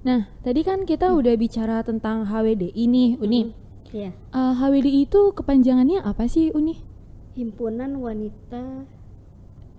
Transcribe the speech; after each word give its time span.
Nah, 0.00 0.32
tadi 0.40 0.64
kan 0.64 0.88
kita 0.88 1.12
udah 1.12 1.36
bicara 1.36 1.84
tentang 1.84 2.24
HWDI 2.24 2.84
nih, 2.88 3.10
Uni. 3.20 3.52
Iya. 3.92 4.16
Eh, 4.16 4.52
HWDI 4.56 5.04
itu 5.04 5.36
kepanjangannya 5.36 6.00
apa 6.00 6.24
sih, 6.24 6.48
Uni? 6.56 6.80
Himpunan 7.36 8.00
Wanita 8.00 8.88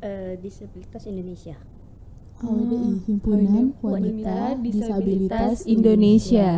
eh, 0.06 0.38
Disabilitas 0.38 1.10
Indonesia. 1.10 1.58
HWDI 2.38 2.92
Himpunan 3.10 3.74
Wanita 3.82 3.82
Wanita 3.82 4.38
Disabilitas 4.62 4.86
Disabilitas 4.86 5.56
Indonesia. 5.66 6.50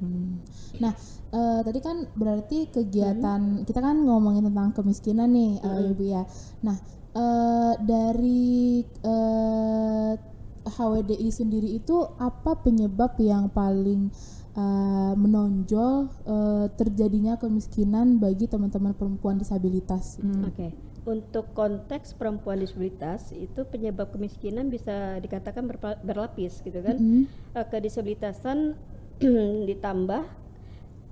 Hmm. 0.00 0.40
Nah, 0.80 0.92
eh, 1.28 1.60
tadi 1.60 1.78
kan 1.84 1.96
berarti 2.16 2.72
kegiatan 2.72 3.68
kita 3.68 3.84
kan 3.84 4.00
ngomongin 4.00 4.48
tentang 4.48 4.72
kemiskinan 4.72 5.28
nih, 5.28 5.60
eh, 5.60 5.90
Ibu 5.92 6.04
ya. 6.08 6.24
Nah, 6.64 6.76
eh, 7.12 7.72
dari 7.84 8.80
eh, 8.80 10.12
HWDI 10.64 11.28
sendiri 11.28 11.68
itu 11.76 12.08
apa 12.16 12.56
penyebab 12.64 13.20
yang 13.20 13.52
paling 13.52 14.08
eh, 14.56 15.12
menonjol 15.14 16.08
eh, 16.24 16.66
terjadinya 16.74 17.36
kemiskinan 17.36 18.16
bagi 18.18 18.48
teman-teman 18.48 18.96
perempuan 18.96 19.36
disabilitas? 19.36 20.18
Hmm. 20.18 20.48
Oke. 20.48 20.72
Untuk 21.04 21.52
konteks 21.52 22.16
perempuan 22.16 22.64
disabilitas 22.64 23.28
itu 23.36 23.68
penyebab 23.68 24.08
kemiskinan 24.08 24.72
bisa 24.72 25.20
dikatakan 25.20 25.68
berpa- 25.68 26.00
berlapis 26.00 26.64
gitu 26.64 26.80
kan. 26.80 26.96
Mm-mm. 26.96 27.28
Eh, 27.52 27.66
kedisabilitasan 27.68 28.72
ditambah 29.68 30.24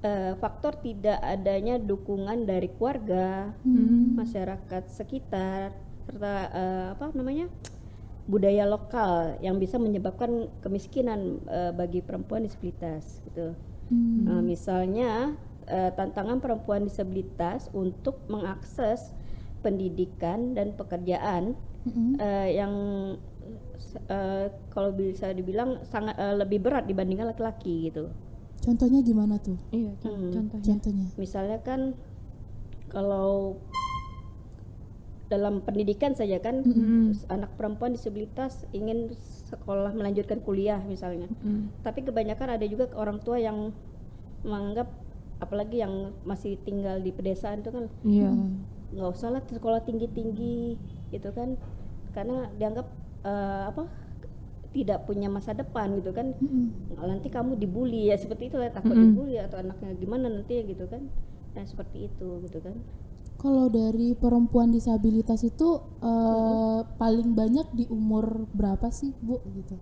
eh, 0.01 0.33
faktor 0.41 0.81
tidak 0.81 1.21
adanya 1.21 1.77
dukungan 1.77 2.49
dari 2.49 2.73
keluarga, 2.73 3.53
masyarakat 4.17 4.89
sekitar 4.89 5.77
serta 6.03 6.35
eh, 6.51 6.87
apa 6.99 7.15
namanya 7.15 7.47
budaya 8.23 8.63
lokal 8.65 9.37
yang 9.43 9.59
bisa 9.59 9.83
menyebabkan 9.83 10.47
kemiskinan 10.63 11.43
eh, 11.51 11.73
bagi 11.75 12.01
perempuan 12.01 12.47
disabilitas 12.47 13.19
gitu. 13.27 13.55
Hmm. 13.91 14.25
Eh, 14.31 14.43
misalnya 14.47 15.35
eh, 15.67 15.91
tantangan 15.93 16.39
perempuan 16.39 16.87
disabilitas 16.87 17.67
untuk 17.75 18.23
mengakses 18.31 19.11
pendidikan 19.63 20.55
dan 20.55 20.75
pekerjaan 20.75 21.55
Mm-mm. 21.87 22.19
eh, 22.19 22.59
yang 22.59 22.75
eh, 24.11 24.47
kalau 24.71 24.91
bisa 24.95 25.35
dibilang 25.35 25.83
sangat 25.87 26.15
eh, 26.19 26.35
lebih 26.39 26.63
berat 26.63 26.87
dibandingkan 26.87 27.31
laki-laki 27.31 27.91
gitu. 27.91 28.11
Contohnya 28.63 29.03
gimana 29.03 29.43
tuh? 29.43 29.59
Iya, 29.75 29.99
Hmm. 30.07 30.31
contohnya. 30.31 30.63
Contohnya? 30.63 31.07
Misalnya 31.19 31.59
kan 31.67 31.99
kalau 32.87 33.59
dalam 35.33 35.65
pendidikan 35.65 36.13
saja 36.13 36.37
kan 36.39 36.61
Mm-mm. 36.61 37.17
anak 37.33 37.57
perempuan 37.57 37.97
disabilitas 37.97 38.69
ingin 38.71 39.17
sekolah 39.49 39.97
melanjutkan 39.97 40.45
kuliah 40.45 40.85
misalnya. 40.85 41.33
Mm. 41.41 41.73
Tapi 41.81 42.05
kebanyakan 42.05 42.61
ada 42.61 42.67
juga 42.69 42.93
orang 42.93 43.17
tua 43.19 43.41
yang 43.41 43.73
menganggap 44.45 44.93
apalagi 45.41 45.81
yang 45.81 46.13
masih 46.23 46.61
tinggal 46.61 47.01
di 47.01 47.11
pedesaan 47.11 47.65
itu 47.65 47.71
kan 47.73 47.85
Iya. 48.05 48.31
nggak 48.93 49.09
usah 49.11 49.33
lah 49.33 49.43
sekolah 49.43 49.81
tinggi-tinggi 49.83 50.77
gitu 51.11 51.33
kan 51.33 51.57
karena 52.13 52.47
dianggap 52.55 52.87
eh, 53.25 53.65
apa 53.67 53.89
tidak 54.73 55.05
punya 55.05 55.29
masa 55.29 55.53
depan 55.53 55.97
gitu 55.99 56.13
kan 56.13 56.33
Mm-mm. 56.39 56.97
nanti 56.97 57.29
kamu 57.29 57.57
dibully 57.57 58.09
ya 58.09 58.17
seperti 58.17 58.49
itu 58.49 58.57
ya 58.57 58.71
takut 58.71 58.93
Mm-mm. 58.95 59.13
dibully 59.13 59.37
atau 59.37 59.59
anaknya 59.59 59.97
gimana 59.97 60.29
nanti 60.29 60.61
ya 60.61 60.65
gitu 60.65 60.85
kan 60.87 61.03
nah 61.53 61.65
seperti 61.65 62.09
itu 62.09 62.29
gitu 62.43 62.59
kan 62.61 62.77
Kalau 63.43 63.67
dari 63.67 64.15
perempuan 64.15 64.71
disabilitas 64.71 65.43
itu 65.43 65.69
eh, 65.99 66.81
paling 66.95 67.35
banyak 67.35 67.67
di 67.73 67.85
umur 67.89 68.47
berapa 68.53 68.87
sih, 68.89 69.11
Bu? 69.19 69.43
Gitu. 69.45 69.75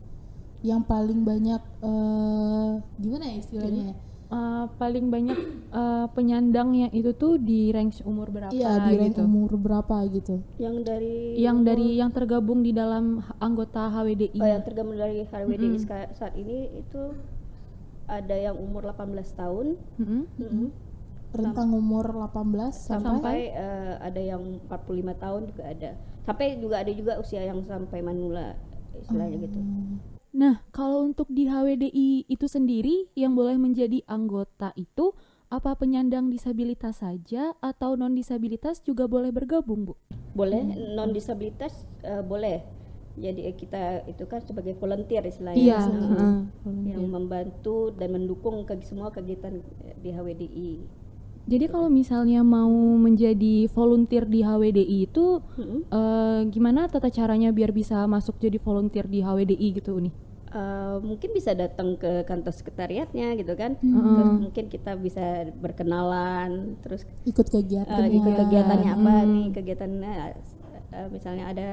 Yang 0.62 0.83
paling 0.86 1.20
banyak 1.22 1.61
eh, 1.81 2.70
gimana 2.97 3.25
ya 3.27 3.36
istilahnya? 3.36 3.84
ya? 3.86 3.97
Eh, 4.31 4.64
paling 4.78 5.11
banyak 5.11 5.38
eh, 5.70 6.06
penyandangnya 6.08 6.88
itu 6.91 7.12
tuh 7.12 7.37
di 7.37 7.69
range 7.69 8.00
umur 8.03 8.31
berapa 8.31 8.49
Iya, 8.50 8.81
di 8.81 8.93
range 8.97 9.19
gitu. 9.19 9.26
umur 9.26 9.50
berapa 9.54 9.97
gitu. 10.09 10.41
yang 10.56 10.81
dari 10.81 11.37
Yang 11.37 11.59
dari 11.62 11.87
yang 11.97 12.10
tergabung 12.10 12.62
di 12.62 12.72
dalam 12.72 13.20
anggota 13.38 13.93
HWDI. 13.93 14.38
oh, 14.38 14.49
yang 14.49 14.65
tergabung 14.65 14.97
dari 14.97 15.20
HWDI 15.22 15.76
ska- 15.76 16.15
saat 16.15 16.32
ini 16.32 16.81
itu 16.81 17.12
ada 18.06 18.34
yang 18.34 18.56
umur 18.56 18.88
18 18.88 19.04
tahun 19.32 19.66
Mm-mm. 19.97 20.22
mm-mm, 20.37 20.66
Rentang 21.31 21.71
umur 21.71 22.11
18 22.11 22.75
sampai, 22.75 22.99
sampai 22.99 23.39
eh, 23.55 23.95
ada 24.03 24.21
yang 24.21 24.59
45 24.67 25.23
tahun 25.23 25.41
juga 25.47 25.63
ada. 25.71 25.91
Sampai 26.27 26.59
juga 26.59 26.77
ada 26.83 26.93
juga 26.93 27.13
usia 27.23 27.43
yang 27.43 27.63
sampai 27.65 28.03
manula 28.03 28.59
istilahnya 28.99 29.47
gitu. 29.47 29.61
Nah, 30.31 30.63
kalau 30.71 31.07
untuk 31.07 31.27
di 31.31 31.47
HWDI 31.47 32.27
itu 32.27 32.47
sendiri 32.47 33.11
yang 33.15 33.35
boleh 33.35 33.59
menjadi 33.59 34.03
anggota 34.07 34.71
itu 34.75 35.11
apa 35.51 35.75
penyandang 35.75 36.31
disabilitas 36.31 37.03
saja 37.03 37.59
atau 37.59 37.99
non 37.99 38.15
disabilitas 38.15 38.79
juga 38.79 39.11
boleh 39.11 39.35
bergabung, 39.35 39.91
Bu? 39.91 39.95
boleh 40.31 40.62
non 40.95 41.11
disabilitas 41.11 41.87
eh, 42.03 42.23
boleh. 42.23 42.62
Jadi 43.19 43.43
kita 43.59 44.07
itu 44.07 44.23
kan 44.31 44.39
sebagai 44.47 44.79
volunteer 44.79 45.27
istilahnya. 45.27 45.59
Iya, 45.59 45.79
Nah, 45.91 46.47
heeh. 46.62 46.95
yang 46.95 47.03
membantu 47.11 47.91
dan 47.91 48.15
mendukung 48.15 48.62
ke 48.62 48.79
semua 48.87 49.11
kegiatan 49.11 49.59
eh, 49.83 49.95
di 49.99 50.15
HWDI 50.15 50.71
Jadi 51.49 51.67
kalau 51.67 51.89
misalnya 51.89 52.45
mau 52.45 52.71
menjadi 53.01 53.67
volunteer 53.73 54.28
di 54.28 54.45
HWDI 54.45 55.09
itu 55.09 55.41
Mm-mm. 55.56 55.81
eh, 55.91 56.41
gimana 56.53 56.87
tata 56.87 57.09
caranya 57.11 57.51
biar 57.51 57.73
bisa 57.73 58.05
masuk 58.06 58.37
jadi 58.39 58.61
volunteer 58.61 59.09
di 59.09 59.25
HWDI 59.25 59.69
gitu 59.81 59.99
nih? 59.99 60.12
Eh, 60.50 60.97
mungkin 61.06 61.31
bisa 61.31 61.55
datang 61.55 61.95
ke 61.95 62.27
kantor 62.27 62.50
sekretariatnya 62.50 63.39
gitu 63.39 63.55
kan 63.55 63.79
Hmm. 63.79 64.19
terus 64.19 64.34
mungkin 64.43 64.65
kita 64.67 64.99
bisa 64.99 65.47
berkenalan 65.55 66.75
terus 66.83 67.06
ikut 67.23 67.47
kegiatan 67.47 68.11
eh, 68.11 68.19
ikut 68.19 68.34
kegiatannya 68.34 68.91
apa 68.91 69.11
Hmm. 69.15 69.31
nih 69.31 69.47
kegiatannya 69.55 70.15
eh, 70.91 71.09
misalnya 71.15 71.45
ada 71.55 71.69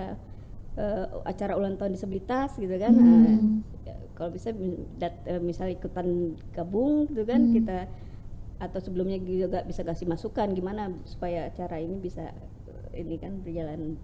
eh, 0.78 1.06
acara 1.26 1.58
ulang 1.58 1.74
tahun 1.82 1.98
disabilitas 1.98 2.54
gitu 2.62 2.78
kan 2.78 2.94
Hmm. 2.94 3.66
ya, 3.82 3.98
kalau 4.14 4.30
bisa 4.30 4.54
dat- 5.02 5.26
eh, 5.26 5.42
misalnya 5.42 5.74
ikutan 5.74 6.38
gabung 6.54 7.10
gitu 7.10 7.26
kan 7.26 7.50
Hmm. 7.50 7.54
kita 7.58 7.90
atau 8.58 8.80
sebelumnya 8.82 9.22
juga 9.22 9.62
bisa 9.62 9.86
kasih 9.86 10.10
masukan 10.10 10.50
gimana 10.54 10.90
supaya 11.06 11.50
acara 11.50 11.78
ini 11.78 12.02
bisa 12.02 12.34
eh, 12.94 13.06
ini 13.06 13.16
kan 13.22 13.42
berjalan 13.46 13.98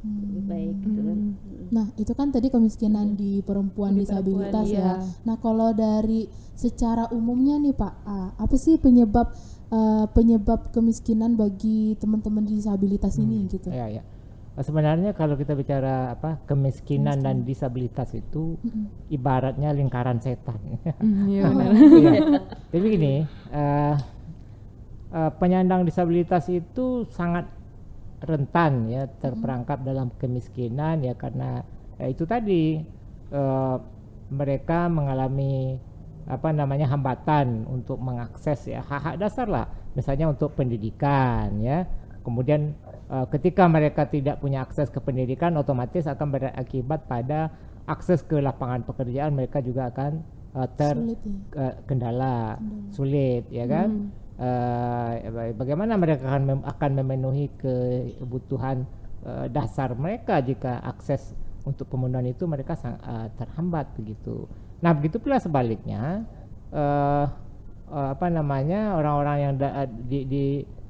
lebih 0.00 0.44
baik 0.48 0.76
gitu 0.80 1.00
kan 1.04 1.18
Mm. 1.20 1.68
Nah, 1.70 1.86
itu 2.00 2.12
kan 2.16 2.32
tadi 2.34 2.48
kemiskinan 2.50 3.14
di 3.14 3.44
perempuan 3.44 3.94
Di 3.94 4.02
disabilitas 4.02 4.66
perempuan, 4.66 4.98
ya. 4.98 4.98
iya. 4.98 5.22
Nah, 5.28 5.36
kalau 5.38 5.70
dari 5.70 6.26
secara 6.58 7.06
umumnya 7.14 7.60
nih 7.62 7.76
Pak, 7.76 7.94
apa 8.40 8.56
sih 8.58 8.74
penyebab 8.80 9.30
eh, 9.70 10.06
penyebab 10.10 10.74
kemiskinan 10.74 11.38
bagi 11.38 11.94
teman-teman 12.00 12.42
disabilitas 12.48 13.20
ini 13.22 13.46
gitu? 13.46 13.70
Ya, 13.70 13.86
ya. 13.86 14.02
Sebenarnya 14.60 15.16
kalau 15.16 15.40
kita 15.40 15.56
bicara 15.56 16.12
apa 16.12 16.44
kemiskinan 16.44 17.24
dan 17.24 17.48
disabilitas 17.48 18.12
itu 18.12 18.60
ibaratnya 19.08 19.72
lingkaran 19.72 20.20
setan. 20.20 20.60
Iya 21.24 21.48
benar. 21.50 21.70
Iya. 21.72 22.12
Begini, 22.68 23.14
eh, 23.52 23.94
eh, 25.16 25.30
penyandang 25.40 25.88
disabilitas 25.88 26.44
itu 26.52 27.08
sangat 27.08 27.48
rentan 28.20 28.92
ya 28.92 29.08
terperangkap 29.08 29.80
dalam 29.80 30.12
kemiskinan 30.20 31.00
ya 31.00 31.16
karena 31.16 31.64
ya 31.96 32.06
itu 32.12 32.28
tadi 32.28 32.84
eh, 33.32 33.76
mereka 34.30 34.92
mengalami 34.92 35.80
apa 36.30 36.54
namanya 36.54 36.86
hambatan 36.86 37.66
untuk 37.66 37.98
mengakses 37.98 38.70
ya 38.70 38.84
hak-hak 38.86 39.18
dasar 39.18 39.50
lah 39.50 39.66
misalnya 39.98 40.30
untuk 40.30 40.54
pendidikan 40.54 41.58
ya 41.58 41.88
kemudian 42.20 42.72
eh, 43.08 43.26
ketika 43.32 43.64
mereka 43.66 44.04
tidak 44.06 44.38
punya 44.38 44.62
akses 44.62 44.88
ke 44.88 45.00
pendidikan 45.00 45.56
otomatis 45.56 46.04
akan 46.06 46.26
berakibat 46.30 47.06
pada 47.06 47.50
akses 47.84 48.22
ke 48.22 48.38
lapangan 48.38 48.84
pekerjaan 48.84 49.34
mereka 49.34 49.58
juga 49.60 49.88
akan 49.90 50.20
eh, 50.56 50.68
ter 50.76 50.94
Sulit 50.94 51.20
ya. 51.24 51.68
sulit 52.90 53.44
ya 53.50 53.64
kan? 53.66 53.88
Ba- 54.40 55.52
bagaimana 55.52 56.00
mereka 56.00 56.24
akan 56.24 56.42
mem- 56.48 56.64
akan 56.64 56.90
memenuhi 56.96 57.46
kebutuhan 57.60 58.88
eh, 59.20 59.46
dasar 59.52 59.92
mereka 59.92 60.40
jika 60.40 60.80
akses 60.80 61.36
untuk 61.68 61.92
pemenuhan 61.92 62.24
itu 62.24 62.48
mereka 62.48 62.72
sang- 62.72 63.00
eh, 63.00 63.28
terhambat 63.36 63.92
begitu. 63.96 64.48
Nah 64.80 64.96
begitu 64.96 65.20
pula 65.20 65.36
sebaliknya 65.36 66.24
eh, 66.72 67.24
eh, 67.92 68.08
apa 68.16 68.26
namanya 68.32 68.96
orang-orang 68.96 69.36
yang 69.40 69.54
da- 69.60 69.84
di, 69.84 70.24
di 70.24 70.44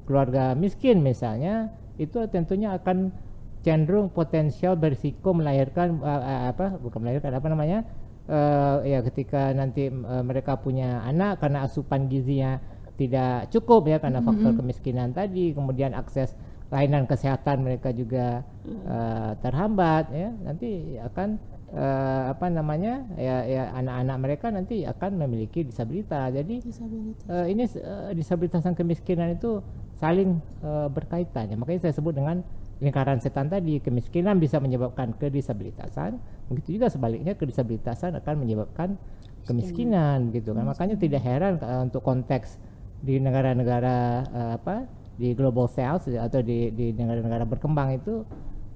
keluarga 0.05 0.53
miskin 0.57 1.01
misalnya 1.05 1.71
itu 1.97 2.17
tentunya 2.31 2.73
akan 2.77 3.13
cenderung 3.61 4.09
potensial 4.09 4.73
berisiko 4.73 5.33
melahirkan 5.37 6.01
eh, 6.01 6.49
apa 6.49 6.77
bukan 6.81 6.99
melahirkan 7.05 7.33
apa 7.37 7.47
namanya 7.47 7.79
eh, 8.25 8.97
ya 8.97 8.99
ketika 9.05 9.53
nanti 9.53 9.89
eh, 9.89 10.23
mereka 10.25 10.57
punya 10.57 11.05
anak 11.05 11.41
karena 11.41 11.65
asupan 11.65 12.09
gizinya 12.09 12.57
tidak 12.97 13.49
cukup 13.49 13.89
ya 13.89 13.97
karena 13.97 14.21
faktor 14.21 14.53
kemiskinan 14.53 15.09
tadi 15.09 15.57
kemudian 15.57 15.97
akses 15.97 16.37
layanan 16.71 17.09
kesehatan 17.09 17.65
mereka 17.65 17.91
juga 17.91 18.45
eh, 18.65 19.31
terhambat 19.43 20.05
ya 20.13 20.29
nanti 20.45 20.97
akan 21.01 21.41
eh, 21.71 22.23
apa 22.31 22.47
namanya 22.51 23.07
ya 23.15 23.43
ya 23.47 23.63
anak-anak 23.75 24.17
mereka 24.19 24.47
nanti 24.51 24.83
akan 24.83 25.17
memiliki 25.23 25.63
disabilitas. 25.63 26.31
Jadi 26.35 26.55
Disabilitas. 26.63 27.23
eh, 27.27 27.45
ini 27.51 27.63
eh, 27.65 28.11
disabilitas 28.15 28.61
dan 28.63 28.75
kemiskinan 28.75 29.35
itu 29.35 29.63
saling 29.97 30.39
eh, 30.63 30.87
berkaitan. 30.91 31.51
Ya, 31.51 31.55
makanya 31.55 31.89
saya 31.89 31.93
sebut 31.95 32.13
dengan 32.15 32.43
lingkaran 32.81 33.21
setan 33.21 33.47
tadi. 33.47 33.79
Kemiskinan 33.79 34.41
bisa 34.41 34.57
menyebabkan 34.57 35.13
kedisabilitasan, 35.15 36.17
begitu 36.49 36.81
juga 36.81 36.89
sebaliknya 36.89 37.37
kedisabilitasan 37.37 38.17
akan 38.19 38.35
menyebabkan 38.41 38.97
kemiskinan 39.45 40.29
gitu 40.35 40.53
kan. 40.53 40.65
Makanya 40.67 40.95
tidak 40.99 41.21
heran 41.23 41.57
eh, 41.61 41.81
untuk 41.87 42.01
konteks 42.03 42.59
di 43.01 43.17
negara-negara 43.17 43.97
eh, 44.29 44.51
apa 44.61 44.75
di 45.17 45.33
global 45.37 45.69
south 45.69 46.09
atau 46.09 46.41
di 46.41 46.73
di 46.73 46.93
negara-negara 46.97 47.45
berkembang 47.45 47.93
itu 47.93 48.25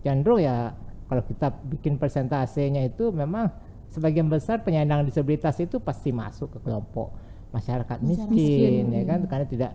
cenderung 0.05 0.37
ya 0.37 0.69
kalau 1.05 1.21
kita 1.25 1.53
bikin 1.69 2.01
persentasenya 2.01 2.81
itu 2.85 3.13
memang 3.13 3.53
sebagian 3.93 4.27
besar 4.27 4.65
penyandang 4.65 5.05
disabilitas 5.05 5.55
itu 5.61 5.77
pasti 5.79 6.09
masuk 6.09 6.57
ke 6.57 6.59
kelompok 6.65 7.13
masyarakat 7.53 7.97
miskin, 8.03 8.27
miskin, 8.33 8.83
ya 8.91 9.03
kan 9.07 9.19
iya. 9.23 9.29
karena 9.29 9.47
tidak 9.47 9.71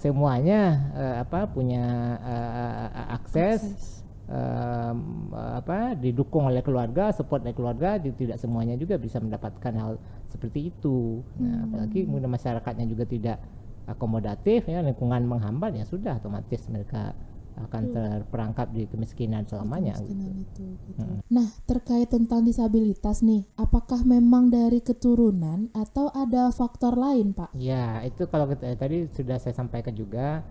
semuanya 0.00 0.60
eh, 0.96 1.14
apa 1.20 1.44
punya 1.52 1.84
eh, 2.24 3.12
akses, 3.12 4.00
em, 4.24 5.28
apa 5.34 5.92
didukung 5.92 6.48
oleh 6.48 6.64
keluarga, 6.64 7.12
support 7.12 7.44
oleh 7.44 7.52
keluarga, 7.52 8.00
tidak 8.00 8.40
semuanya 8.40 8.80
juga 8.80 8.96
bisa 8.96 9.20
mendapatkan 9.20 9.74
hal 9.76 10.00
seperti 10.32 10.72
itu. 10.72 11.20
Nah, 11.36 11.68
apalagi 11.68 12.08
kemudian 12.08 12.32
masyarakatnya 12.32 12.86
juga 12.88 13.04
tidak 13.04 13.36
akomodatif, 13.84 14.70
ya 14.70 14.80
lingkungan 14.80 15.26
menghambat, 15.28 15.76
ya 15.76 15.84
sudah 15.84 16.16
otomatis 16.16 16.64
mereka 16.72 17.12
akan 17.58 17.82
terperangkap 17.92 18.70
di 18.70 18.86
kemiskinan 18.86 19.44
selamanya. 19.46 19.98
Kemiskinan 19.98 20.34
gitu. 20.46 20.62
itu, 20.62 20.66
gitu. 20.90 21.04
Nah, 21.30 21.48
terkait 21.66 22.08
tentang 22.08 22.46
disabilitas 22.46 23.24
nih, 23.26 23.46
apakah 23.58 24.06
memang 24.06 24.48
dari 24.52 24.78
keturunan 24.78 25.68
atau 25.74 26.12
ada 26.14 26.54
faktor 26.54 26.94
lain, 26.94 27.34
Pak? 27.34 27.52
Ya, 27.58 28.00
itu 28.06 28.26
kalau 28.30 28.46
kita, 28.50 28.76
tadi 28.78 29.10
sudah 29.10 29.36
saya 29.42 29.54
sampaikan 29.56 29.92
juga 29.92 30.46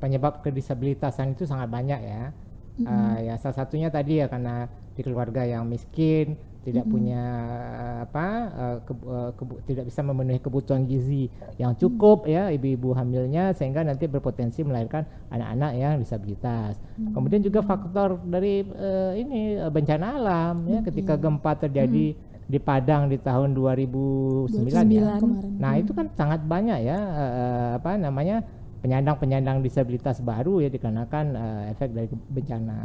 penyebab 0.00 0.40
kedisabilitasan 0.40 1.36
itu 1.36 1.44
sangat 1.44 1.68
banyak 1.68 2.00
ya. 2.02 2.34
Eh, 2.80 3.28
ya 3.28 3.36
salah 3.36 3.60
satunya 3.60 3.92
tadi 3.92 4.24
ya 4.24 4.26
karena 4.32 4.64
di 4.96 5.04
keluarga 5.04 5.44
yang 5.44 5.68
miskin 5.68 6.40
tidak 6.60 6.84
punya 6.86 7.22
eh, 7.64 7.98
apa 8.02 8.26
eh, 8.50 8.76
kebu- 8.84 9.08
eh, 9.08 9.30
kebu- 9.32 9.60
tidak 9.64 9.84
bisa 9.86 10.00
memenuhi 10.02 10.38
kebutuhan 10.38 10.84
gizi 10.84 11.26
yang 11.56 11.72
cukup 11.74 12.24
ya 12.26 12.48
ibu-ibu 12.48 12.92
hamilnya 12.92 13.50
sehingga 13.50 13.80
nanti 13.80 14.04
berpotensi 14.04 14.60
melahirkan 14.60 15.02
anak-anak 15.28 15.72
yang 15.74 15.96
disabilitas. 15.96 16.76
Kemudian 17.10 17.40
juga 17.40 17.60
faktor 17.62 18.20
dari 18.22 18.60
eh, 18.62 19.12
ini 19.16 19.40
bencana 19.66 20.06
alam 20.14 20.56
ya 20.66 20.78
ketika 20.82 21.16
gempa 21.16 21.52
terjadi 21.58 22.12
di 22.44 22.58
Padang 22.58 23.06
di 23.06 23.16
tahun 23.16 23.54
2009 23.54 24.50
ya. 24.90 25.06
Kemarin. 25.18 25.52
Nah 25.56 25.72
itu 25.76 25.92
kan 25.92 26.06
sangat 26.10 26.40
banyak 26.42 26.78
ya 26.82 26.98
eh, 26.98 27.70
apa 27.76 27.96
namanya 27.96 28.42
penyandang-penyandang 28.80 29.60
disabilitas 29.60 30.20
baru 30.20 30.58
ya 30.58 30.68
dikarenakan 30.68 31.24
eh, 31.32 31.72
efek 31.72 31.88
dari 31.90 32.06
ke- 32.06 32.28
bencana. 32.28 32.78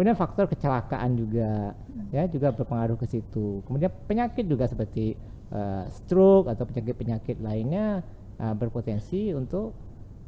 Kemudian 0.00 0.16
faktor 0.16 0.48
kecelakaan 0.48 1.12
juga 1.12 1.76
ya 2.08 2.24
juga 2.24 2.56
berpengaruh 2.56 2.96
ke 2.96 3.04
situ. 3.04 3.60
Kemudian 3.68 3.92
penyakit 4.08 4.48
juga 4.48 4.64
seperti 4.64 5.12
eh, 5.52 5.84
stroke 5.92 6.48
atau 6.48 6.64
penyakit-penyakit 6.64 7.36
lainnya 7.44 8.00
eh, 8.40 8.54
berpotensi 8.56 9.36
untuk 9.36 9.76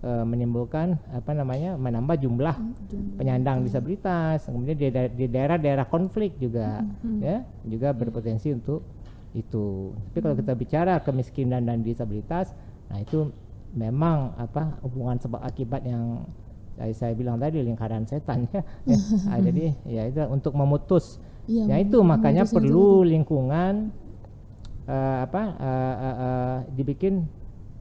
eh, 0.05 0.25
menimbulkan 0.29 1.01
apa 1.17 1.33
namanya 1.33 1.81
menambah 1.81 2.21
jumlah 2.21 2.53
penyandang 3.17 3.65
disabilitas. 3.65 4.45
Kemudian 4.45 4.77
di, 4.77 4.93
da- 4.93 5.09
di 5.09 5.25
daerah-daerah 5.25 5.89
konflik 5.89 6.37
juga 6.37 6.85
ya 7.25 7.41
juga 7.65 7.97
berpotensi 7.97 8.53
untuk 8.53 8.85
itu. 9.33 9.97
Tapi 10.13 10.19
kalau 10.21 10.37
kita 10.37 10.53
bicara 10.53 11.01
kemiskinan 11.01 11.65
dan 11.65 11.81
disabilitas, 11.81 12.53
nah 12.93 13.01
itu 13.01 13.33
memang 13.73 14.37
apa 14.37 14.77
hubungan 14.85 15.17
sebab 15.17 15.41
akibat 15.41 15.81
yang 15.89 16.29
saya, 16.79 16.93
saya 16.97 17.13
bilang 17.13 17.37
tadi 17.37 17.61
lingkaran 17.61 18.05
setan 18.09 18.49
ya. 18.51 18.63
ya. 18.91 18.97
Ah, 19.29 19.39
jadi 19.39 19.77
ya 19.87 20.03
itu 20.09 20.21
untuk 20.29 20.53
memutus 20.57 21.21
ya 21.51 21.67
mem- 21.67 21.85
itu 21.89 21.99
makanya 22.01 22.47
yang 22.47 22.51
itu 22.51 22.57
perlu 22.57 23.03
lingkungan 23.03 23.91
eh, 24.87 25.19
apa 25.27 25.43
eh, 25.59 25.95
eh, 25.97 26.17
eh, 26.17 26.57
dibikin 26.75 27.15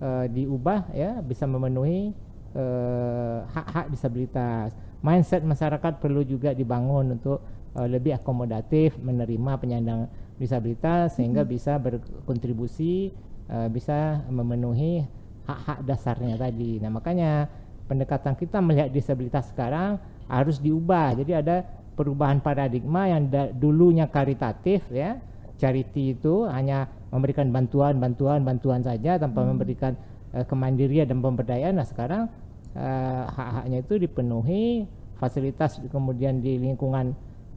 eh, 0.02 0.26
diubah 0.30 0.92
ya 0.94 1.22
bisa 1.22 1.46
memenuhi 1.46 2.12
eh, 2.56 3.38
hak-hak 3.48 3.90
disabilitas. 3.90 4.74
Mindset 5.02 5.42
masyarakat 5.42 5.98
perlu 5.98 6.22
juga 6.22 6.54
dibangun 6.54 7.18
untuk 7.18 7.42
eh, 7.78 7.88
lebih 7.90 8.18
akomodatif 8.22 8.98
menerima 9.02 9.52
penyandang 9.58 10.06
disabilitas 10.38 11.18
sehingga 11.18 11.46
bisa 11.46 11.78
berkontribusi 11.78 13.14
eh, 13.50 13.68
bisa 13.70 14.26
memenuhi 14.30 15.06
hak-hak 15.46 15.80
dasarnya 15.86 16.38
tadi. 16.38 16.78
Nah, 16.82 16.94
makanya 16.94 17.50
pendekatan 17.92 18.40
kita 18.40 18.64
melihat 18.64 18.88
disabilitas 18.88 19.52
sekarang 19.52 20.00
harus 20.32 20.64
diubah. 20.64 21.12
Jadi 21.20 21.36
ada 21.36 21.68
perubahan 22.00 22.40
paradigma 22.40 23.12
yang 23.12 23.28
dulunya 23.60 24.08
karitatif 24.08 24.88
ya. 24.88 25.20
Charity 25.60 26.16
itu 26.16 26.48
hanya 26.48 26.88
memberikan 27.12 27.52
bantuan, 27.52 28.00
bantuan, 28.00 28.48
bantuan 28.48 28.80
saja 28.80 29.20
tanpa 29.20 29.44
memberikan 29.44 30.00
eh, 30.32 30.48
kemandirian 30.48 31.12
dan 31.12 31.20
pemberdayaan. 31.20 31.76
Nah, 31.76 31.86
sekarang 31.86 32.32
eh, 32.74 33.24
hak-haknya 33.28 33.84
itu 33.84 33.94
dipenuhi, 34.00 34.88
fasilitas 35.20 35.84
kemudian 35.92 36.40
di 36.40 36.58
lingkungan 36.58 37.12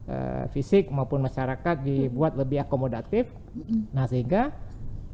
eh, 0.05 0.45
fisik 0.51 0.91
maupun 0.91 1.23
masyarakat 1.23 1.81
dibuat 1.81 2.35
lebih 2.35 2.61
akomodatif. 2.61 3.31
Nah, 3.95 4.05
sehingga 4.05 4.51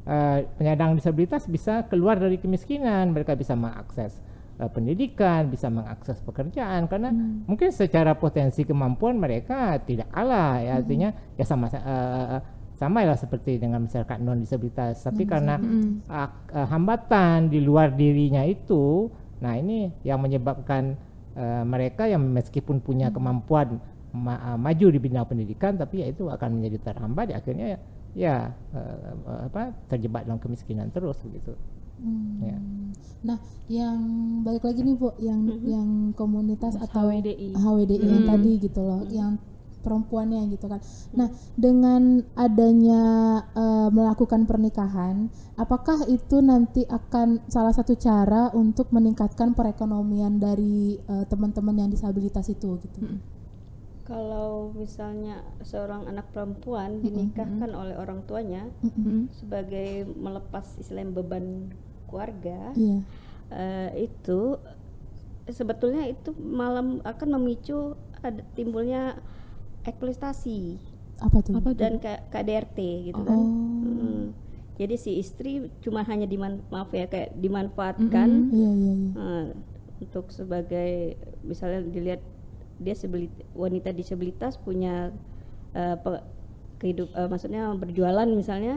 eh, 0.03 0.49
penyandang 0.57 0.97
disabilitas 0.97 1.45
bisa 1.47 1.85
keluar 1.87 2.17
dari 2.17 2.41
kemiskinan, 2.41 3.13
mereka 3.13 3.37
bisa 3.37 3.53
mengakses 3.55 4.30
eh, 4.61 4.69
pendidikan, 4.69 5.49
bisa 5.49 5.67
mengakses 5.67 6.21
pekerjaan. 6.21 6.85
Karena 6.85 7.09
mungkin 7.49 7.73
secara 7.73 8.13
potensi 8.13 8.61
kemampuan 8.61 9.17
mereka 9.17 9.81
tidak 9.81 10.13
kalah 10.13 10.61
ya. 10.61 10.77
Artinya 10.77 11.09
ya 11.33 11.43
sama 11.43 11.65
eh, 11.73 12.39
sama 12.71 13.05
lah 13.05 13.13
seperti 13.13 13.61
dengan 13.61 13.85
masyarakat 13.85 14.17
non 14.21 14.41
disabilitas 14.41 15.05
tapi 15.05 15.29
karena 15.29 15.61
ak- 16.09 16.49
eh, 16.49 16.65
hambatan 16.65 17.49
di 17.49 17.61
luar 17.61 17.93
dirinya 17.93 18.41
itu 18.41 19.05
nah 19.37 19.53
ini 19.53 19.89
yang 20.01 20.17
menyebabkan 20.17 20.97
eh, 21.37 21.63
mereka 21.65 22.09
yang 22.09 22.25
meskipun 22.25 22.81
punya 22.81 23.13
kemampuan 23.13 23.77
ma- 24.17 24.41
eh, 24.53 24.57
maju 24.57 24.85
di 24.89 24.97
bidang 24.97 25.29
pendidikan 25.29 25.77
tapi 25.77 26.01
ya 26.01 26.09
itu 26.09 26.25
akan 26.25 26.57
menjadi 26.57 26.77
terhambat. 26.89 27.25
Ya 27.29 27.37
akhirnya 27.37 27.65
ya, 27.69 27.77
ya 28.17 28.35
eh, 28.73 28.97
eh, 29.29 29.41
apa 29.45 29.61
terjebak 29.85 30.25
dalam 30.25 30.41
kemiskinan 30.41 30.89
terus 30.89 31.21
begitu 31.21 31.53
Hmm. 32.01 32.41
ya 32.41 32.57
Nah, 33.21 33.37
yang 33.69 34.01
balik 34.41 34.65
lagi 34.65 34.81
nih 34.81 34.97
Bu, 34.97 35.13
yang 35.21 35.41
yang 35.61 35.89
komunitas 36.17 36.73
atau 36.73 37.05
HWDI. 37.13 37.53
HWDI 37.53 38.07
yang 38.09 38.23
tadi 38.25 38.51
gitu 38.57 38.81
loh, 38.81 39.05
yang 39.13 39.37
perempuannya 39.81 40.45
gitu 40.53 40.65
kan. 40.69 40.81
Nah, 41.13 41.29
dengan 41.57 42.21
adanya 42.33 43.01
eh, 43.53 43.89
melakukan 43.93 44.45
pernikahan, 44.49 45.29
apakah 45.57 46.05
itu 46.09 46.41
nanti 46.41 46.85
akan 46.89 47.45
salah 47.49 47.73
satu 47.73 47.93
cara 47.97 48.49
untuk 48.53 48.89
meningkatkan 48.89 49.53
perekonomian 49.53 50.41
dari 50.41 50.97
eh, 50.97 51.25
teman-teman 51.29 51.77
yang 51.77 51.89
disabilitas 51.93 52.49
itu 52.49 52.81
gitu? 52.81 53.05
Kalau 54.01 54.73
misalnya 54.73 55.45
seorang 55.61 56.09
anak 56.09 56.33
perempuan 56.33 57.05
dinikahkan 57.05 57.69
oleh 57.69 57.95
orang 57.95 58.25
tuanya 58.25 58.67
Mm-mm. 58.81 59.29
sebagai 59.29 60.09
melepas 60.17 60.75
istilahnya 60.81 61.15
beban 61.15 61.71
keluarga, 62.11 62.75
Iya. 62.75 62.99
eh, 63.49 64.11
itu 64.11 64.59
sebetulnya 65.47 66.05
itu 66.05 66.35
malam 66.37 66.99
akan 67.01 67.39
memicu 67.39 67.95
ada 68.19 68.43
timbulnya 68.53 69.17
eksploitasi 69.81 70.77
Apa 71.21 71.37
tuh? 71.41 71.53
Dan 71.73 71.97
K- 71.97 72.23
KDRT 72.29 72.79
gitu 73.07 73.21
kan. 73.21 73.37
Oh. 73.37 73.85
Mm. 73.85 74.23
Jadi 74.75 74.95
si 74.97 75.11
istri 75.15 75.69
cuma 75.79 76.01
hanya 76.01 76.25
diman 76.25 76.57
maaf 76.67 76.89
ya 76.89 77.05
kayak 77.05 77.37
dimanfaatkan 77.37 78.49
Iya, 78.49 78.69
iya, 78.71 78.93
iya. 78.95 79.09
eh, 79.13 79.45
untuk 80.01 80.33
sebagai 80.33 81.13
misalnya 81.41 81.85
dilihat 81.85 82.21
dia 82.77 82.97
wanita 83.53 83.93
disabilitas 83.93 84.57
punya 84.57 85.13
eh, 85.71 85.95
pe- 85.95 86.25
kehidup 86.81 87.13
eh, 87.13 87.29
maksudnya 87.29 87.69
berjualan 87.77 88.25
misalnya. 88.25 88.73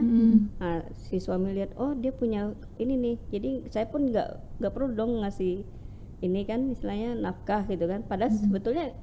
Nah, 0.61 0.85
si 0.93 1.17
suami 1.17 1.57
lihat 1.57 1.73
oh 1.81 1.97
dia 1.97 2.13
punya 2.13 2.53
ini 2.77 2.93
nih. 2.93 3.15
Jadi 3.33 3.49
saya 3.73 3.89
pun 3.89 4.13
nggak 4.13 4.61
nggak 4.61 4.71
perlu 4.71 4.93
dong 4.93 5.25
ngasih 5.25 5.65
ini 6.21 6.41
kan 6.45 6.69
istilahnya 6.69 7.17
nafkah 7.17 7.65
gitu 7.65 7.89
kan. 7.89 8.05
Padahal 8.05 8.29
sebetulnya 8.29 8.93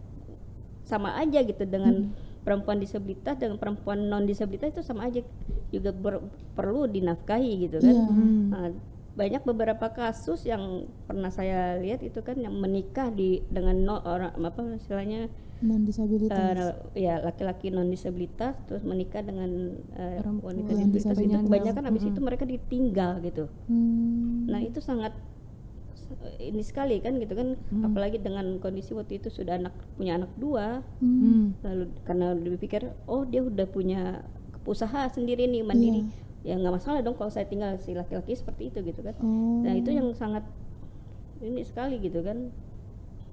sama 0.87 1.18
aja 1.18 1.42
gitu 1.42 1.66
dengan 1.66 2.14
perempuan 2.42 2.78
disabilitas 2.78 3.38
dengan 3.38 3.59
perempuan 3.59 4.11
non 4.11 4.26
disabilitas 4.26 4.75
itu 4.75 4.82
sama 4.82 5.06
aja 5.06 5.23
juga 5.71 5.94
ber- 5.94 6.26
perlu 6.54 6.87
dinafkahi 6.87 7.52
gitu 7.66 7.78
kan. 7.82 7.94
Iya. 7.94 8.06
Nah, 8.50 8.71
banyak 9.12 9.42
beberapa 9.44 9.92
kasus 9.92 10.49
yang 10.49 10.88
pernah 11.04 11.28
saya 11.28 11.76
lihat 11.78 12.00
itu 12.00 12.25
kan 12.25 12.40
yang 12.40 12.56
menikah 12.56 13.12
di 13.12 13.44
dengan 13.52 13.76
no, 13.85 13.97
orang 14.02 14.32
apa 14.40 14.61
istilahnya 14.80 15.28
non 15.62 15.87
disabilitas 15.87 16.59
uh, 16.59 16.75
ya 16.99 17.23
laki-laki 17.23 17.71
non 17.71 17.87
disabilitas 17.87 18.59
terus 18.66 18.83
menikah 18.83 19.23
dengan 19.23 19.78
uh, 19.95 20.19
Perempuan 20.19 20.59
wanita 20.59 20.90
disabilitas. 20.90 21.38
itu 21.38 21.47
kebanyakan 21.47 21.83
habis 21.87 22.04
itu 22.04 22.21
mereka 22.21 22.45
ditinggal 22.45 23.23
gitu. 23.23 23.47
Hmm. 23.71 24.50
Nah 24.50 24.61
itu 24.61 24.83
sangat 24.83 25.14
ini 26.42 26.61
sekali 26.61 26.99
kan 26.99 27.16
gitu 27.23 27.33
kan. 27.38 27.57
Apalagi 27.87 28.19
dengan 28.21 28.59
kondisi 28.59 28.92
waktu 28.92 29.23
itu 29.23 29.31
sudah 29.31 29.57
anak 29.57 29.73
punya 29.97 30.19
anak 30.19 30.35
dua. 30.37 30.83
Hmm. 30.99 31.57
lalu 31.62 31.88
karena 32.04 32.35
dipikir 32.37 32.90
oh 33.07 33.23
dia 33.23 33.47
udah 33.47 33.66
punya 33.71 34.26
usaha 34.66 35.07
sendiri 35.09 35.47
nih 35.47 35.62
mandiri. 35.62 36.04
Ya 36.42 36.59
nggak 36.59 36.75
masalah 36.83 37.07
dong 37.07 37.14
kalau 37.14 37.31
saya 37.31 37.47
tinggal 37.47 37.78
si 37.78 37.95
laki-laki 37.95 38.35
seperti 38.35 38.75
itu 38.75 38.83
gitu 38.83 39.00
kan. 39.00 39.14
Oh. 39.23 39.62
nah 39.62 39.78
itu 39.78 39.95
yang 39.95 40.11
sangat 40.19 40.42
ini 41.42 41.62
sekali 41.66 41.99
gitu 41.99 42.23
kan 42.23 42.50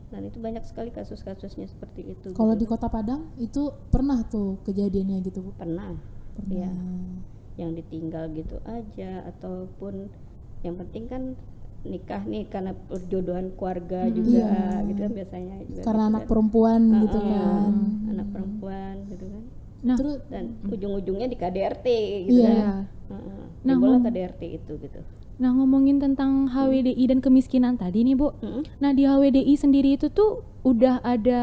dan 0.09 0.25
itu 0.25 0.37
banyak 0.37 0.65
sekali 0.65 0.89
kasus-kasusnya 0.89 1.65
seperti 1.65 2.13
itu 2.13 2.33
Kalau 2.33 2.53
gitu. 2.53 2.61
di 2.61 2.65
Kota 2.65 2.89
Padang 2.89 3.29
itu 3.37 3.69
pernah 3.89 4.25
tuh 4.25 4.57
kejadiannya 4.63 5.21
gitu 5.21 5.39
Bu? 5.45 5.51
pernah 5.55 5.93
Pernah. 6.35 6.55
Iya. 6.55 6.71
yang 7.59 7.75
ditinggal 7.75 8.31
gitu 8.31 8.55
aja 8.63 9.27
ataupun 9.27 10.07
yang 10.63 10.79
penting 10.79 11.05
kan 11.05 11.23
nikah 11.79 12.23
nih 12.23 12.47
karena 12.47 12.71
perjodohan 12.87 13.51
keluarga 13.53 14.07
juga 14.07 14.47
Iya. 14.79 14.87
gitu 14.87 14.99
kan 14.99 15.11
biasanya 15.13 15.55
juga 15.63 15.81
Karena 15.83 16.03
gitu 16.03 16.11
anak 16.11 16.21
kan. 16.21 16.29
perempuan 16.31 16.81
Ah, 16.81 16.99
gitu 16.99 17.19
kan. 17.19 17.71
anak 18.09 18.27
perempuan 18.31 18.95
gitu 19.07 19.25
kan 19.27 19.43
Nah, 19.79 19.95
Terus 19.95 20.19
dan 20.27 20.59
ujung-ujungnya 20.67 21.31
di 21.31 21.37
KDRT 21.39 21.87
gitu 22.27 22.39
Iya. 22.43 22.51
kan 22.51 22.67
Heeh. 23.15 23.43
Nah, 23.63 23.75
KDRT 24.03 24.41
itu 24.59 24.71
gitu 24.75 24.99
Nah 25.39 25.55
ngomongin 25.55 25.97
tentang 25.97 26.51
HWDI 26.51 27.03
dan 27.07 27.19
kemiskinan 27.23 27.79
tadi 27.79 28.03
nih 28.03 28.15
Bu. 28.15 28.35
Mm-mm. 28.43 28.67
Nah 28.83 28.91
di 28.91 29.07
HWDI 29.07 29.55
sendiri 29.55 29.95
itu 29.95 30.11
tuh 30.11 30.43
udah 30.67 30.99
ada 30.99 31.41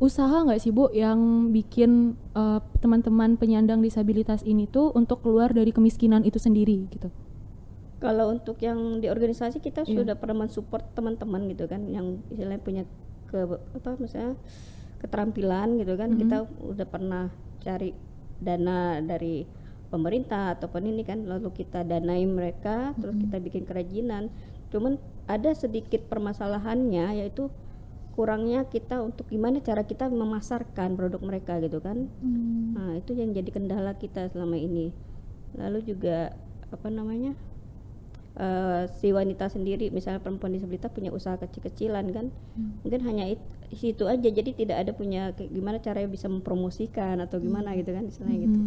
usaha 0.00 0.32
nggak 0.32 0.56
sih 0.58 0.72
Bu 0.72 0.88
yang 0.90 1.52
bikin 1.52 2.16
eh, 2.32 2.60
teman-teman 2.80 3.36
penyandang 3.36 3.84
disabilitas 3.84 4.40
ini 4.42 4.64
tuh 4.64 4.96
untuk 4.96 5.20
keluar 5.20 5.52
dari 5.52 5.70
kemiskinan 5.70 6.24
itu 6.24 6.40
sendiri 6.40 6.88
gitu? 6.88 7.12
Kalau 8.00 8.32
untuk 8.32 8.56
yang 8.64 9.04
di 9.04 9.12
organisasi 9.12 9.60
kita 9.60 9.84
Iya. 9.84 10.00
sudah 10.00 10.16
pernah 10.16 10.48
mensupport 10.48 10.80
teman-teman 10.96 11.52
gitu 11.52 11.68
kan 11.68 11.84
yang 11.84 12.24
istilahnya 12.32 12.64
punya 12.64 12.82
ke 13.28 13.44
apa 13.76 14.00
misalnya 14.00 14.40
keterampilan 15.04 15.76
gitu 15.76 16.00
kan 16.00 16.16
kita 16.16 16.48
udah 16.64 16.86
pernah 16.88 17.28
cari 17.60 17.92
dana 18.40 19.04
dari 19.04 19.44
pemerintah 19.90 20.54
ataupun 20.54 20.86
ini 20.86 21.02
kan 21.02 21.26
lalu 21.26 21.50
kita 21.50 21.82
danai 21.82 22.24
mereka 22.24 22.94
terus 23.02 23.18
kita 23.18 23.36
bikin 23.42 23.66
kerajinan 23.66 24.30
cuman 24.70 25.02
ada 25.26 25.50
sedikit 25.50 26.06
permasalahannya 26.06 27.18
yaitu 27.18 27.50
kurangnya 28.14 28.66
kita 28.70 29.02
untuk 29.02 29.26
gimana 29.26 29.58
cara 29.58 29.82
kita 29.82 30.06
memasarkan 30.06 30.94
produk 30.94 31.18
mereka 31.22 31.58
gitu 31.58 31.82
kan 31.82 32.06
hmm, 32.06 32.50
Nah, 32.70 32.96
itu 32.96 33.12
yang 33.12 33.34
jadi 33.34 33.50
kendala 33.50 33.92
kita 33.98 34.30
selama 34.30 34.56
ini. 34.56 34.94
Lalu 35.58 35.84
juga 35.84 36.32
apa 36.70 36.88
namanya? 36.88 37.34
eh, 38.40 38.86
si 39.02 39.10
wanita 39.10 39.50
sendiri, 39.50 39.90
misalnya 39.90 40.22
perempuan 40.22 40.54
disabilitas 40.54 40.88
punya 40.94 41.10
usaha 41.12 41.36
kecil-kecilan 41.36 42.08
kan, 42.14 42.26
mungkin 42.80 43.02
hanya 43.04 43.26
it, 43.26 43.42
situ 43.74 44.06
aja. 44.06 44.28
Jadi 44.30 44.54
tidak 44.54 44.86
ada 44.86 44.92
punya 44.96 45.34
gimana 45.36 45.82
caranya 45.82 46.08
bisa 46.08 46.30
mempromosikan 46.30 47.20
atau 47.20 47.36
gimana 47.42 47.74
gitu 47.76 47.90
kan, 47.92 48.06
istilahnya 48.06 48.48
gitu. 48.48 48.58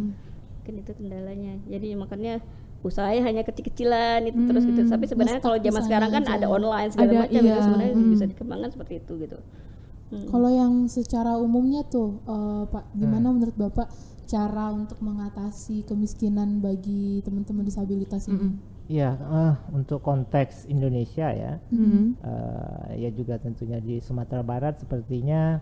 Hmm. 0.64 0.72
Mungkin 0.72 0.80
itu 0.80 0.92
kendalanya. 0.96 1.54
Jadi 1.68 1.88
makanya 1.92 2.34
usahanya 2.80 3.22
hanya 3.28 3.42
kecil-kecilan 3.44 4.24
itu 4.24 4.40
terus 4.48 4.64
gitu. 4.64 4.80
Tapi 4.88 5.04
sebenarnya 5.04 5.40
kalau 5.40 5.56
zaman 5.60 5.82
sekarang 5.84 6.10
kan 6.10 6.24
aja. 6.24 6.32
ada 6.40 6.46
online 6.48 6.88
segala 6.88 7.08
Ada, 7.12 7.20
macam 7.20 7.36
itu 7.36 7.44
iya. 7.44 7.60
sebenarnya 7.60 7.92
Hmm. 7.92 8.10
bisa 8.12 8.24
dikembangkan 8.24 8.70
seperti 8.72 8.94
itu 9.00 9.12
gitu. 9.20 9.38
Hmm. 10.08 10.26
Kalau 10.28 10.50
yang 10.52 10.72
secara 10.88 11.36
umumnya 11.36 11.84
tuh 11.84 12.20
eh, 12.24 12.64
Pak, 12.68 12.84
gimana 12.92 13.28
menurut 13.28 13.56
Bapak 13.56 13.88
cara 14.24 14.72
untuk 14.72 14.96
mengatasi 15.00 15.84
kemiskinan 15.84 16.60
bagi 16.60 17.20
teman-teman 17.20 17.64
disabilitas 17.64 18.24
ini? 18.28 18.56
Ya, 18.84 19.16
eh, 19.16 19.54
untuk 19.72 20.00
konteks 20.00 20.68
Indonesia 20.68 21.28
ya, 21.28 21.56
Hmm. 21.68 22.16
eh, 22.20 23.00
ya 23.00 23.10
juga 23.12 23.36
tentunya 23.36 23.80
di 23.80 24.00
Sumatera 24.00 24.40
Barat 24.40 24.80
sepertinya 24.80 25.60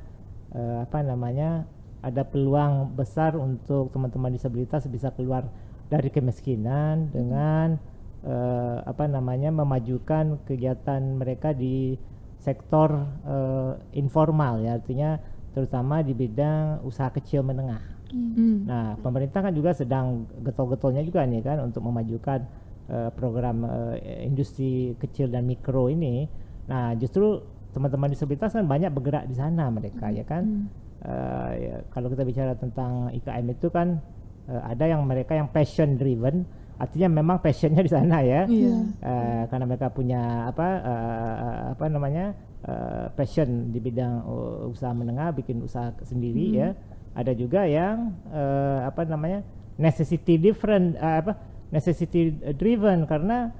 eh, 0.52 0.78
apa 0.84 1.00
namanya 1.00 1.64
ada 2.02 2.26
peluang 2.26 2.98
besar 2.98 3.38
untuk 3.38 3.94
teman-teman 3.94 4.34
disabilitas 4.34 4.90
bisa 4.90 5.14
keluar 5.14 5.46
dari 5.86 6.10
kemiskinan 6.10 7.14
dengan 7.14 7.78
eh, 8.26 8.78
apa 8.82 9.06
namanya 9.06 9.54
memajukan 9.54 10.42
kegiatan 10.42 10.98
mereka 11.16 11.54
di 11.54 11.94
sektor 12.42 13.06
eh, 13.22 13.72
informal 13.94 14.66
ya 14.66 14.82
artinya 14.82 15.22
terutama 15.54 16.02
di 16.02 16.16
bidang 16.16 16.82
usaha 16.82 17.12
kecil 17.12 17.44
menengah. 17.46 17.80
Hmm. 18.12 18.68
Nah, 18.68 18.96
pemerintah 19.00 19.40
kan 19.40 19.52
juga 19.56 19.72
sedang 19.72 20.28
getol-getolnya 20.44 21.00
juga 21.00 21.24
nih 21.24 21.40
kan 21.40 21.60
untuk 21.64 21.84
memajukan 21.86 22.44
eh, 22.88 23.10
program 23.14 23.64
eh, 23.64 24.26
industri 24.26 24.96
kecil 24.98 25.28
dan 25.28 25.46
mikro 25.48 25.88
ini. 25.88 26.28
Nah, 26.68 26.96
justru 26.96 27.40
teman-teman 27.72 28.12
disabilitas 28.12 28.52
kan 28.52 28.68
banyak 28.68 28.92
bergerak 28.92 29.24
di 29.28 29.36
sana 29.36 29.68
mereka 29.72 30.12
ya 30.12 30.24
kan. 30.28 30.68
Eh, 31.02 31.50
ya, 31.66 31.74
kalau 31.90 32.06
kita 32.14 32.22
bicara 32.22 32.52
tentang 32.54 33.10
IKM 33.10 33.46
itu 33.50 33.68
kan 33.74 33.98
eh, 34.46 34.62
ada 34.62 34.84
yang 34.86 35.02
mereka 35.02 35.34
yang 35.34 35.50
passion 35.50 35.98
driven, 35.98 36.46
artinya 36.78 37.08
memang 37.10 37.42
passionnya 37.42 37.82
di 37.82 37.90
sana 37.90 38.22
ya. 38.22 38.46
Iya. 38.46 38.74
Eh, 39.02 39.42
karena 39.50 39.64
mereka 39.66 39.90
punya 39.90 40.46
apa 40.46 40.68
eh, 40.78 41.60
apa 41.74 41.84
namanya 41.90 42.26
eh, 42.62 43.06
passion 43.18 43.74
di 43.74 43.82
bidang 43.82 44.22
uh, 44.22 44.70
usaha 44.70 44.94
menengah 44.94 45.34
bikin 45.34 45.58
usaha 45.66 45.90
sendiri 46.06 46.54
ya 46.54 46.70
ada 47.12 47.32
juga 47.36 47.68
yang 47.68 48.12
eh, 48.32 48.80
apa 48.88 49.04
namanya 49.04 49.44
necessity 49.76 50.40
different 50.40 50.96
eh, 50.96 51.16
apa 51.20 51.32
necessity 51.72 52.32
driven 52.56 53.04
karena 53.04 53.52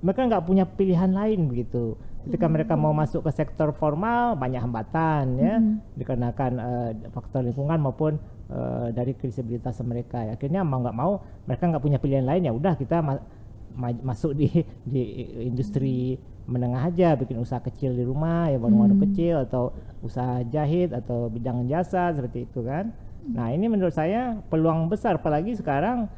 mereka 0.00 0.24
nggak 0.28 0.44
punya 0.48 0.64
pilihan 0.64 1.12
lain 1.12 1.48
begitu 1.52 1.96
ketika 2.26 2.46
mereka 2.50 2.74
mau 2.76 2.92
masuk 2.92 3.24
ke 3.24 3.32
sektor 3.32 3.72
formal 3.72 4.36
banyak 4.36 4.60
hambatan 4.60 5.24
ya. 5.40 5.56
Dikarenakan 5.96 6.52
eh, 6.60 6.90
faktor 7.14 7.44
lingkungan 7.46 7.80
maupun 7.80 8.20
eh, 8.52 8.88
dari 8.92 9.16
disabilitas 9.16 9.80
mereka. 9.80 10.24
Ya, 10.26 10.36
akhirnya 10.36 10.60
mau 10.64 10.84
nggak 10.84 10.96
mau 10.96 11.24
mereka 11.48 11.62
nggak 11.70 11.82
punya 11.82 11.98
pilihan 11.98 12.26
lain 12.26 12.46
ya 12.48 12.52
udah 12.52 12.74
kita 12.76 13.00
ma- 13.00 13.24
ma- 13.76 14.02
masuk 14.04 14.36
di 14.36 14.48
di 14.84 15.02
industri 15.48 16.20
menengah 16.44 16.92
aja. 16.92 17.16
Bikin 17.16 17.40
usaha 17.40 17.62
kecil 17.64 17.96
di 17.96 18.04
rumah 18.04 18.52
ya 18.52 18.60
warung-warung 18.60 19.00
kecil 19.10 19.46
atau 19.48 19.72
usaha 20.04 20.44
jahit 20.48 20.92
atau 20.92 21.32
bidang 21.32 21.64
jasa 21.68 22.12
seperti 22.12 22.44
itu 22.44 22.60
kan. 22.64 22.92
Nah 23.20 23.52
ini 23.52 23.68
menurut 23.68 23.92
saya 23.94 24.40
peluang 24.48 24.88
besar. 24.92 25.20
Apalagi 25.20 25.56
sekarang 25.56 26.08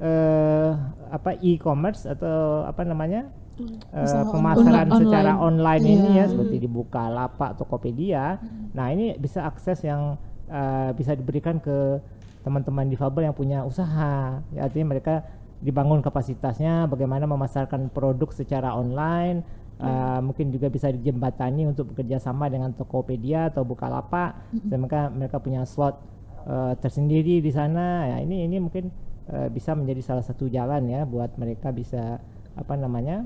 eh, 0.00 0.70
apa 1.08 1.34
e-commerce 1.40 2.04
atau 2.04 2.64
apa 2.64 2.84
namanya 2.84 3.30
eh, 3.66 4.04
Usaha 4.04 4.24
pemasaran 4.30 4.86
online. 4.88 5.00
secara 5.02 5.32
online 5.38 5.84
ini 5.84 6.08
Iya. 6.14 6.24
ya 6.24 6.24
seperti 6.30 6.56
dibuka 6.62 7.02
lapak 7.10 7.58
Tokopedia. 7.58 8.38
Nah 8.74 8.86
ini 8.94 9.18
bisa 9.18 9.42
akses 9.44 9.82
yang 9.82 10.16
eh, 10.48 10.90
bisa 10.96 11.12
diberikan 11.12 11.60
ke 11.60 12.00
teman-teman 12.46 12.88
difabel 12.88 13.28
yang 13.28 13.36
punya 13.36 13.66
usaha. 13.68 14.40
Ya, 14.56 14.64
artinya 14.64 14.96
mereka 14.96 15.26
dibangun 15.58 16.00
kapasitasnya 16.00 16.86
bagaimana 16.88 17.26
memasarkan 17.26 17.90
produk 17.92 18.30
secara 18.32 18.72
online. 18.72 19.44
Uh, 19.78 20.18
mungkin 20.18 20.50
juga 20.50 20.66
bisa 20.66 20.90
dijembatani 20.90 21.62
untuk 21.70 21.94
bekerja 21.94 22.18
sama 22.18 22.50
dengan 22.50 22.74
Tokopedia 22.74 23.46
atau 23.46 23.62
Bukalapak. 23.62 24.50
Dan 24.50 24.82
mereka 24.82 25.06
mereka 25.06 25.36
punya 25.38 25.62
slot 25.62 26.02
uh, 26.50 26.74
tersendiri 26.82 27.38
di 27.38 27.50
sana. 27.54 28.10
Ya 28.10 28.18
ini 28.18 28.42
ini 28.42 28.58
mungkin 28.58 28.90
uh, 29.30 29.46
bisa 29.46 29.78
menjadi 29.78 30.02
salah 30.02 30.26
satu 30.26 30.50
jalan 30.50 30.82
ya 30.90 31.06
buat 31.06 31.30
mereka 31.38 31.70
bisa 31.70 32.18
apa 32.58 32.74
namanya 32.74 33.22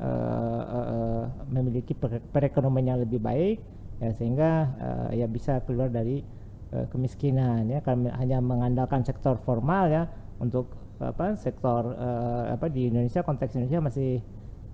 uh, 0.00 0.62
uh, 0.64 1.24
memiliki 1.52 1.92
per- 1.92 2.24
perekonomian 2.32 2.96
yang 2.96 3.00
lebih 3.02 3.20
baik 3.20 3.58
ya 4.02 4.10
sehingga 4.16 4.50
uh, 4.80 5.10
ya 5.14 5.26
bisa 5.30 5.62
keluar 5.62 5.92
dari 5.92 6.24
uh, 6.72 6.86
kemiskinan 6.90 7.68
ya 7.68 7.84
karena 7.84 8.16
hanya 8.18 8.38
mengandalkan 8.42 9.04
sektor 9.04 9.38
formal 9.42 9.90
ya 9.90 10.08
untuk 10.42 10.74
apa 11.02 11.34
sektor 11.34 11.98
uh, 11.98 12.54
apa 12.54 12.70
di 12.70 12.86
Indonesia 12.86 13.26
konteks 13.26 13.58
Indonesia 13.58 13.82
masih 13.82 14.22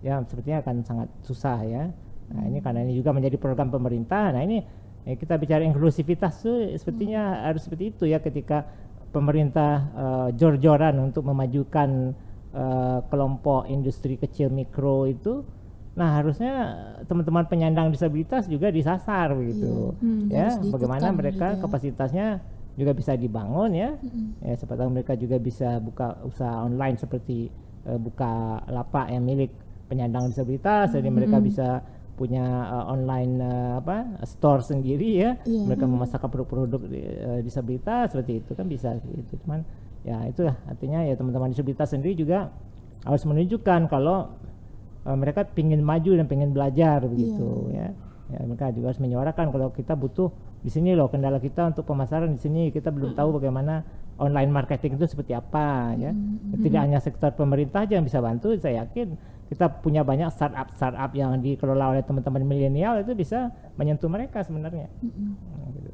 ya 0.04 0.20
sepertinya 0.28 0.60
akan 0.60 0.76
sangat 0.84 1.08
susah 1.24 1.58
ya. 1.64 1.84
Nah 2.28 2.42
ini 2.44 2.60
karena 2.60 2.84
ini 2.84 2.92
juga 2.92 3.16
menjadi 3.16 3.40
program 3.40 3.72
pemerintah. 3.72 4.30
Nah 4.30 4.44
ini 4.44 4.60
ya 5.08 5.16
kita 5.16 5.40
bicara 5.40 5.64
inklusivitas 5.64 6.44
tuh 6.44 6.76
sepertinya 6.76 7.48
harus 7.48 7.64
seperti 7.64 7.96
itu 7.96 8.04
ya 8.04 8.20
ketika 8.20 8.68
pemerintah 9.08 9.72
uh, 9.96 10.28
jor-joran 10.36 11.00
untuk 11.00 11.24
memajukan 11.24 12.12
uh, 12.54 13.00
kelompok 13.08 13.66
industri 13.68 14.16
kecil 14.16 14.48
mikro 14.48 15.04
itu. 15.08 15.44
Nah 15.98 16.22
harusnya 16.22 16.52
teman-teman 17.10 17.50
penyandang 17.50 17.90
disabilitas 17.90 18.46
juga 18.46 18.70
disasar 18.70 19.34
begitu 19.34 19.98
Hmm. 19.98 20.30
ya 20.30 20.54
bagaimana 20.70 21.10
diikutkan 21.10 21.18
mereka 21.18 21.46
juga. 21.54 21.60
kapasitasnya 21.66 22.26
juga 22.78 22.92
bisa 22.94 23.18
dibangun 23.18 23.74
ya. 23.74 23.90
Ya 24.38 24.54
siapa 24.54 24.78
tahu 24.78 24.94
mereka 24.94 25.18
juga 25.18 25.42
bisa 25.42 25.82
buka 25.82 26.14
usaha 26.22 26.62
online 26.62 26.94
seperti 26.94 27.50
eh, 27.82 27.98
buka 27.98 28.62
lapak 28.70 29.10
yang 29.10 29.26
milik 29.26 29.50
penyandang 29.90 30.30
disabilitas, 30.30 30.92
jadi 30.94 31.08
mereka 31.10 31.42
bisa 31.42 31.82
punya 32.14 32.46
eh, 32.46 32.84
online 32.94 33.32
eh, 33.42 33.72
apa 33.82 33.96
store 34.22 34.62
sendiri 34.62 35.10
ya. 35.18 35.34
Iya. 35.42 35.66
Mereka 35.66 35.84
memasarkan 35.90 36.30
produk-produk 36.30 36.80
eh, 36.94 37.42
disabilitas 37.42 38.14
seperti 38.14 38.46
itu 38.46 38.54
kan 38.54 38.70
bisa 38.70 38.94
gitu. 39.02 39.34
Cuman 39.42 39.66
ya 40.06 40.24
itu 40.30 40.46
ya 40.46 40.54
artinya 40.70 41.02
ya 41.04 41.14
teman-teman 41.18 41.50
disabilitas 41.50 41.90
sendiri 41.90 42.14
juga 42.14 42.54
harus 43.02 43.22
menunjukkan 43.26 43.90
kalau 43.90 44.34
eh, 45.06 45.16
mereka 45.16 45.46
ingin 45.58 45.80
maju 45.82 46.10
dan 46.18 46.26
ingin 46.26 46.50
belajar 46.54 47.02
begitu 47.06 47.72
ya. 47.74 47.90
Ya 48.28 48.44
mereka 48.44 48.68
juga 48.76 48.92
harus 48.92 49.00
menyuarakan 49.00 49.48
kalau 49.48 49.72
kita 49.72 49.96
butuh 49.96 50.28
di 50.60 50.68
sini 50.68 50.92
loh 50.92 51.08
kendala 51.08 51.40
kita 51.40 51.72
untuk 51.72 51.88
pemasaran 51.88 52.28
di 52.36 52.40
sini 52.40 52.68
kita 52.68 52.92
belum 52.92 53.16
tahu 53.16 53.40
bagaimana 53.40 53.80
online 54.20 54.52
marketing 54.52 55.00
itu 55.00 55.08
seperti 55.08 55.32
apa 55.32 55.96
ya. 55.96 56.12
Tidak 56.60 56.80
hanya 56.82 57.00
sektor 57.00 57.32
pemerintah 57.32 57.88
aja 57.88 57.96
yang 57.96 58.04
bisa 58.04 58.20
bantu, 58.20 58.52
saya 58.60 58.84
yakin 58.84 59.16
kita 59.48 59.80
punya 59.80 60.04
banyak 60.04 60.28
startup 60.28 60.68
startup 60.76 61.08
yang 61.16 61.40
dikelola 61.40 61.96
oleh 61.96 62.04
teman-teman 62.04 62.44
milenial 62.44 63.00
itu 63.00 63.16
bisa 63.16 63.48
menyentuh 63.80 64.10
mereka 64.12 64.44
sebenarnya. 64.44 64.92
Nah, 65.00 65.68
gitu. 65.72 65.90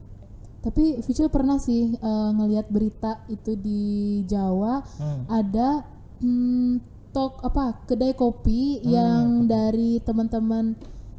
Tapi 0.64 0.98
Vicil 0.98 1.28
pernah 1.28 1.60
sih 1.60 1.92
eh, 1.92 2.30
ngelihat 2.32 2.66
berita 2.66 3.20
itu 3.28 3.52
di 3.54 3.82
Jawa 4.24 4.80
Hmm. 4.96 5.28
ada 5.28 5.84
hmm, 6.18 6.80
tok 7.12 7.44
apa 7.44 7.84
kedai 7.84 8.16
kopi 8.16 8.80
Hmm. 8.80 8.88
yang 8.88 9.22
dari 9.44 10.00
teman-teman 10.00 10.72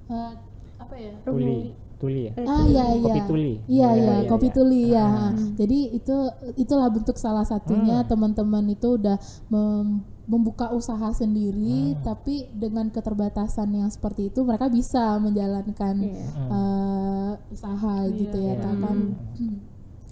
eh, 0.08 0.32
apa 0.76 0.96
ya? 0.98 1.14
Tuli, 1.22 1.72
tuli 1.96 2.22
ya. 2.26 2.34
Ah 2.42 2.66
iya 2.66 2.86
iya. 2.92 3.04
Kopi 3.04 3.22
tuli. 3.24 3.54
Iya 3.62 3.62
Iya, 3.68 3.88
iya, 3.94 4.14
iya, 4.18 4.28
kopi 4.28 4.48
iya. 4.48 4.56
Tuli 4.56 4.82
ya. 4.90 5.08
Jadi 5.56 5.80
itu 5.94 6.16
itulah 6.56 6.90
bentuk 6.90 7.16
salah 7.16 7.46
satunya 7.46 8.02
Hmm. 8.02 8.10
teman-teman 8.10 8.66
itu 8.68 8.98
udah 8.98 9.18
mem- 9.48 10.02
membuka 10.26 10.70
usaha 10.70 11.10
sendiri 11.12 11.94
Hmm. 11.94 12.02
tapi 12.02 12.50
dengan 12.50 12.90
keterbatasan 12.90 13.70
yang 13.72 13.88
seperti 13.88 14.28
itu 14.28 14.42
mereka 14.42 14.66
bisa 14.68 15.18
menjalankan 15.18 16.02
Iya. 16.02 16.28
eh, 16.50 17.32
usaha 17.50 17.94
gitu 18.10 18.38
ya. 18.40 18.58
Kak, 18.58 18.74
kan. 18.76 18.98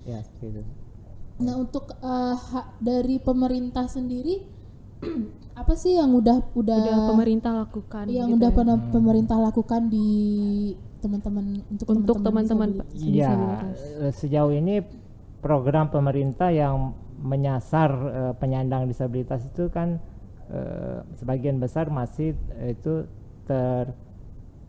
Ya, 0.03 0.21
seperti 0.21 0.45
itu. 0.53 0.61
Nah, 1.39 1.55
untuk 1.57 1.89
eh, 1.91 2.35
hak 2.35 2.77
dari 2.77 3.17
pemerintah 3.17 3.89
sendiri 3.89 4.45
apa 5.53 5.73
sih 5.73 5.97
yang 5.97 6.13
udah 6.13 6.53
udah, 6.53 6.77
udah 6.79 6.97
pemerintah 7.09 7.51
lakukan 7.55 8.05
yang 8.07 8.29
gitu 8.29 8.37
udah 8.37 8.49
ya. 8.49 8.55
pernah 8.55 8.77
pemerintah 8.89 9.37
lakukan 9.41 9.81
di 9.85 10.09
teman-teman 10.97 11.45
untuk 11.67 11.85
untuk 11.89 12.17
teman-teman? 12.21 12.69
Iya, 12.93 13.33
sejauh 14.11 14.53
ini 14.53 14.79
program 15.41 15.89
pemerintah 15.89 16.47
yang 16.47 16.95
menyasar 17.23 17.91
eh, 17.91 18.33
penyandang 18.35 18.85
disabilitas 18.91 19.47
itu 19.47 19.71
kan 19.71 19.97
eh, 20.51 20.99
sebagian 21.15 21.57
besar 21.57 21.87
masih 21.87 22.35
eh, 22.59 22.75
itu 22.75 23.07
ter 23.47 23.95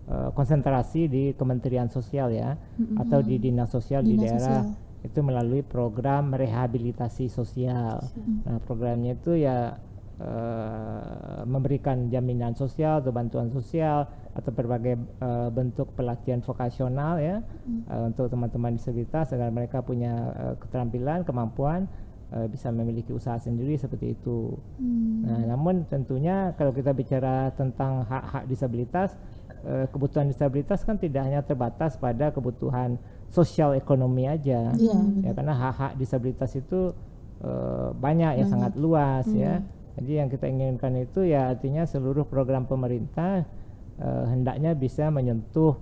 eh, 0.06 0.30
konsentrasi 0.32 1.10
di 1.10 1.22
Kementerian 1.34 1.90
Sosial 1.90 2.30
ya 2.30 2.54
atau 3.02 3.20
di 3.20 3.42
dinas 3.42 3.74
sosial 3.74 4.06
di 4.06 4.14
Dinas 4.14 4.38
daerah 4.38 4.62
sosial. 4.62 5.04
itu 5.04 5.20
melalui 5.20 5.60
program 5.66 6.32
rehabilitasi 6.32 7.28
sosial. 7.28 8.00
Nah, 8.46 8.56
programnya 8.62 9.18
itu 9.18 9.36
ya 9.36 9.76
eh, 10.22 11.42
memberikan 11.44 12.08
jaminan 12.08 12.54
sosial 12.54 13.02
atau 13.02 13.10
bantuan 13.10 13.50
sosial 13.50 14.06
atau 14.34 14.50
berbagai 14.50 14.94
eh, 14.98 15.48
bentuk 15.50 15.94
pelatihan 15.98 16.42
vokasional 16.42 17.18
ya 17.18 17.42
eh, 17.90 18.02
untuk 18.06 18.30
teman-teman 18.30 18.78
disabilitas 18.78 19.34
agar 19.34 19.50
mereka 19.50 19.82
punya 19.82 20.14
eh, 20.38 20.54
keterampilan, 20.62 21.26
kemampuan 21.26 21.90
eh, 22.34 22.46
bisa 22.50 22.74
memiliki 22.74 23.14
usaha 23.14 23.38
sendiri 23.38 23.78
seperti 23.78 24.18
itu. 24.18 24.58
Nah, 25.24 25.54
namun 25.54 25.86
tentunya 25.86 26.52
kalau 26.58 26.74
kita 26.74 26.90
bicara 26.90 27.54
tentang 27.54 28.02
hak-hak 28.04 28.44
disabilitas, 28.50 29.14
eh, 29.64 29.86
kebutuhan 29.88 30.26
disabilitas 30.28 30.82
kan 30.82 30.98
tidak 30.98 31.22
hanya 31.24 31.40
terbatas 31.46 31.94
pada 31.96 32.34
kebutuhan 32.34 32.98
sosial 33.30 33.78
ekonomi 33.78 34.26
aja. 34.26 34.74
Iya, 34.74 34.98
ya 35.24 35.30
karena 35.32 35.54
hak-hak 35.54 35.92
disabilitas 35.96 36.52
itu 36.58 36.90
eh, 37.42 37.88
banyak 37.94 38.42
ya 38.42 38.44
sangat 38.50 38.74
luas 38.74 39.26
ya. 39.30 39.62
Jadi 39.94 40.12
yang 40.18 40.26
kita 40.26 40.50
inginkan 40.50 40.98
itu 40.98 41.22
ya 41.22 41.54
artinya 41.54 41.86
seluruh 41.86 42.26
program 42.26 42.66
pemerintah 42.66 43.46
eh, 43.98 44.24
hendaknya 44.26 44.74
bisa 44.74 45.06
menyentuh 45.10 45.78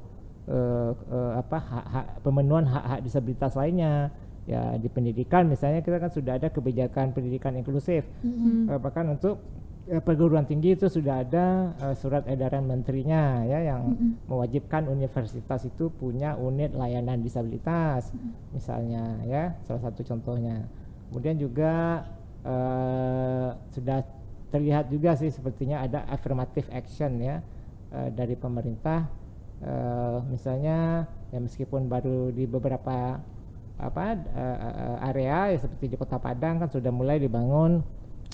eh, 0.48 0.92
eh, 0.92 1.32
apa 1.38 1.58
hak-hak 1.58 2.06
pemenuhan 2.20 2.68
hak-hak 2.68 3.00
disabilitas 3.04 3.56
lainnya. 3.56 4.12
Ya 4.42 4.74
di 4.74 4.90
pendidikan 4.90 5.46
misalnya 5.46 5.86
kita 5.86 6.02
kan 6.02 6.10
sudah 6.10 6.34
ada 6.34 6.50
kebijakan 6.50 7.14
pendidikan 7.14 7.54
inklusif. 7.54 8.02
Eh, 8.66 8.78
bahkan 8.82 9.06
untuk 9.14 9.38
eh, 9.86 10.02
perguruan 10.02 10.42
tinggi 10.42 10.74
itu 10.74 10.90
sudah 10.90 11.22
ada 11.22 11.78
eh, 11.78 11.94
surat 11.94 12.26
edaran 12.26 12.66
menterinya 12.66 13.46
ya 13.46 13.62
yang 13.62 13.94
mewajibkan 14.26 14.90
universitas 14.90 15.62
itu 15.62 15.94
punya 15.94 16.34
unit 16.34 16.74
layanan 16.74 17.22
disabilitas 17.22 18.10
misalnya 18.50 19.22
ya 19.30 19.54
salah 19.62 19.86
satu 19.86 20.02
contohnya. 20.02 20.66
Kemudian 21.14 21.38
juga 21.38 22.02
eh, 22.42 23.48
sudah 23.70 24.02
terlihat 24.50 24.90
juga 24.90 25.14
sih 25.16 25.30
sepertinya 25.30 25.86
ada 25.86 26.04
affirmative 26.10 26.66
action 26.74 27.22
ya 27.22 27.38
eh, 27.94 28.10
dari 28.10 28.34
pemerintah. 28.34 29.06
Eh, 29.62 30.18
misalnya 30.26 31.06
ya 31.30 31.38
meskipun 31.38 31.86
baru 31.86 32.34
di 32.34 32.50
beberapa 32.50 33.22
apa 33.82 34.14
eh, 34.14 35.08
area 35.10 35.52
ya 35.52 35.58
seperti 35.58 35.90
di 35.90 35.96
Kota 35.98 36.22
Padang 36.22 36.62
kan 36.62 36.68
sudah 36.70 36.94
mulai 36.94 37.18
dibangun 37.18 37.82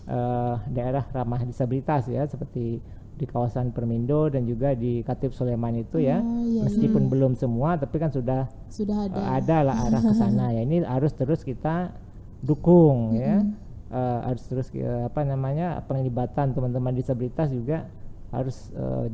eh, 0.04 0.54
daerah 0.68 1.04
ramah 1.08 1.40
disabilitas 1.42 2.06
ya 2.12 2.28
seperti 2.28 2.78
di 3.18 3.26
kawasan 3.26 3.74
Permindo 3.74 4.30
dan 4.30 4.46
juga 4.46 4.78
di 4.78 5.02
Katip 5.02 5.34
Soleman 5.34 5.82
itu 5.82 5.98
ya. 5.98 6.22
Oh, 6.22 6.38
iya, 6.46 6.62
meskipun 6.70 7.10
belum 7.10 7.34
semua 7.34 7.74
tapi 7.74 7.98
kan 7.98 8.14
sudah 8.14 8.46
sudah 8.70 9.10
ada. 9.10 9.18
eh, 9.18 9.28
ada. 9.42 9.56
lah 9.66 9.76
arah 9.90 10.02
ke 10.06 10.14
sana 10.14 10.54
ya. 10.54 10.62
Ini 10.62 10.86
harus 10.86 11.12
terus 11.18 11.42
kita 11.42 11.90
dukung 12.38 13.18
ya. 13.18 13.42
Eh, 13.90 14.18
harus 14.22 14.46
terus 14.46 14.68
eh, 14.76 15.10
apa 15.10 15.26
namanya 15.26 15.82
penglibatan 15.82 16.54
teman-teman 16.54 16.94
disabilitas 16.94 17.50
juga 17.50 17.90
harus 18.30 18.70
eh, 18.76 19.06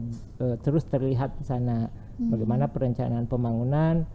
eh, 0.44 0.56
terus 0.60 0.84
terlihat 0.84 1.40
di 1.40 1.44
sana. 1.48 1.88
Bagaimana 2.14 2.70
perencanaan 2.70 3.26
pembangunan 3.26 4.06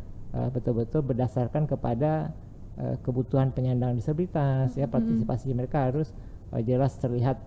betul-betul 0.50 1.02
berdasarkan 1.02 1.66
kepada 1.66 2.30
eh, 2.76 2.96
kebutuhan 3.02 3.50
penyandang 3.50 3.94
disabilitas 3.94 4.74
ya 4.74 4.86
partisipasi 4.86 5.52
mereka 5.52 5.90
harus 5.90 6.14
eh, 6.52 6.62
jelas 6.62 6.94
terlihat 6.96 7.38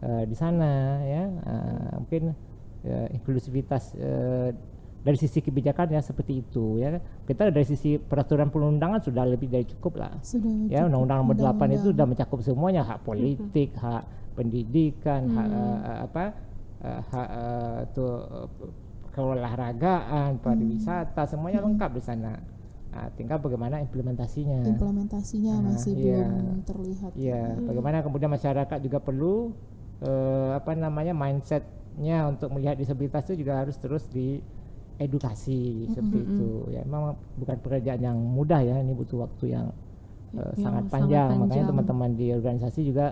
eh, 0.00 0.24
di 0.24 0.34
sana 0.34 0.72
ya. 1.02 1.24
Eh, 1.28 1.90
mungkin 2.00 2.22
inklusivitas 2.84 3.96
eh, 3.96 4.52
dari 5.04 5.16
sisi 5.16 5.40
kebijakan 5.40 5.92
ya 5.92 6.00
seperti 6.00 6.40
itu 6.40 6.80
ya. 6.80 6.96
Kita 7.24 7.48
dari 7.48 7.64
sisi 7.64 7.96
peraturan 7.96 8.48
perundangan 8.48 9.00
sudah 9.00 9.24
lebih 9.24 9.48
dari 9.48 9.64
cukup 9.68 10.00
lah. 10.00 10.12
Sudah 10.20 10.52
ya 10.68 10.84
undang-undang 10.84 11.24
nomor 11.24 11.36
8 11.36 11.44
itu 11.44 11.44
undang-undang. 11.44 11.84
sudah 11.92 12.04
mencakup 12.08 12.38
semuanya 12.40 12.82
hak 12.84 13.04
politik 13.04 13.76
hak 13.76 14.04
pendidikan 14.34 15.28
hak 15.28 15.46
Hmm. 15.48 15.56
eh, 15.56 15.98
apa 16.08 16.24
eh, 16.80 17.00
hak 17.04 17.28
eh, 17.32 17.80
tuh 17.92 18.12
eh, 18.20 18.48
keolahragaan 19.14 20.42
pariwisata 20.42 21.22
semuanya 21.24 21.62
Hmm. 21.62 21.72
lengkap 21.72 21.90
di 21.94 22.02
sana 22.02 22.34
Nah, 22.94 23.10
tinggal 23.18 23.42
bagaimana 23.42 23.82
implementasinya 23.82 24.70
implementasinya 24.70 25.58
Ah, 25.58 25.62
masih 25.74 25.98
iya. 25.98 26.30
belum 26.30 26.62
terlihat. 26.62 27.10
Iya, 27.18 27.42
bagaimana 27.66 28.06
kemudian 28.06 28.30
masyarakat 28.30 28.78
juga 28.78 29.02
perlu 29.02 29.50
eh, 29.98 30.50
apa 30.54 30.78
namanya 30.78 31.10
mindsetnya 31.10 32.30
untuk 32.30 32.54
melihat 32.54 32.78
disabilitas 32.78 33.26
itu 33.26 33.42
juga 33.42 33.58
harus 33.66 33.74
terus 33.82 34.06
diedukasi 34.06 35.90
seperti 35.90 36.18
itu. 36.22 36.50
Ya, 36.70 36.86
memang 36.86 37.18
bukan 37.34 37.56
pekerjaan 37.58 37.98
yang 37.98 38.14
mudah 38.14 38.62
ya, 38.62 38.78
ini 38.78 38.94
butuh 38.94 39.26
waktu 39.26 39.58
yang 39.58 39.66
eh, 40.34 40.54
Yang 40.54 40.62
sangat 40.62 40.82
sangat 40.86 40.92
panjang. 40.94 41.28
Makanya 41.42 41.64
teman-teman 41.74 42.10
di 42.14 42.26
organisasi 42.30 42.80
juga 42.86 43.06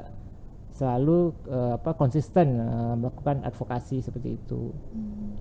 selalu 0.72 1.32
eh, 1.48 1.72
apa 1.76 1.92
konsisten 1.94 2.58
eh, 2.58 2.94
melakukan 2.96 3.44
advokasi 3.44 4.00
seperti 4.00 4.40
itu. 4.40 4.72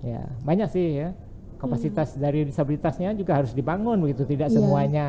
Ya, 0.04 0.28
banyak 0.44 0.68
sih 0.68 1.00
ya. 1.00 1.16
Kapasitas 1.58 2.18
dari 2.18 2.42
disabilitasnya 2.42 3.14
juga 3.14 3.38
harus 3.38 3.54
dibangun 3.54 4.02
begitu, 4.02 4.26
tidak 4.26 4.50
Iya. 4.50 4.56
semuanya 4.58 5.04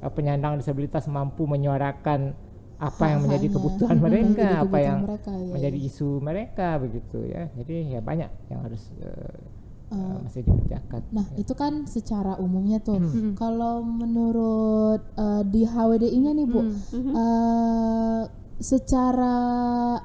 eh, 0.00 0.10
penyandang 0.12 0.58
disabilitas 0.58 1.06
mampu 1.06 1.46
menyuarakan 1.46 2.34
apa 2.78 3.04
yang 3.10 3.26
menjadi 3.26 3.46
kebutuhan 3.58 3.98
mereka, 4.06 4.26
menjadi 4.30 4.56
apa 4.62 4.78
yang 4.78 4.98
mereka, 5.02 5.30
ya, 5.34 5.50
menjadi 5.52 5.78
ya. 5.78 5.86
isu 5.90 6.08
mereka 6.22 6.68
begitu 6.78 7.18
ya. 7.26 7.42
Jadi 7.58 7.74
ya 7.94 8.00
banyak 8.02 8.30
yang 8.50 8.60
harus 8.66 8.82
eh, 9.02 9.58
Eh, 9.88 10.16
masih 10.20 10.44
dikerjakan. 10.44 11.00
Nah, 11.16 11.24
itu 11.40 11.56
kan 11.56 11.88
secara 11.88 12.36
umumnya 12.36 12.76
tuh. 12.76 13.00
Hmm. 13.00 13.32
Kalau 13.32 13.80
menurut 13.80 15.00
eh, 15.16 15.42
di 15.48 15.64
HWDI-nya 15.64 16.36
nih, 16.36 16.44
Bu, 16.44 16.60
eh, 16.92 18.22
secara 18.58 19.34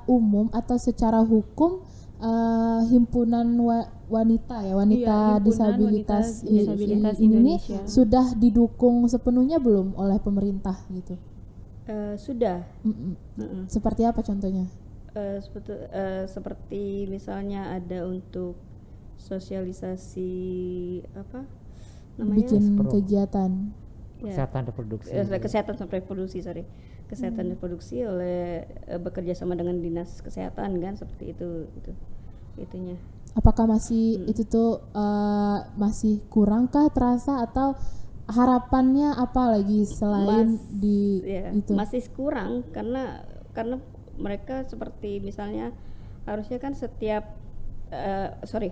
umum 0.05 0.49
atau 0.49 0.77
secara 0.77 1.19
hukum 1.19 1.81
eh, 2.17 2.81
himpunan 2.87 3.43
wa- 3.59 3.89
wanita 4.07 4.61
ya 4.61 4.73
wanita 4.73 5.01
Iya, 5.01 5.19
Himpunan 5.35 5.43
disabilitas, 5.43 6.25
Wanita 6.39 6.53
Disabilitas 6.71 7.15
i- 7.15 7.21
ini 7.21 7.33
Indonesia. 7.57 7.79
sudah 7.83 8.25
didukung 8.33 9.03
sepenuhnya 9.05 9.57
belum 9.57 9.93
oleh 9.93 10.17
pemerintah 10.17 10.77
gitu 10.89 11.17
Eh, 11.83 12.15
sudah 12.15 12.63
Mm-mm. 12.81 13.11
Mm-mm. 13.35 13.63
seperti 13.67 14.03
apa 14.03 14.21
contohnya 14.21 14.69
Eh, 15.11 15.37
seperti, 15.37 15.73
eh, 15.91 16.25
seperti 16.25 16.83
misalnya 17.05 17.69
ada 17.71 18.01
untuk 18.03 18.55
sosialisasi 19.19 20.31
apa 21.13 21.45
namanya 22.15 22.37
bikin 22.39 22.63
Pro. 22.75 22.89
kegiatan 22.89 23.51
Ya, 24.17 24.31
kesehatan 24.31 24.61
reproduksi 24.65 25.11
eh, 25.11 25.27
kesehatan 25.35 25.75
sampai 25.75 25.99
reproduksi 25.99 26.39
sorry 26.39 26.63
kesehatan 27.13 27.53
reproduksi 27.53 28.03
oleh 28.03 28.65
eh, 28.65 28.99
bekerja 28.99 29.37
sama 29.37 29.53
dengan 29.53 29.77
dinas 29.79 30.19
kesehatan 30.19 30.81
kan 30.81 30.97
seperti 30.97 31.37
itu 31.37 31.69
itu 31.77 31.91
itunya. 32.57 32.97
Apakah 33.33 33.65
masih 33.65 34.25
itu 34.29 34.43
tuh 34.45 34.81
eh, 34.93 35.59
masih 35.77 36.21
kurangkah 36.29 36.89
terasa 36.89 37.45
atau 37.45 37.77
harapannya 38.29 39.13
apa 39.19 39.59
lagi 39.59 39.83
selain 39.83 40.55
Mas- 40.55 40.67
di 40.71 41.19
ya 41.27 41.51
itu? 41.51 41.75
masih 41.75 42.01
kurang 42.15 42.63
karena 42.71 43.27
karena 43.51 43.77
mereka 44.15 44.63
seperti 44.63 45.19
misalnya 45.19 45.75
harusnya 46.23 46.57
kan 46.61 46.71
setiap 46.71 47.35
eh, 47.91 48.31
sorry 48.47 48.71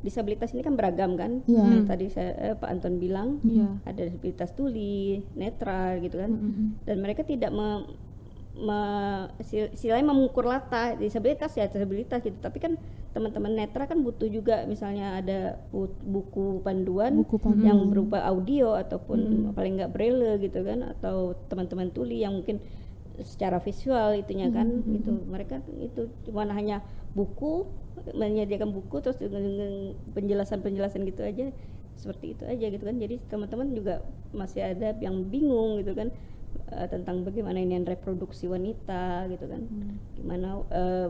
disabilitas 0.00 0.50
ini 0.50 0.60
kan 0.60 0.74
beragam 0.74 1.14
kan? 1.14 1.44
Iya. 1.44 1.60
Yang 1.66 1.84
tadi 1.86 2.06
saya 2.08 2.30
eh, 2.34 2.54
Pak 2.54 2.68
Anton 2.68 2.96
bilang 2.96 3.36
Iya. 3.42 3.68
ada 3.84 4.00
disabilitas 4.02 4.50
tuli 4.50 5.20
netral 5.34 6.00
gitu 6.00 6.16
kan. 6.16 6.32
Dan 6.82 6.96
mereka 6.98 7.20
tidak 7.22 7.50
me, 7.50 7.84
me- 8.56 9.28
istilahnya 9.70 10.06
mengukur 10.06 10.44
rata 10.44 10.94
disabilitas 10.94 11.52
ya 11.52 11.66
disabilitas 11.66 12.20
gitu. 12.20 12.36
Tapi 12.36 12.58
kan 12.58 12.76
teman-teman 13.10 13.52
netra 13.52 13.84
kan 13.84 13.98
butuh 13.98 14.26
juga 14.26 14.62
misalnya 14.64 15.16
ada 15.16 15.38
bu- 15.68 15.98
buku 16.00 16.60
panduan 16.60 17.18
buku 17.18 17.36
panduan. 17.36 17.66
yang 17.66 17.78
berupa 17.86 18.22
audio 18.22 18.72
ataupun 18.72 19.18
paling 19.50 19.76
nggak 19.76 19.90
braille 19.90 20.38
gitu 20.38 20.62
kan 20.62 20.86
atau 20.88 21.34
teman-teman 21.46 21.90
tuli 21.90 22.22
yang 22.22 22.32
mungkin 22.32 22.62
secara 23.20 23.58
visual 23.58 24.14
itunya 24.14 24.48
kan 24.48 24.64
gitu. 24.86 25.10
Mereka 25.26 25.60
itu 25.78 26.02
cuma 26.22 26.46
hanya 26.48 26.80
buku 27.16 27.68
menyediakan 28.16 28.70
buku 28.72 29.02
terus 29.04 29.20
dengan 29.20 29.44
penjelasan-penjelasan 30.14 31.04
gitu 31.04 31.22
aja 31.26 31.52
seperti 31.98 32.32
itu 32.38 32.44
aja 32.48 32.66
gitu 32.72 32.84
kan. 32.86 32.96
Jadi 32.96 33.20
teman-teman 33.28 33.76
juga 33.76 34.00
masih 34.32 34.64
ada 34.64 34.96
yang 35.02 35.26
bingung 35.28 35.82
gitu 35.84 35.92
kan 35.92 36.08
eh, 36.72 36.86
tentang 36.88 37.26
bagaimana 37.26 37.60
ini 37.60 37.76
reproduksi 37.84 38.48
wanita 38.48 39.28
gitu 39.28 39.44
kan. 39.50 39.68
Gimana 40.16 40.64
eh, 40.72 41.08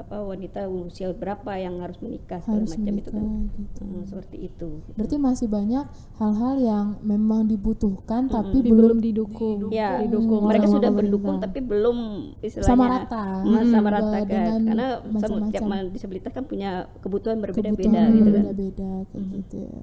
apa 0.00 0.16
wanita 0.24 0.66
usia 0.66 1.12
berapa 1.12 1.52
yang 1.56 1.78
harus 1.84 1.98
menikah 2.00 2.40
segala 2.40 2.56
harus 2.60 2.72
macam 2.72 2.92
itu 2.96 3.10
menikah 3.10 3.12
kan 3.12 3.24
gitu 3.60 3.80
Hmm, 3.80 4.02
seperti 4.06 4.36
itu 4.46 4.68
gitu. 4.86 4.96
berarti 4.96 5.16
masih 5.18 5.46
banyak 5.48 5.84
hal-hal 6.20 6.54
yang 6.60 6.86
memang 7.02 7.48
dibutuhkan 7.48 8.28
tapi 8.28 8.60
Tapi 8.60 8.68
belum 8.68 8.76
belum 8.76 8.98
didukung. 9.00 9.58
Ya, 9.72 9.90
didukung 10.04 10.40
mereka 10.46 10.66
sudah 10.68 10.90
pemerintah. 10.90 11.04
mendukung 11.10 11.36
tapi 11.40 11.58
belum 11.60 11.96
istilahnya 12.40 12.70
sama 12.70 12.84
rata 12.88 13.24
Mas, 13.44 13.66
sama 13.68 13.88
Hmm, 13.88 13.96
rata 13.96 14.18
kan 14.20 14.28
dengan 14.28 14.60
karena 14.66 14.86
macam-macam 15.00 15.50
setiap 15.50 15.62
ma- 15.64 15.90
disabilitas 15.92 16.30
kan 16.32 16.44
punya 16.44 16.70
kebutuhan 17.00 17.38
berbeda-beda 17.40 18.02
gitu 18.10 18.30
kan. 18.30 18.44
berbeda-beda 18.44 18.90
kayak 19.10 19.24
gitu 19.36 19.56
ya. 19.64 19.82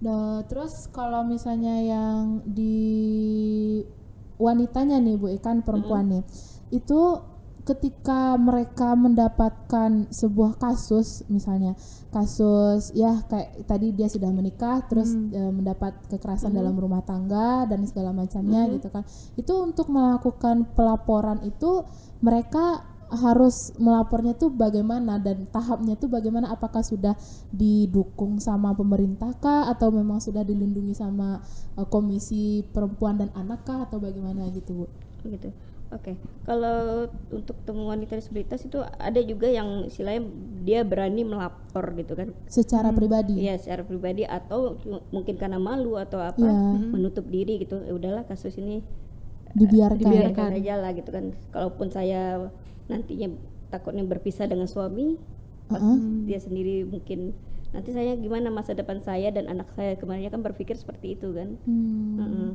Nah, 0.00 0.40
terus 0.48 0.88
kalau 0.88 1.20
misalnya 1.28 1.76
yang 1.84 2.40
di 2.48 3.84
wanitanya 4.40 4.96
nih 4.96 5.20
Bu 5.20 5.28
ikan 5.36 5.60
perempuan 5.60 6.08
nih 6.08 6.22
itu 6.72 7.00
ketika 7.70 8.34
mereka 8.34 8.98
mendapatkan 8.98 10.10
sebuah 10.10 10.58
kasus 10.58 11.22
misalnya 11.30 11.78
kasus 12.10 12.90
ya 12.98 13.22
kayak 13.30 13.62
tadi 13.70 13.94
dia 13.94 14.10
sudah 14.10 14.26
menikah 14.34 14.82
terus 14.90 15.14
eh, 15.14 15.52
mendapat 15.54 15.94
kekerasan 16.10 16.50
dalam 16.50 16.74
rumah 16.74 17.06
tangga 17.06 17.70
dan 17.70 17.86
segala 17.86 18.10
macamnya 18.10 18.66
gitu 18.74 18.90
kan. 18.90 19.06
Itu 19.38 19.62
untuk 19.62 19.86
melakukan 19.94 20.74
pelaporan 20.74 21.46
itu 21.46 21.86
mereka 22.18 22.82
harus 23.10 23.74
melapornya 23.74 24.38
tuh 24.38 24.54
bagaimana 24.54 25.18
dan 25.18 25.46
tahapnya 25.50 25.98
tuh 25.98 26.06
bagaimana? 26.06 26.50
Apakah 26.54 26.82
sudah 26.86 27.18
didukung 27.50 28.38
sama 28.38 28.74
pemerintah 28.74 29.34
kah? 29.38 29.66
Atau 29.70 29.90
memang 29.90 30.22
sudah 30.22 30.46
dilindungi 30.46 30.94
sama 30.94 31.42
eh, 31.78 31.86
komisi 31.86 32.66
perempuan 32.66 33.18
dan 33.18 33.30
anak 33.34 33.66
kah? 33.66 33.86
Atau 33.86 34.02
bagaimana 34.02 34.46
gitu 34.50 34.82
bu? 34.82 34.86
Gitu. 35.26 35.50
Oke, 35.90 36.14
kalau 36.46 37.10
untuk 37.34 37.58
temuan 37.66 37.98
wanita 37.98 38.14
disabilitas 38.14 38.62
itu 38.62 38.78
ada 38.78 39.18
juga 39.26 39.50
yang 39.50 39.90
istilahnya 39.90 40.22
dia 40.62 40.86
berani 40.86 41.26
melapor 41.26 41.82
gitu 41.98 42.14
kan. 42.14 42.30
secara 42.46 42.94
pribadi 42.94 43.42
Iya, 43.42 43.58
secara 43.58 43.82
pribadi 43.82 44.22
atau 44.22 44.78
mungkin 45.10 45.34
karena 45.34 45.58
malu 45.58 45.98
atau 45.98 46.22
apa 46.22 46.46
Iya. 46.46 46.94
menutup 46.94 47.26
diri 47.26 47.58
gitu. 47.66 47.82
Ya 47.82 47.90
udahlah 47.90 48.22
kasus 48.22 48.54
ini 48.54 48.86
dibiarkan, 49.58 49.98
biarkan 50.14 50.50
aja 50.62 50.78
lah 50.78 50.94
gitu 50.94 51.10
kan. 51.10 51.34
Kalaupun 51.50 51.90
saya 51.90 52.38
nantinya 52.86 53.34
takutnya 53.74 54.06
berpisah 54.06 54.46
dengan 54.46 54.70
suami, 54.70 55.18
pas 55.66 55.82
dia 56.30 56.38
sendiri 56.38 56.86
mungkin 56.86 57.34
nanti 57.74 57.90
saya 57.90 58.14
gimana 58.14 58.50
masa 58.50 58.78
depan 58.78 59.02
saya 59.02 59.30
dan 59.34 59.50
anak 59.50 59.70
saya 59.74 59.98
kemarinnya 59.98 60.30
kan 60.30 60.42
berpikir 60.42 60.78
seperti 60.78 61.18
itu 61.18 61.34
kan. 61.34 61.58
Hmm, 61.66 62.14
Heeh. 62.18 62.50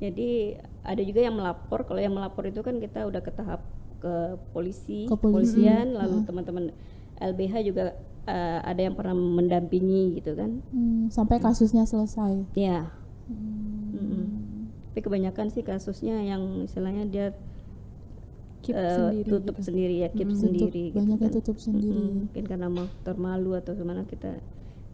Jadi 0.00 0.56
ada 0.80 1.02
juga 1.02 1.20
yang 1.20 1.36
melapor. 1.36 1.84
Kalau 1.84 2.00
yang 2.00 2.12
melapor 2.12 2.44
itu 2.44 2.60
kan 2.60 2.76
kita 2.76 3.04
udah 3.04 3.20
ke 3.20 3.30
tahap 3.30 3.60
ke 4.00 4.14
polisi, 4.50 5.04
Ke 5.04 5.12
polisi, 5.14 5.60
kepolisian, 5.60 5.92
lalu 5.92 6.24
teman-teman 6.24 6.64
LBH 7.20 7.54
juga 7.62 7.92
eh, 8.24 8.58
ada 8.62 8.80
yang 8.80 8.94
pernah 8.94 9.12
mendampingi 9.12 10.16
gitu 10.16 10.32
kan. 10.32 10.64
hmm, 10.66 11.08
sampai 11.08 11.36
kasusnya 11.36 11.84
selesai 11.84 12.48
Ya. 12.54 12.88
Hmm. 13.28 13.92
Mm-mm. 13.92 14.24
Tapi 14.90 15.00
kebanyakan 15.00 15.46
sih 15.48 15.60
kasusnya 15.60 16.16
yang 16.18 16.64
istilahnya 16.64 17.04
dia 17.04 17.26
Keep 18.60 18.76
eh, 18.76 18.92
sendiri 18.92 19.24
tutup 19.26 19.56
gitu. 19.56 19.66
sendiri 19.66 19.94
ya, 19.98 20.08
keep 20.10 20.28
Tutup, 20.28 20.40
sendiri. 20.42 20.84
gitu 20.86 20.96
banyak 20.98 21.18
kan. 21.18 21.30
tutup 21.30 21.56
sendiri 21.56 21.92
Mm-mm. 21.92 22.16
Mungkin 22.26 22.44
karena 22.44 22.66
mau 22.68 22.86
termalu 23.02 23.50
atau 23.54 23.72
gimana 23.72 24.04
kita. 24.04 24.36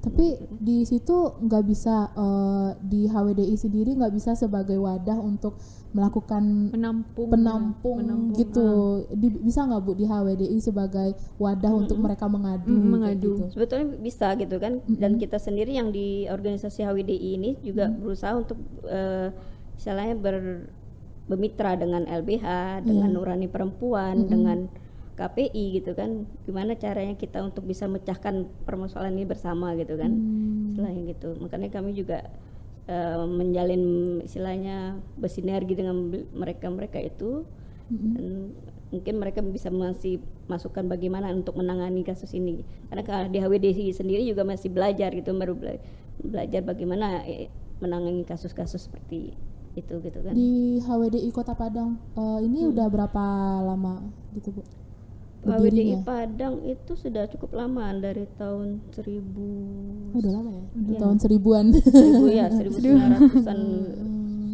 Tapi 0.06 0.26
di 0.56 0.82
situ 0.82 1.12
nggak 1.36 1.64
bisa 1.64 1.94
eh, 2.08 2.70
di 2.80 3.04
HWDI 3.04 3.56
sendiri 3.56 3.90
nggak 3.92 4.14
bisa 4.14 4.32
sebagai 4.32 4.78
wadah 4.78 5.18
untuk 5.18 5.58
melakukan 5.90 6.70
Penampung. 6.70 7.28
penampung, 7.28 7.96
Penampung, 7.98 8.36
gitu 8.36 8.66
Di- 9.10 9.40
bisa 9.40 9.64
nggak 9.64 9.80
bu 9.80 9.92
di 9.92 10.04
HWDI 10.04 10.58
sebagai 10.60 11.08
wadah 11.36 11.72
untuk 11.72 11.96
mereka 11.98 12.26
mengadu 12.26 12.68
Mm, 12.68 12.76
kayak 12.76 12.86
mengadu. 12.86 13.32
gitu? 13.34 13.44
Sebetulnya 13.50 13.86
bisa 13.96 14.26
gitu 14.36 14.56
kan. 14.56 14.78
Dan 14.86 15.16
kita 15.16 15.36
sendiri 15.36 15.72
yang 15.72 15.90
di 15.90 16.28
organisasi 16.28 16.84
HWDI 16.84 17.28
ini 17.34 17.50
juga 17.60 17.88
berusaha 17.88 18.36
untuk 18.36 18.60
eh, 18.84 19.32
istilahnya 19.74 20.14
ber, 20.14 20.68
bermitra 21.26 21.74
dengan 21.74 22.04
LBH, 22.04 22.46
dengan 22.84 23.10
Nurani 23.10 23.48
Perempuan, 23.48 24.28
dengan 24.28 24.68
KPI 25.16 25.64
gitu 25.74 25.92
kan. 25.92 26.10
Gimana 26.44 26.76
caranya 26.76 27.14
kita 27.14 27.40
untuk 27.40 27.64
bisa 27.64 27.84
mecahkan 27.84 28.34
permasalahan 28.62 29.12
ini 29.12 29.24
bersama 29.24 29.72
gitu 29.74 29.96
kan. 29.96 30.12
Istilahnya 30.68 31.02
gitu. 31.08 31.28
Makanya 31.36 31.68
kami 31.70 31.92
juga 31.92 32.28
eh, 32.84 33.18
menjalin 33.18 33.82
istilahnya 34.20 34.76
bersinergi 35.16 35.74
dengan 35.74 35.96
mereka-mereka 36.30 37.00
itu. 37.00 37.48
Dan 38.12 38.26
mungkin 38.86 39.14
mereka 39.16 39.40
bisa 39.40 39.66
masih 39.66 40.18
masukkan 40.46 40.84
bagaimana 40.84 41.30
untuk 41.30 41.54
menangani 41.54 42.02
kasus 42.02 42.30
ini. 42.32 42.60
Karena 42.86 43.02
ka- 43.02 43.26
di 43.26 43.38
HWDI 43.38 43.90
sendiri 43.90 44.22
juga 44.22 44.42
masih 44.42 44.68
belajar 44.68 45.10
gitu 45.10 45.32
baru 45.32 45.54
bela- 45.54 45.82
belajar 46.18 46.60
bagaimana 46.62 47.24
eh, 47.24 47.48
menangani 47.76 48.22
kasus-kasus 48.22 48.84
seperti 48.84 49.34
itu 49.72 49.94
gitu 49.98 50.18
kan. 50.20 50.32
Di 50.32 50.80
HWDI 50.80 51.30
Kota 51.30 51.52
Padang 51.52 51.98
eh, 52.12 52.38
ini 52.42 52.66
udah 52.66 52.86
berapa 52.86 53.24
lama 53.60 54.00
gitu 54.30 54.50
bu 54.50 54.62
Berdirinya 55.48 55.98
Padang 56.02 56.54
itu 56.62 56.92
sudah 56.92 57.24
cukup 57.26 57.50
lama 57.52 57.94
dari 57.94 58.26
tahun 58.34 58.82
1000 58.90 59.06
Oh, 60.12 60.18
udah 60.18 60.32
lama 60.32 60.50
ya? 60.50 60.64
Udah 60.74 60.98
tahun 60.98 61.16
seribuan. 61.18 61.64
1000 61.70 61.86
ya 62.32 62.46
1900-an 62.56 63.58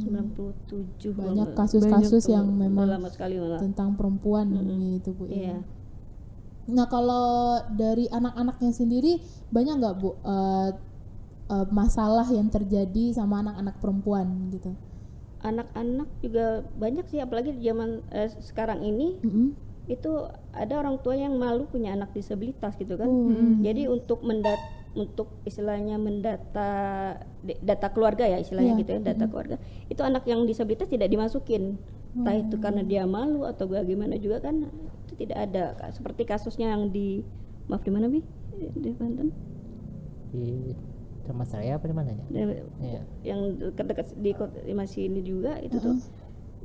97 0.02 1.12
banyak 1.12 1.46
kalau- 1.46 1.56
kasus-kasus 1.56 2.24
yang 2.28 2.46
memang 2.48 2.84
lama 2.86 3.08
sekali 3.08 3.36
malah. 3.36 3.58
tentang 3.58 3.94
perempuan 3.94 4.50
gitu 4.92 5.14
bu 5.14 5.24
ya. 5.26 5.34
iya. 5.34 5.58
Nah 6.64 6.86
kalau 6.86 7.58
dari 7.72 8.06
anak-anaknya 8.08 8.70
sendiri 8.70 9.18
banyak 9.48 9.74
nggak 9.78 9.94
bu 9.96 10.14
eh, 10.20 10.70
eh, 11.48 11.66
masalah 11.70 12.28
yang 12.28 12.48
terjadi 12.48 13.12
sama 13.12 13.40
anak-anak 13.40 13.76
perempuan 13.78 14.26
gitu? 14.50 14.72
anak-anak 15.42 16.06
juga 16.22 16.62
banyak 16.72 17.02
sih 17.08 17.18
apalagi 17.18 17.50
di 17.52 17.66
zaman 17.66 17.98
eh, 18.10 18.30
sekarang 18.38 18.78
ini. 18.80 19.18
Mm-mm. 19.18 19.48
Itu 19.90 20.30
ada 20.54 20.78
orang 20.78 21.02
tua 21.02 21.18
yang 21.18 21.34
malu 21.34 21.66
punya 21.66 21.90
anak 21.96 22.14
disabilitas 22.14 22.78
gitu 22.78 22.94
kan. 22.94 23.10
Oh, 23.10 23.58
jadi 23.58 23.90
untuk 23.90 24.22
mendat 24.22 24.58
untuk 24.92 25.40
istilahnya 25.48 25.96
mendata 25.96 26.70
data 27.42 27.88
keluarga 27.90 28.28
ya 28.28 28.38
istilahnya 28.38 28.76
Iya. 28.76 28.80
gitu 28.84 28.90
ya 28.94 29.00
data 29.02 29.24
keluarga. 29.26 29.56
Itu 29.88 30.04
anak 30.04 30.22
yang 30.28 30.44
disabilitas 30.46 30.86
tidak 30.86 31.08
dimasukin. 31.10 31.80
Entah 32.12 32.36
itu 32.36 32.60
karena 32.60 32.84
dia 32.84 33.08
malu 33.08 33.48
atau 33.48 33.64
bagaimana 33.66 34.20
juga 34.20 34.38
kan 34.44 34.68
itu 35.08 35.12
tidak 35.16 35.38
ada. 35.48 35.64
Kak. 35.80 35.96
seperti 35.96 36.22
kasusnya 36.28 36.76
yang 36.76 36.92
di 36.92 37.24
maaf 37.66 37.80
di 37.82 37.90
mana 37.90 38.06
bi? 38.06 38.20
Di 38.76 38.90
Banten? 38.92 39.32
Di 40.30 40.76
sama 41.24 41.48
saya 41.48 41.80
apa 41.80 41.88
di 41.88 41.94
mananya? 41.96 42.24
Ya 42.78 43.00
yang 43.24 43.56
dekat-dekat 43.58 44.12
di 44.20 44.30
kota 44.36 44.60
di 44.60 44.76
masih 44.76 45.08
ini 45.08 45.24
juga 45.24 45.56
itu 45.64 45.80
tuh. 45.80 45.96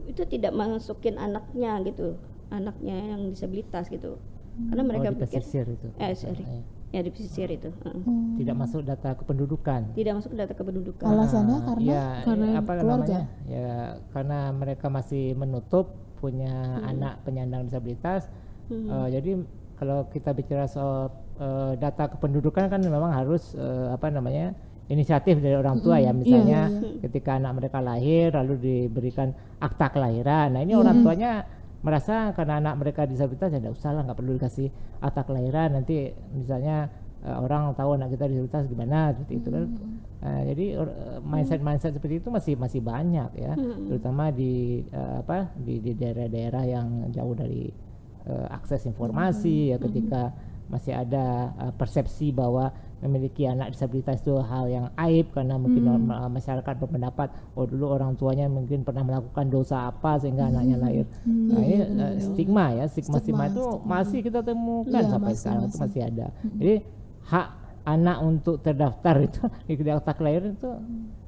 Itu 0.03 0.27
tidak 0.27 0.51
masukin 0.51 1.15
anaknya 1.15 1.79
gitu 1.87 2.19
anaknya 2.49 2.95
yang 3.15 3.21
disabilitas 3.31 3.91
gitu. 3.91 4.17
Karena 4.57 4.83
mereka 4.83 5.07
oh, 5.07 5.13
di 5.13 5.17
pikir 5.21 5.41
pesisir 5.41 5.65
itu? 5.69 5.87
Eh 6.01 6.13
sorry. 6.17 6.41
Ya. 6.41 6.61
ya 6.97 6.99
di 7.05 7.11
pesisir 7.13 7.47
itu 7.53 7.69
heeh. 7.69 8.03
tidak 8.41 8.55
masuk 8.57 8.81
data 8.81 9.13
kependudukan? 9.13 9.81
Tidak 9.93 10.13
masuk 10.17 10.31
data 10.33 10.53
kependudukan. 10.57 11.05
Alasannya 11.05 11.57
Ah, 11.57 11.65
karena 11.69 11.85
ya, 11.85 12.05
Karena 12.25 12.47
apa 12.57 12.71
keluarga. 12.73 12.89
namanya? 12.89 13.21
Ya 13.45 13.73
karena 14.09 14.39
mereka 14.55 14.87
masih 14.89 15.37
menutup 15.37 15.93
punya 16.17 16.81
anak 16.81 17.21
penyandang 17.21 17.69
disabilitas. 17.69 18.25
Hmm. 18.67 18.89
Eh, 18.89 19.07
jadi 19.13 19.31
kalau 19.77 20.09
kita 20.09 20.33
bicara 20.33 20.65
soal 20.65 21.13
eh, 21.37 21.77
data 21.77 22.09
kependudukan 22.17 22.65
kan 22.65 22.81
memang 22.81 23.13
harus 23.13 23.53
eh, 23.53 23.93
apa 23.93 24.09
namanya 24.09 24.57
inisiatif 24.89 25.37
dari 25.37 25.53
orang 25.53 25.77
tua 25.85 26.01
ya. 26.01 26.15
Misalnya 26.17 26.71
ketika 27.05 27.37
anak 27.37 27.61
mereka 27.61 27.77
lahir 27.77 28.33
lalu 28.33 28.57
diberikan 28.57 29.37
akta 29.61 29.93
kelahiran. 29.93 30.57
Nah 30.57 30.61
ini 30.65 30.73
orang 30.73 31.05
tuanya 31.05 31.45
merasa 31.87 32.35
karena 32.35 32.59
anak 32.59 32.75
mereka 32.83 33.07
disabilitas 33.07 33.55
ya 33.55 33.63
tidak 33.63 33.79
usah 33.79 33.95
lah 33.95 34.03
nggak 34.03 34.19
perlu 34.19 34.35
dikasih 34.35 34.67
akta 34.99 35.23
kelahiran. 35.23 35.79
Nanti 35.79 36.11
misalnya 36.35 36.91
eh, 37.23 37.37
orang 37.39 37.71
tahu 37.79 37.95
anak 37.95 38.11
kita 38.11 38.27
disabilitas 38.27 38.67
gimana 38.67 39.15
seperti 39.15 39.33
itu 39.39 39.49
kan. 39.55 39.63
Eh, 40.17 40.41
jadi 40.51 40.65
mindset 41.23 41.63
mindset 41.63 41.95
seperti 41.95 42.19
itu 42.19 42.27
masih 42.27 42.59
masih 42.59 42.83
banyak 42.83 43.31
ya. 43.39 43.55
Terutama 43.87 44.35
di 44.35 44.83
eh, 44.83 45.15
apa 45.23 45.55
di 45.55 45.79
di 45.79 45.95
daerah-daerah 45.95 46.63
yang 46.67 46.87
jauh 47.15 47.31
dari 47.31 47.71
eh, 48.27 48.47
akses 48.51 48.83
informasi 48.83 49.71
ya 49.71 49.79
ketika 49.79 50.35
masih 50.67 50.91
ada 50.91 51.55
eh, 51.55 51.73
persepsi 51.79 52.35
bahwa 52.35 52.75
memiliki 52.97 53.45
anak 53.45 53.71
disabilitas 53.71 54.19
itu 54.19 54.33
hal 54.41 54.65
yang 54.65 54.85
aib 54.97 55.29
karena 55.29 55.53
mungkin 55.55 55.85
norma- 55.85 56.25
masyarakat 56.27 56.73
berpendapat 56.81 57.29
oh 57.53 57.63
dulu 57.63 57.93
orang 57.93 58.17
tuanya 58.17 58.49
mungkin 58.49 58.81
pernah 58.81 59.05
melakukan 59.05 59.45
dosa 59.47 59.85
apa 59.85 60.17
sehingga 60.17 60.49
anaknya 60.49 60.81
lahir. 60.81 61.05
Nah 61.23 61.61
ini 61.61 61.77
eh, 61.77 62.17
stigma 62.17 62.65
ya. 62.73 62.85
stigma 62.89 63.21
stigma, 63.21 63.45
Stigma, 63.45 63.53
itu 63.53 63.63
masih 63.85 64.19
kita 64.25 64.41
temukan 64.41 64.97
Iya, 64.97 65.09
sampai 65.13 65.29
masih, 65.29 65.39
sekarang 65.39 65.61
itu 65.61 65.69
masih. 65.69 65.81
masih 65.85 66.01
ada. 66.03 66.27
Jadi 66.57 66.75
hak 67.27 67.47
anak 67.85 68.17
untuk 68.19 68.55
terdaftar 68.59 69.15
itu 69.21 69.41
di 69.85 69.91
akta 69.93 70.11
kelahiran 70.11 70.57
itu 70.57 70.71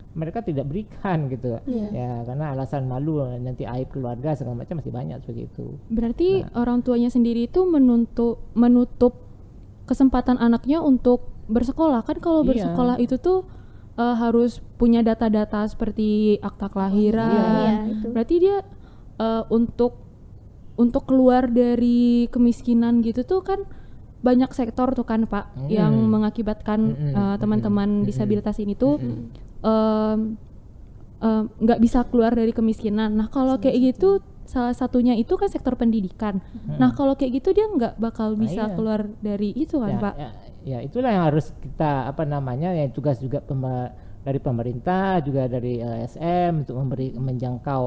mereka 0.09 0.41
tidak 0.41 0.65
berikan 0.65 1.29
gitu. 1.29 1.61
Ya 1.93 2.25
karena 2.25 2.51
alasan 2.51 2.89
malu 2.89 3.21
nanti 3.37 3.63
aib 3.63 3.93
keluarga 3.93 4.33
segala 4.33 4.65
macam 4.65 4.81
masih 4.81 4.89
banyak 4.89 5.21
seperti 5.21 5.41
itu. 5.45 5.65
Berarti 5.87 6.29
orang 6.57 6.81
tuanya 6.81 7.13
sendiri 7.13 7.45
itu 7.45 7.61
menuntut 7.63 8.41
menutup 8.57 9.21
kesempatan 9.85 10.37
anaknya 10.37 10.81
untuk 10.81 11.38
bersekolah 11.49 12.05
kan 12.05 12.21
kalau 12.21 12.45
Iya. 12.45 12.49
bersekolah 12.53 12.95
itu 13.01 13.17
tuh 13.17 13.49
eh, 13.99 14.15
harus 14.15 14.63
punya 14.79 15.03
data-data 15.03 15.67
seperti 15.67 16.39
akta 16.39 16.71
kelahiran. 16.71 17.33
Iya, 17.35 17.73
itu. 17.91 18.07
Berarti 18.15 18.35
dia 18.39 18.57
eh, 19.19 19.43
untuk 19.51 20.07
untuk 20.79 21.03
keluar 21.11 21.51
dari 21.51 22.31
kemiskinan 22.31 23.03
gitu 23.03 23.27
tuh 23.27 23.43
kan 23.43 23.59
banyak 24.23 24.51
sektor 24.55 24.95
tuh 24.95 25.03
kan 25.03 25.27
Pak 25.27 25.67
yang 25.67 25.91
mengakibatkan 26.07 26.79
Mm-mm, 26.95 27.15
eh, 27.19 27.35
teman-teman 27.35 28.07
disabilitas 28.07 28.55
ini 28.63 28.79
tuh 28.79 28.95
em, 29.59 30.39
em, 31.19 31.43
nggak 31.59 31.79
bisa 31.83 32.07
keluar 32.07 32.31
dari 32.31 32.55
kemiskinan. 32.55 33.15
Nah 33.19 33.27
kalau 33.27 33.59
kayak 33.59 33.95
gitu 33.95 34.23
salah 34.47 34.73
satunya 34.73 35.13
itu 35.13 35.35
kan 35.35 35.51
sektor 35.51 35.75
pendidikan. 35.75 36.39
Nah 36.79 36.95
kalau 36.95 37.13
kayak 37.19 37.43
gitu 37.43 37.51
dia 37.51 37.67
nggak 37.67 37.99
bakal 37.99 38.33
bisa 38.39 38.71
iya. 38.71 38.75
keluar 38.75 39.11
dari 39.19 39.51
itu 39.51 39.77
kan 39.77 39.99
ya, 39.99 39.99
Pak. 39.99 40.15
ya, 40.15 40.29
ya 40.63 40.79
itulah 40.83 41.11
yang 41.11 41.25
harus 41.31 41.51
kita 41.63 42.09
apa 42.09 42.23
namanya 42.27 42.75
ya 42.75 42.87
tugas 42.91 43.19
juga 43.19 43.39
pema- 43.39 43.91
dari 44.23 44.39
pemerintah 44.39 45.23
juga 45.23 45.47
dari 45.47 45.79
LSM 45.79 46.67
untuk 46.67 46.75
memberi 46.75 47.15
menjangkau 47.15 47.81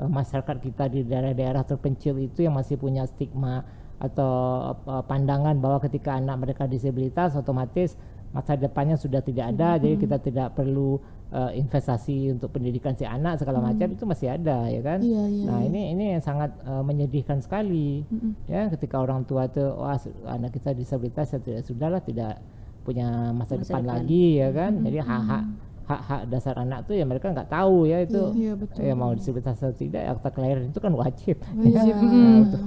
eh, 0.00 0.10
masyarakat 0.10 0.56
kita 0.60 0.84
di 0.92 1.00
daerah-daerah 1.08 1.64
terpencil 1.64 2.20
itu 2.20 2.44
yang 2.44 2.54
masih 2.56 2.76
punya 2.76 3.08
stigma 3.08 3.64
atau 4.00 4.32
apa, 4.72 5.04
pandangan 5.04 5.60
bahwa 5.60 5.76
ketika 5.84 6.16
anak 6.16 6.40
mereka 6.40 6.64
disabilitas 6.64 7.36
otomatis 7.36 7.96
masa 8.32 8.56
depannya 8.56 8.96
sudah 8.96 9.20
tidak 9.20 9.52
ada 9.52 9.76
jadi 9.76 9.98
kita 10.00 10.16
tidak 10.22 10.48
perlu 10.56 11.02
eh, 11.30 11.52
investasi 11.62 12.34
untuk 12.34 12.50
pendidikan 12.50 12.94
si 12.98 13.06
anak 13.06 13.38
segala 13.38 13.62
macam 13.62 13.86
itu 13.90 14.04
masih 14.06 14.34
ada 14.34 14.66
ya 14.66 14.80
kan? 14.82 14.98
Iya, 14.98 15.22
iya, 15.30 15.44
nah 15.46 15.60
ini 15.62 15.82
ini 15.94 16.04
yang 16.18 16.22
sangat 16.22 16.50
eh, 16.62 16.82
menyedihkan 16.82 17.38
sekali. 17.42 18.02
Ya 18.50 18.66
ketika 18.70 18.98
orang 18.98 19.22
tua 19.24 19.46
itu 19.46 19.62
wah 19.62 19.96
anak 20.26 20.50
kita 20.54 20.74
disabilitas 20.74 21.30
ya 21.34 21.38
tidak 21.38 21.62
sudahlah 21.66 22.02
tidak 22.02 22.42
punya 22.82 23.30
masa, 23.36 23.54
Masa 23.60 23.62
depan, 23.62 23.82
depan. 23.84 23.92
lagi 23.94 24.24
ya 24.40 24.48
kan? 24.50 24.72
Jadi 24.82 24.98
hak-hak 24.98 25.44
hak-hak 25.90 26.22
dasar 26.30 26.54
anak 26.54 26.86
tuh 26.86 26.94
ya 26.94 27.02
mereka 27.02 27.34
nggak 27.34 27.50
tahu 27.50 27.82
ya 27.90 28.06
itu. 28.06 28.22
Iya, 28.30 28.52
betul. 28.54 28.78
ya 28.78 28.94
mau 28.94 29.10
disabilitas 29.10 29.58
atau 29.58 29.74
tidak 29.74 30.18
akta 30.18 30.28
kelahiran 30.30 30.70
itu 30.70 30.78
kan 30.78 30.92
wajib. 30.94 31.36
Wajib, 31.42 31.94
Nah, 32.00 32.14
mm. 32.14 32.44
untuk 32.46 32.62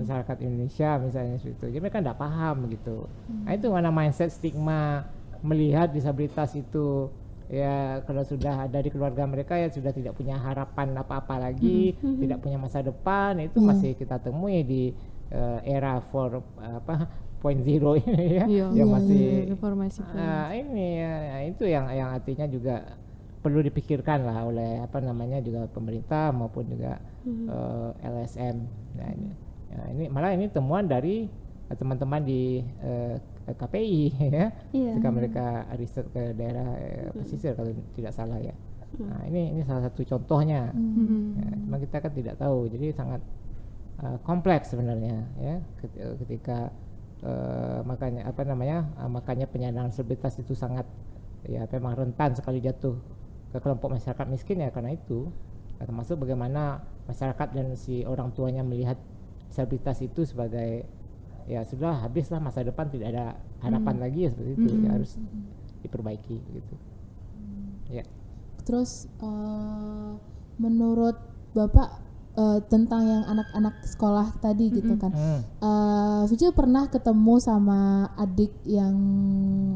masyarakat 0.00 0.36
Indonesia 0.40 0.90
misalnya 0.96 1.36
itu. 1.44 1.64
Jadi 1.68 1.78
mereka 1.80 2.00
nggak 2.00 2.16
paham 2.16 2.56
gitu. 2.72 3.04
Nah 3.44 3.52
itu 3.52 3.66
mana 3.68 3.92
mindset 3.92 4.32
stigma 4.32 5.04
melihat 5.44 5.92
disabilitas 5.92 6.56
itu 6.56 7.12
ya 7.52 8.00
kalau 8.08 8.24
sudah 8.24 8.64
ada 8.64 8.78
di 8.80 8.88
keluarga 8.88 9.28
mereka 9.28 9.60
ya 9.60 9.68
sudah 9.68 9.92
tidak 9.92 10.16
punya 10.16 10.40
harapan 10.40 10.96
apa-apa 10.96 11.50
lagi 11.50 11.92
tidak 12.00 12.40
punya 12.40 12.56
masa 12.56 12.80
depan 12.80 13.36
itu 13.36 13.60
masih 13.60 13.92
kita 13.94 14.16
temui 14.16 14.64
di 14.64 14.82
eh, 15.28 15.58
era 15.68 16.00
for 16.00 16.40
apa 16.56 17.08
point 17.44 17.60
zero 17.60 17.92
ini 18.00 18.40
ya. 18.40 18.44
Iya, 18.48 18.64
yang 18.72 18.88
iya, 18.88 18.94
masih 18.96 19.24
reformasi 19.52 20.00
Ah, 20.16 20.48
ini 20.56 20.88
ya, 20.96 21.12
itu 21.44 21.64
yang 21.68 21.92
yang 21.92 22.08
artinya 22.16 22.48
juga 22.48 22.96
perlu 23.44 23.60
dipikirkan 23.60 24.24
lah 24.24 24.48
oleh 24.48 24.80
apa 24.80 25.04
namanya 25.04 25.44
juga 25.44 25.68
pemerintah 25.68 26.32
maupun 26.32 26.64
juga 26.64 26.96
eh, 27.28 27.90
LSM. 28.00 28.56
Nah 28.96 29.08
ini, 29.12 29.28
ya, 29.68 29.80
ini 29.92 30.04
malah 30.08 30.32
ini 30.32 30.48
temuan 30.48 30.88
dari 30.88 31.28
teman-teman 31.68 32.24
di 32.24 32.64
eh, 32.80 33.20
KPI 33.52 34.02
ya, 34.32 34.46
Iya. 34.72 34.96
ketika 34.96 35.10
mereka 35.12 35.46
riset 35.76 36.06
ke 36.08 36.32
daerah 36.32 36.68
eh, 36.80 37.12
pesisir 37.12 37.52
kalau 37.52 37.68
tidak 37.92 38.12
salah 38.16 38.40
ya. 38.40 38.56
Nah 38.94 39.26
ini 39.28 39.52
ini 39.52 39.60
salah 39.66 39.84
satu 39.84 40.00
contohnya. 40.06 40.72
Ya, 41.36 41.48
cuma 41.60 41.76
kita 41.76 41.98
kan 41.98 42.12
tidak 42.14 42.38
tahu, 42.38 42.70
jadi 42.72 42.94
sangat 42.94 43.20
eh, 44.00 44.18
kompleks 44.24 44.72
sebenarnya 44.72 45.28
ya. 45.36 45.56
Ket- 45.76 45.98
eh, 45.98 46.14
ketika 46.24 46.70
eh, 47.20 47.80
makanya 47.84 48.24
apa 48.24 48.40
namanya 48.46 48.88
eh, 48.96 49.10
makanya 49.10 49.44
penyandang 49.44 49.92
disabilitas 49.92 50.38
itu 50.38 50.54
sangat 50.56 50.86
ya 51.44 51.68
memang 51.68 51.92
rentan 51.92 52.32
sekali 52.32 52.56
jatuh 52.64 52.96
ke 53.52 53.58
kelompok 53.60 53.92
masyarakat 53.92 54.26
miskin 54.30 54.64
ya 54.64 54.72
karena 54.72 54.96
itu. 54.96 55.28
Nah, 55.74 55.84
termasuk 55.84 56.22
bagaimana 56.22 56.80
masyarakat 57.04 57.48
dan 57.52 57.74
si 57.74 58.06
orang 58.06 58.30
tuanya 58.32 58.62
melihat 58.62 58.96
disabilitas 59.50 59.98
itu 60.00 60.22
sebagai 60.22 60.86
ya 61.44 61.60
sudah 61.64 62.00
habislah 62.04 62.40
masa 62.40 62.64
depan 62.64 62.88
tidak 62.88 63.12
ada 63.12 63.36
harapan 63.60 63.96
lagi 64.00 64.26
ya 64.26 64.30
seperti 64.32 64.50
itu 64.56 64.72
ya 64.80 64.90
harus 64.96 65.12
diperbaiki 65.84 66.36
gitu 66.40 66.74
ya 67.92 68.04
Terus 68.64 69.06
eh, 69.20 70.10
menurut 70.58 71.16
Bapak 71.54 71.88
eh, 72.34 72.60
tentang 72.66 73.04
yang 73.06 73.24
anak-anak 73.28 73.84
sekolah 73.84 74.40
tadi 74.40 74.72
gitu 74.72 74.96
kan. 74.96 75.12
Hmm. 75.12 75.40
Eh, 75.44 76.22
Vici 76.32 76.48
pernah 76.50 76.88
ketemu 76.88 77.34
sama 77.38 78.10
adik 78.16 78.50
yang 78.66 78.96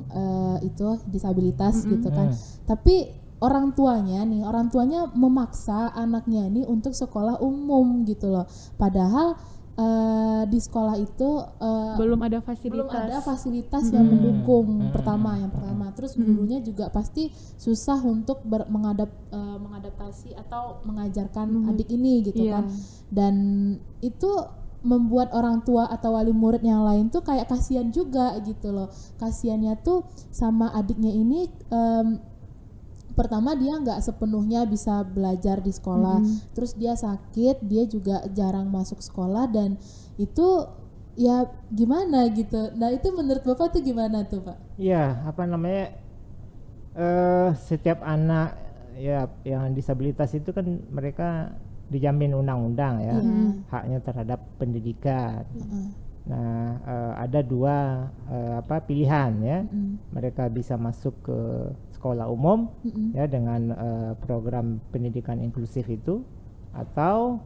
eh, 0.09 0.57
itu 0.67 0.99
disabilitas 1.13 1.85
gitu 1.85 2.09
kan. 2.09 2.33
Tapi 2.65 3.15
orang 3.39 3.71
tuanya 3.77 4.27
nih, 4.27 4.43
orang 4.43 4.67
tuanya 4.73 5.07
memaksa 5.15 5.95
anaknya 5.95 6.51
ini 6.51 6.67
untuk 6.67 6.97
sekolah 6.97 7.39
umum 7.39 8.03
gitu 8.09 8.33
loh. 8.33 8.49
Padahal 8.75 9.39
eh, 9.79 10.43
di 10.45 10.59
sekolah 10.59 10.99
itu 10.99 11.29
eh, 11.57 11.95
belum 11.95 12.19
ada 12.21 12.39
belum 12.43 12.49
fasilitas. 12.51 12.99
ada 12.99 13.17
fasilitas 13.23 13.85
yang 13.89 14.07
mendukung. 14.11 14.91
Pertama 14.91 15.39
yang 15.39 15.55
pertama. 15.55 15.95
Terus 15.95 16.19
gurunya 16.19 16.59
juga 16.59 16.91
pasti 16.91 17.31
susah 17.55 18.03
untuk 18.03 18.43
ber- 18.43 18.67
mengadap 18.67 19.09
eh, 19.31 19.57
mengadaptasi 19.57 20.35
atau 20.35 20.83
mengajarkan 20.83 21.71
adik 21.71 21.89
ini 21.89 22.27
gitu 22.27 22.43
Iya. 22.43 22.59
kan. 22.59 22.65
Dan 23.09 23.35
itu 24.03 24.31
membuat 24.79 25.35
orang 25.35 25.67
tua 25.67 25.91
atau 25.91 26.15
wali 26.15 26.31
murid 26.31 26.63
yang 26.63 26.87
lain 26.87 27.11
tuh 27.11 27.23
kayak 27.23 27.51
kasihan 27.51 27.91
juga 27.91 28.39
gitu 28.43 28.71
loh. 28.71 28.87
Kasihannya 29.19 29.75
tuh 29.83 30.07
sama 30.31 30.71
adiknya 30.71 31.11
ini 31.11 31.51
em, 31.67 32.23
pertama 33.19 33.51
dia 33.53 33.75
nggak 33.75 33.99
sepenuhnya 33.99 34.63
bisa 34.63 35.03
belajar 35.03 35.59
di 35.59 35.75
sekolah 35.75 36.23
terus 36.55 36.73
dia 36.73 36.95
sakit 36.95 37.67
dia 37.67 37.83
juga 37.85 38.23
jarang 38.31 38.71
masuk 38.71 39.03
sekolah 39.03 39.51
dan 39.51 39.75
itu 40.17 40.47
ya 41.19 41.43
gimana 41.69 42.31
gitu 42.31 42.71
nah 42.79 42.89
itu 42.89 43.11
menurut 43.11 43.43
bapak 43.43 43.75
tuh 43.75 43.83
gimana 43.83 44.23
tuh 44.23 44.39
pak 44.41 44.55
Iya, 44.79 45.27
apa 45.27 45.43
namanya? 45.43 45.99
eh 46.95 47.51
setiap 47.59 48.03
anak 48.03 48.55
ya 48.95 49.27
yang 49.43 49.71
disabilitas 49.71 50.35
itu 50.35 50.51
kan 50.51 50.67
mereka 50.91 51.55
dijamin 51.89 52.35
undang-undang 52.35 52.99
ya 53.01 53.17
Iya. 53.19 53.51
haknya 53.67 53.99
terhadap 53.99 54.41
pendidikan. 54.59 55.43
Heeh. 55.55 55.87
Nah, 56.29 56.77
eh, 56.85 57.13
ada 57.25 57.41
dua 57.41 57.77
eh, 58.29 58.53
apa 58.61 58.83
pilihan 58.85 59.33
ya. 59.41 59.59
Mm-mm. 59.65 60.13
Mereka 60.13 60.51
bisa 60.51 60.77
masuk 60.77 61.15
ke 61.25 61.39
sekolah 61.99 62.31
umum 62.31 62.71
Mm-mm. 62.87 63.19
ya 63.19 63.27
dengan 63.27 63.75
eh, 63.75 64.13
program 64.23 64.79
pendidikan 64.95 65.43
inklusif 65.43 65.91
itu 65.91 66.23
atau 66.71 67.43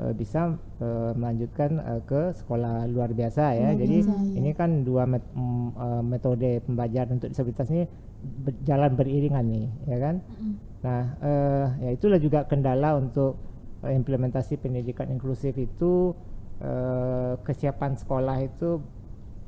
eh, 0.00 0.16
bisa 0.16 0.56
eh, 0.80 1.12
melanjutkan 1.12 1.70
eh, 1.76 2.00
ke 2.08 2.32
sekolah 2.32 2.88
luar 2.88 3.12
biasa 3.12 3.52
ya. 3.52 3.70
Luar 3.70 3.80
Jadi 3.84 3.96
biasa, 4.00 4.12
ya. 4.16 4.32
ini 4.40 4.50
kan 4.56 4.70
dua 4.88 5.04
met- 5.04 5.32
mm, 5.36 6.00
metode 6.08 6.64
pembelajaran 6.64 7.20
untuk 7.20 7.28
disabilitas 7.28 7.68
ini 7.68 7.84
berjalan 8.20 8.92
beriringan 8.96 9.44
nih, 9.44 9.66
ya 9.84 9.98
kan? 10.00 10.16
Mm-mm. 10.24 10.52
Nah, 10.80 11.02
eh, 11.20 11.66
ya 11.84 11.90
itulah 11.92 12.16
juga 12.16 12.48
kendala 12.48 12.96
untuk 12.96 13.36
eh, 13.84 13.92
implementasi 13.92 14.56
pendidikan 14.56 15.12
inklusif 15.12 15.52
itu 15.60 16.16
eh, 16.64 17.36
kesiapan 17.44 18.00
sekolah 18.00 18.36
itu 18.40 18.80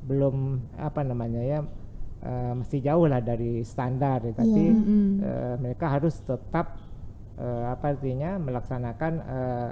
belum 0.03 0.61
apa 0.83 1.07
namanya 1.07 1.41
ya 1.41 1.63
eh, 2.23 2.53
masih 2.55 2.81
jauh 2.81 3.07
lah 3.11 3.21
dari 3.21 3.67
standar, 3.67 4.23
ya, 4.23 4.33
tapi 4.33 4.63
Iya. 4.71 4.73
Mm-mm. 4.73 5.07
eh, 5.21 5.55
mereka 5.59 5.87
harus 5.91 6.17
tetap 6.23 6.79
eh, 7.37 7.65
apa 7.69 7.93
artinya 7.93 8.39
melaksanakan 8.39 9.13
eh, 9.19 9.69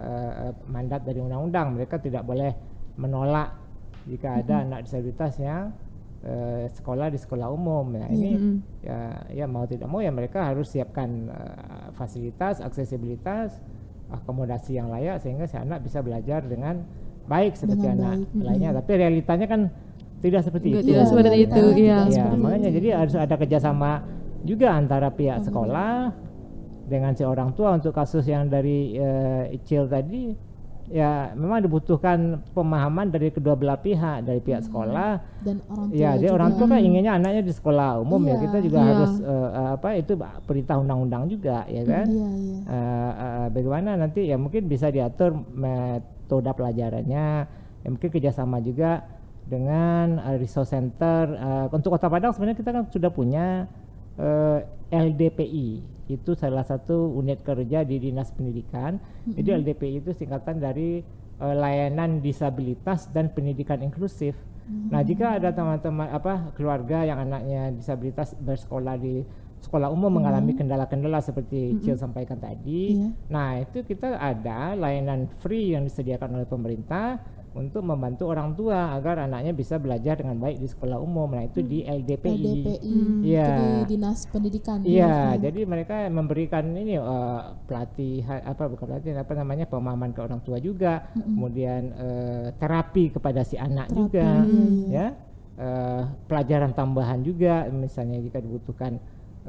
eh, 0.50 0.52
mandat 0.66 1.06
dari 1.06 1.18
undang-undang. 1.22 1.78
Mereka 1.78 2.02
tidak 2.02 2.26
boleh 2.26 2.52
menolak 2.98 3.54
jika 4.08 4.42
ada 4.42 4.66
anak 4.66 4.88
disabilitas 4.88 5.36
yang 5.38 5.70
eh, 6.26 6.66
sekolah 6.72 7.08
di 7.12 7.18
sekolah 7.20 7.48
umum. 7.48 7.94
Ya, 7.96 8.06
ini 8.10 8.30
Mm-mm. 8.36 8.56
ya 8.82 8.98
ya 9.30 9.44
mau 9.46 9.64
tidak 9.64 9.88
mau 9.88 10.02
ya 10.02 10.10
mereka 10.10 10.50
harus 10.50 10.68
siapkan 10.72 11.30
eh, 11.30 11.86
fasilitas, 11.94 12.60
aksesibilitas, 12.60 13.60
akomodasi 14.10 14.74
yang 14.74 14.90
layak 14.90 15.22
sehingga 15.22 15.46
si 15.46 15.54
anak 15.54 15.86
bisa 15.86 16.02
belajar 16.02 16.42
dengan 16.42 16.82
baik 17.30 17.54
seperti 17.54 17.86
Dengan 17.86 17.96
anak 18.00 18.16
baik, 18.26 18.42
lainnya. 18.42 18.70
Tapi 18.82 18.92
realitanya 18.98 19.46
kan 19.46 19.62
tidak 20.20 20.42
seperti 20.42 20.66
Enggak, 20.68 20.82
itu. 20.82 20.88
tidak 20.90 21.04
seperti 21.06 21.28
realita 21.28 21.54
itu, 21.54 21.66
tidak 21.66 21.80
iya. 21.80 21.98
Ya, 21.98 22.12
seperti 22.12 22.36
makanya 22.38 22.68
itu. 22.68 22.76
jadi 22.76 22.88
harus 22.94 23.14
ada 23.16 23.34
kerjasama 23.34 23.90
juga 24.40 24.68
antara 24.70 25.08
pihak 25.10 25.38
sekolah 25.42 25.92
dengan 26.84 27.12
si 27.12 27.22
orang 27.22 27.50
tua 27.52 27.72
untuk 27.72 27.90
kasus 27.90 28.24
yang 28.24 28.46
dari 28.46 28.94
eh, 28.94 29.54
Icil 29.54 29.86
tadi 29.86 30.34
ya 30.86 31.30
memang 31.32 31.62
dibutuhkan 31.62 32.18
pemahaman 32.50 33.06
dari 33.08 33.30
kedua 33.30 33.54
belah 33.54 33.78
pihak 33.78 34.26
dari 34.26 34.42
pihak 34.42 34.66
sekolah 34.66 35.22
dan 35.40 35.62
orang 35.64 35.86
tua 35.86 35.94
ya 35.94 36.10
dia 36.12 36.26
juga. 36.26 36.34
orang 36.34 36.50
tua 36.52 36.66
kan 36.66 36.80
inginnya 36.82 37.12
anaknya 37.14 37.42
di 37.42 37.54
sekolah 37.54 38.02
umum 38.02 38.18
ya 38.20 38.34
Iya. 38.34 38.42
kita 38.42 38.58
juga 38.58 38.78
Iya. 38.78 38.88
harus 38.90 39.12
eh, 39.22 39.30
eh, 39.54 39.68
apa 39.70 39.88
itu 39.94 40.12
perintah 40.42 40.76
undang-undang 40.76 41.22
juga 41.28 41.62
ya 41.64 41.82
kan 41.84 42.04
iya 42.04 42.28
iya 42.34 42.58
Eh, 42.66 43.12
eh, 43.14 43.46
bagaimana 43.50 43.90
nanti 43.96 44.20
ya 44.24 44.34
mungkin 44.34 44.66
bisa 44.66 44.90
diatur 44.90 45.30
metode 45.54 46.50
pelajarannya 46.50 47.26
ya 47.80 47.88
mungkin 47.88 48.08
kerjasama 48.08 48.58
juga 48.58 49.06
dengan 49.50 50.22
eh, 50.22 50.38
resource 50.38 50.70
center 50.70 51.34
Eh, 51.34 51.66
untuk 51.74 51.90
kota 51.98 52.06
Padang 52.06 52.30
sebenarnya 52.30 52.58
kita 52.62 52.70
kan 52.70 52.84
sudah 52.86 53.10
punya 53.10 53.66
eh, 54.14 54.58
LDPI 54.94 55.68
itu 56.10 56.30
salah 56.34 56.66
satu 56.66 57.14
unit 57.14 57.42
kerja 57.42 57.82
di 57.82 57.98
dinas 57.98 58.30
pendidikan. 58.34 58.98
Jadi 59.26 59.48
LDPI 59.62 60.02
itu 60.02 60.10
singkatan 60.14 60.62
dari 60.62 61.02
eh, 61.42 61.54
layanan 61.54 62.22
disabilitas 62.22 63.10
dan 63.10 63.34
pendidikan 63.34 63.82
inklusif. 63.82 64.38
Nah 64.70 65.02
jika 65.02 65.34
ada 65.34 65.50
teman-teman 65.50 66.14
apa 66.14 66.54
keluarga 66.54 67.02
yang 67.02 67.18
anaknya 67.18 67.74
disabilitas 67.74 68.38
bersekolah 68.38 68.94
di 69.02 69.26
sekolah 69.60 69.92
umum 69.92 70.08
mengalami 70.08 70.56
kendala-kendala 70.56 71.20
seperti 71.20 71.76
Cil 71.80 71.94
sampaikan 71.94 72.36
tadi 72.36 72.96
Iya. 72.96 73.08
Nah, 73.28 73.60
itu 73.60 73.84
kita 73.84 74.16
ada 74.16 74.72
layanan 74.74 75.28
free 75.38 75.76
yang 75.76 75.84
disediakan 75.84 76.40
oleh 76.40 76.48
pemerintah 76.48 77.20
untuk 77.50 77.82
membantu 77.82 78.30
orang 78.30 78.54
tua 78.54 78.94
agar 78.94 79.26
anaknya 79.26 79.50
bisa 79.50 79.74
belajar 79.74 80.14
dengan 80.14 80.38
baik 80.38 80.62
di 80.62 80.70
sekolah 80.70 81.02
umum. 81.02 81.34
Nah, 81.34 81.44
itu 81.44 81.60
di 81.60 81.82
LDPI. 81.82 82.30
LDPI 82.30 82.94
Iya. 83.26 83.42
itu 83.42 83.52
di 83.58 83.70
dinas 83.90 84.18
pendidikan 84.30 84.78
Iya, 84.86 85.34
jadi 85.36 85.60
mereka 85.66 86.06
memberikan 86.08 86.62
ini 86.72 86.94
eh, 86.94 87.40
pelatihan 87.66 88.38
apa 88.46 88.70
bukan 88.70 88.86
pelatihan 88.94 89.18
apa 89.18 89.32
namanya 89.34 89.66
pemahaman 89.66 90.14
ke 90.14 90.20
orang 90.22 90.40
tua 90.40 90.62
juga, 90.62 91.10
kemudian 91.12 91.82
eh, 91.90 92.46
terapi 92.54 93.10
kepada 93.12 93.42
si 93.42 93.58
anak 93.58 93.90
Terapi, 93.90 93.98
juga, 93.98 94.26
iya, 94.46 94.64
iya. 94.64 94.86
ya, 94.88 95.06
Eh, 95.60 96.02
pelajaran 96.24 96.72
tambahan 96.72 97.20
juga, 97.20 97.68
misalnya 97.68 98.16
jika 98.16 98.40
dibutuhkan 98.40 98.96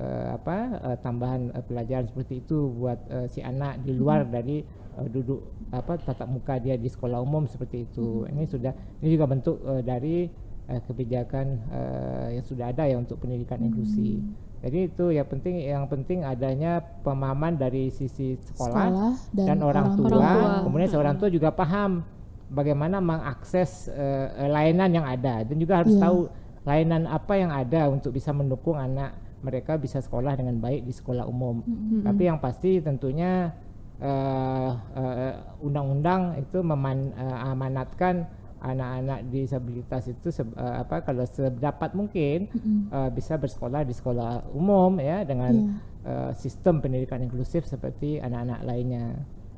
eh, 0.02 0.28
apa 0.34 0.58
eh, 0.82 0.98
tambahan 0.98 1.54
eh, 1.54 1.62
pelajaran 1.62 2.10
seperti 2.10 2.42
itu 2.42 2.74
buat 2.74 2.98
eh, 3.08 3.28
si 3.30 3.40
anak 3.40 3.86
di 3.86 3.94
luar 3.94 4.26
dari 4.26 4.66
eh, 4.98 5.08
duduk 5.08 5.40
apa 5.70 6.02
tatap 6.02 6.26
muka 6.26 6.58
dia 6.58 6.74
di 6.76 6.90
sekolah 6.90 7.22
umum 7.22 7.46
seperti 7.46 7.86
itu. 7.86 8.26
Ini 8.26 8.44
sudah 8.50 8.74
ini 9.00 9.10
juga 9.14 9.26
bentuk 9.30 9.62
eh, 9.62 9.82
dari 9.86 10.26
eh, 10.66 10.82
kebijakan 10.82 11.46
eh, 11.70 12.28
yang 12.36 12.46
sudah 12.46 12.74
ada 12.74 12.90
ya 12.90 12.98
untuk 12.98 13.22
pendidikan 13.22 13.62
inklusi. 13.62 14.18
Jadi 14.62 14.94
itu 14.94 15.10
ya 15.10 15.26
penting 15.26 15.58
yang 15.58 15.90
penting 15.90 16.22
adanya 16.22 16.82
pemahaman 17.02 17.58
dari 17.58 17.90
sisi 17.90 18.38
sekolah, 18.38 18.86
Sekolah 18.94 19.14
dan 19.34 19.46
dan, 19.46 19.60
orang, 19.66 19.86
orang 19.90 19.98
tua. 19.98 20.06
Orang 20.06 20.22
tua. 20.22 20.50
Kemudian 20.70 20.90
seorang 20.90 21.16
tua 21.18 21.30
juga 21.30 21.50
paham 21.50 22.06
bagaimana 22.52 23.02
mengakses 23.02 23.90
eh, 23.90 24.28
layanan 24.46 24.92
yang 24.92 25.06
ada 25.08 25.42
dan 25.42 25.56
juga 25.58 25.82
harus 25.82 25.98
Iya. 25.98 26.04
tahu 26.04 26.18
layanan 26.62 27.10
apa 27.10 27.34
yang 27.42 27.50
ada 27.50 27.90
untuk 27.90 28.14
bisa 28.14 28.30
mendukung 28.30 28.78
anak 28.78 29.18
mereka 29.42 29.76
bisa 29.76 29.98
sekolah 29.98 30.34
dengan 30.34 30.58
baik 30.58 30.82
di 30.84 30.92
sekolah 30.92 31.26
umum. 31.26 31.62
Tapi 32.02 32.24
yang 32.24 32.38
pasti 32.38 32.78
tentunya 32.78 33.52
eh, 34.00 34.72
eh, 34.96 35.34
undang-undang 35.60 36.34
itu 36.36 36.62
memanatkan 36.62 38.26
anak-anak 38.58 39.26
disabilitas 39.28 40.06
itu 40.08 40.30
se- 40.30 40.46
eh, 40.48 40.76
apa 40.80 41.02
kalau 41.02 41.22
sedapat 41.24 41.94
mungkin 41.94 42.46
eh, 42.88 43.10
bisa 43.10 43.36
bersekolah 43.36 43.82
di 43.82 43.94
sekolah 43.94 44.54
umum 44.54 44.98
ya 44.98 45.22
dengan 45.22 45.54
Iya. 45.54 45.74
eh, 46.04 46.32
sistem 46.34 46.78
pendidikan 46.78 47.22
inklusif 47.22 47.66
seperti 47.66 48.18
anak-anak 48.18 48.60
lainnya. 48.64 49.06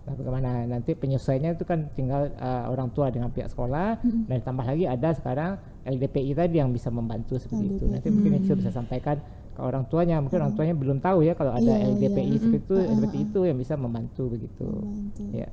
Nah, 0.04 0.12
bagaimana 0.14 0.68
nanti 0.68 0.92
penyesuaiannya 0.94 1.56
itu 1.56 1.64
kan 1.64 1.88
tinggal 1.94 2.28
eh, 2.28 2.66
orang 2.68 2.92
tua 2.92 3.08
dengan 3.08 3.28
pihak 3.28 3.48
sekolah 3.48 4.04
dan 4.04 4.40
tambah 4.40 4.66
lagi 4.66 4.84
ada 4.84 5.12
sekarang 5.12 5.56
LDPI 5.84 6.32
tadi 6.34 6.60
yang 6.60 6.72
bisa 6.72 6.88
membantu 6.90 7.36
seperti 7.36 7.64
itu. 7.74 7.84
Nanti 7.88 8.08
mungkin 8.10 8.40
Icu 8.40 8.56
bisa 8.56 8.72
sampaikan 8.72 9.20
ke 9.54 9.62
orang 9.62 9.86
tuanya, 9.86 10.18
mungkin 10.18 10.38
orang 10.40 10.54
tuanya 10.54 10.74
belum 10.74 10.98
tahu 10.98 11.22
ya 11.22 11.34
kalau 11.34 11.54
ada 11.54 11.62
Iya, 11.64 11.88
LDPI 11.88 12.26
iya. 12.26 12.38
seperti 12.38 12.58
itu 12.60 12.76
seperti 12.90 13.18
itu 13.22 13.40
yang 13.44 13.56
bisa 13.56 13.74
membantu 13.76 14.24
begitu. 14.28 14.66
Membantu. 14.66 15.24
Ya. 15.32 15.50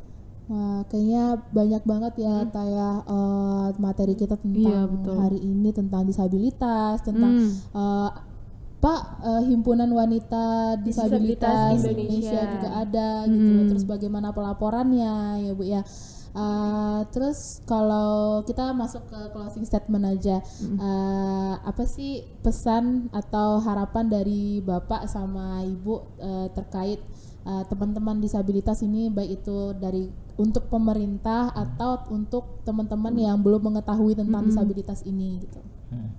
Wah, 0.47 0.83
kayaknya 0.85 1.23
banyak 1.49 1.83
banget 1.85 2.13
ya 2.19 2.35
Taya 2.45 2.91
eh, 3.07 3.69
materi 3.79 4.15
kita 4.15 4.35
tentang 4.35 4.67
Iya, 4.67 4.81
betul. 4.85 5.15
hari 5.17 5.39
ini 5.39 5.71
tentang 5.71 6.03
disabilitas, 6.05 6.97
tentang 7.01 7.33
Hmm. 7.39 7.53
eh, 7.73 8.11
Pak 8.81 9.01
eh, 9.21 9.43
himpunan 9.47 9.87
wanita 9.87 10.75
disabilitas, 10.81 11.77
Disabilitas 11.77 11.85
Indonesia. 11.85 12.33
Indonesia. 12.33 12.41
juga 12.51 12.69
ada 12.75 13.09
gitu 13.27 13.51
loh. 13.53 13.65
Terus 13.69 13.85
bagaimana 13.85 14.29
pelaporannya 14.33 15.13
ya 15.45 15.53
Bu 15.53 15.63
ya. 15.63 15.85
Eh, 16.31 17.01
terus 17.11 17.59
kalau 17.67 18.47
kita 18.47 18.71
masuk 18.71 19.03
ke 19.11 19.21
closing 19.35 19.67
statement 19.67 20.07
aja, 20.07 20.39
eh, 20.63 21.55
apa 21.59 21.83
sih 21.91 22.23
pesan 22.47 23.11
atau 23.11 23.59
harapan 23.59 24.07
dari 24.07 24.63
Bapak 24.63 25.11
sama 25.11 25.67
Ibu 25.67 25.95
eh, 26.19 26.49
terkait 26.55 27.01
teman-teman 27.41 28.21
disabilitas 28.21 28.85
ini 28.85 29.09
baik 29.09 29.41
itu 29.43 29.73
dari 29.81 30.13
untuk 30.37 30.69
pemerintah 30.69 31.49
atau 31.57 32.05
untuk 32.13 32.61
teman-teman 32.69 33.17
yang 33.17 33.41
belum 33.41 33.73
mengetahui 33.73 34.13
tentang 34.13 34.45
disabilitas 34.45 35.01
ini 35.09 35.41
gitu. 35.41 35.61
Hmm. 35.89 36.13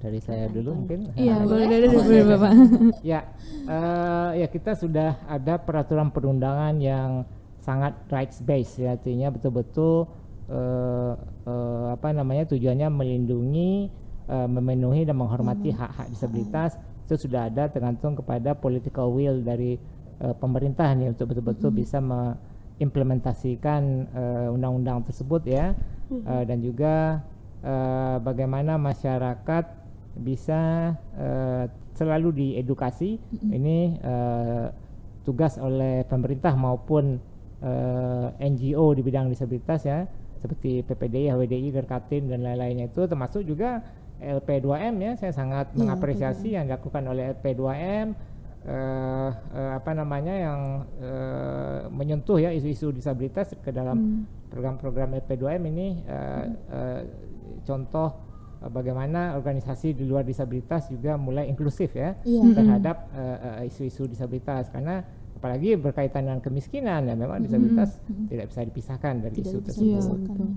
Dari 0.00 0.20
saya 0.20 0.48
dulu 0.48 0.84
mungkin. 0.84 1.12
Iya, 1.12 1.44
Eh, 1.44 1.48
boleh 1.48 1.66
dari 1.68 1.86
Bapak. 2.24 2.52
ya, 3.12 3.20
eh, 3.68 4.30
ya 4.44 4.46
kita 4.52 4.72
sudah 4.72 5.20
ada 5.28 5.60
peraturan 5.60 6.08
perundangan 6.08 6.76
yang 6.80 7.24
sangat 7.70 7.94
rights 8.10 8.42
based 8.42 8.82
ya 8.82 8.98
artinya 8.98 9.30
betul-betul 9.30 10.10
eh, 10.50 11.14
eh, 11.46 11.86
apa 11.94 12.10
namanya 12.10 12.50
tujuannya 12.50 12.90
melindungi, 12.90 13.86
eh, 14.26 14.48
memenuhi 14.50 15.06
dan 15.06 15.14
menghormati 15.14 15.70
hak-hak 15.70 16.10
disabilitas 16.10 16.74
itu 17.06 17.14
sudah 17.14 17.46
ada 17.46 17.70
tergantung 17.70 18.18
kepada 18.18 18.58
political 18.58 19.14
will 19.14 19.38
dari 19.46 19.78
eh, 20.18 20.34
pemerintah 20.34 20.90
nih 20.98 21.14
untuk 21.14 21.30
betul-betul 21.30 21.70
bisa 21.70 22.02
mengimplementasikan 22.02 24.10
undang-undang 24.50 25.06
tersebut 25.06 25.46
ya. 25.46 25.78
Eh, 26.10 26.42
dan 26.42 26.58
juga 26.58 27.22
eh, 27.62 28.18
bagaimana 28.18 28.74
masyarakat 28.74 29.64
bisa 30.18 30.90
eh, 31.14 31.70
selalu 31.94 32.34
diedukasi. 32.34 33.22
Ini 33.30 33.78
eh, 34.02 34.66
tugas 35.22 35.54
oleh 35.62 36.02
pemerintah 36.10 36.58
maupun 36.58 37.29
eh, 37.60 38.26
NGO 38.50 38.96
di 38.96 39.02
bidang 39.04 39.28
disabilitas 39.28 39.84
ya 39.84 40.08
seperti 40.40 40.80
PPDI, 40.88 41.36
HWDI, 41.36 41.68
Gerkatin 41.76 42.32
dan 42.32 42.40
lain-lainnya 42.40 42.88
itu 42.88 43.04
termasuk 43.04 43.44
juga 43.44 43.84
LP2M 44.20 44.94
ya 45.00 45.12
saya 45.16 45.32
sangat 45.32 45.72
Iya, 45.72 45.76
mengapresiasi 45.80 46.48
yang 46.56 46.68
dilakukan 46.68 47.04
oleh 47.08 47.32
LP2M 47.36 48.06
uh, 48.68 49.30
uh, 49.32 49.70
apa 49.80 49.90
namanya 49.96 50.34
yang 50.36 50.60
uh, 51.00 51.88
menyentuh 51.88 52.36
ya 52.36 52.52
isu-isu 52.52 52.92
disabilitas 52.92 53.56
ke 53.64 53.72
dalam 53.72 53.96
hmm. 53.96 54.52
program-program 54.52 55.16
LP2M 55.24 55.62
ini 55.72 55.88
uh, 56.04 56.44
hmm. 56.44 56.52
uh, 56.68 57.00
contoh 57.64 58.08
uh, 58.60 58.68
bagaimana 58.68 59.40
organisasi 59.40 59.96
di 59.96 60.04
luar 60.04 60.24
disabilitas 60.24 60.92
juga 60.92 61.16
mulai 61.16 61.48
inklusif 61.48 61.96
ya 61.96 62.16
yeah. 62.28 62.52
terhadap 62.52 63.08
uh, 63.16 63.38
uh, 63.60 63.68
isu-isu 63.68 64.04
disabilitas 64.04 64.68
karena 64.68 65.00
apalagi 65.40 65.80
berkaitan 65.80 66.28
dengan 66.28 66.44
kemiskinan 66.44 67.08
ya 67.08 67.16
memang 67.16 67.40
disabilitas 67.40 67.96
mm 67.96 68.12
-hmm. 68.12 68.26
tidak 68.28 68.46
bisa 68.52 68.60
dipisahkan 68.60 69.14
dari 69.24 69.34
tidak 69.40 69.48
isu 69.48 69.58
tersebut. 69.64 69.88
Iya, 69.88 70.00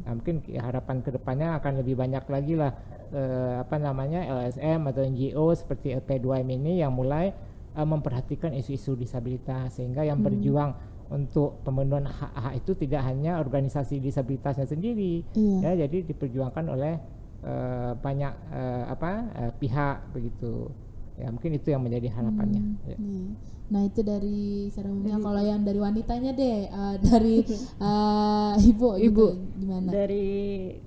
nah, 0.04 0.14
mungkin 0.20 0.36
harapan 0.60 0.98
ke 1.00 1.10
depannya 1.16 1.48
akan 1.56 1.74
lebih 1.80 1.96
banyak 1.96 2.24
lagi 2.28 2.54
lah 2.60 2.76
eh, 3.16 3.64
apa 3.64 3.80
namanya 3.80 4.28
LSM 4.28 4.84
atau 4.92 5.02
NGO 5.08 5.48
seperti 5.56 5.96
LP2M 5.96 6.48
ini 6.52 6.84
yang 6.84 6.92
mulai 6.92 7.32
uh, 7.78 7.88
memperhatikan 7.88 8.54
isu-isu 8.54 8.94
disabilitas 8.94 9.78
sehingga 9.78 10.06
yang 10.06 10.22
hmm. 10.22 10.28
berjuang 10.30 10.72
untuk 11.14 11.62
pemenuhan 11.62 12.10
hak-hak 12.10 12.58
itu 12.58 12.72
tidak 12.74 13.06
hanya 13.06 13.38
organisasi 13.38 14.02
disabilitasnya 14.02 14.66
sendiri 14.66 15.22
iya. 15.38 15.74
ya 15.78 15.86
jadi 15.86 16.10
diperjuangkan 16.10 16.66
oleh 16.74 16.98
uh, 17.46 17.94
banyak 18.00 18.34
uh, 18.50 18.84
apa 18.90 19.12
uh, 19.38 19.52
pihak 19.62 20.10
begitu 20.16 20.74
ya 21.14 21.28
mungkin 21.30 21.52
itu 21.54 21.68
yang 21.70 21.82
menjadi 21.86 22.08
harapannya. 22.10 22.62
Hmm, 22.62 22.90
ya. 22.90 22.98
iya. 22.98 23.26
nah 23.64 23.82
itu 23.90 24.06
dari 24.06 24.70
seremoninya 24.70 25.18
kalau 25.24 25.42
yang 25.42 25.66
dari 25.66 25.80
wanitanya 25.82 26.32
deh 26.36 26.70
uh, 26.70 26.96
dari 27.00 27.42
uh, 27.82 28.54
ibu 28.72 28.90
gitu, 29.00 29.08
ibu. 29.08 29.26
Gimana? 29.58 29.90
Dari 29.90 30.28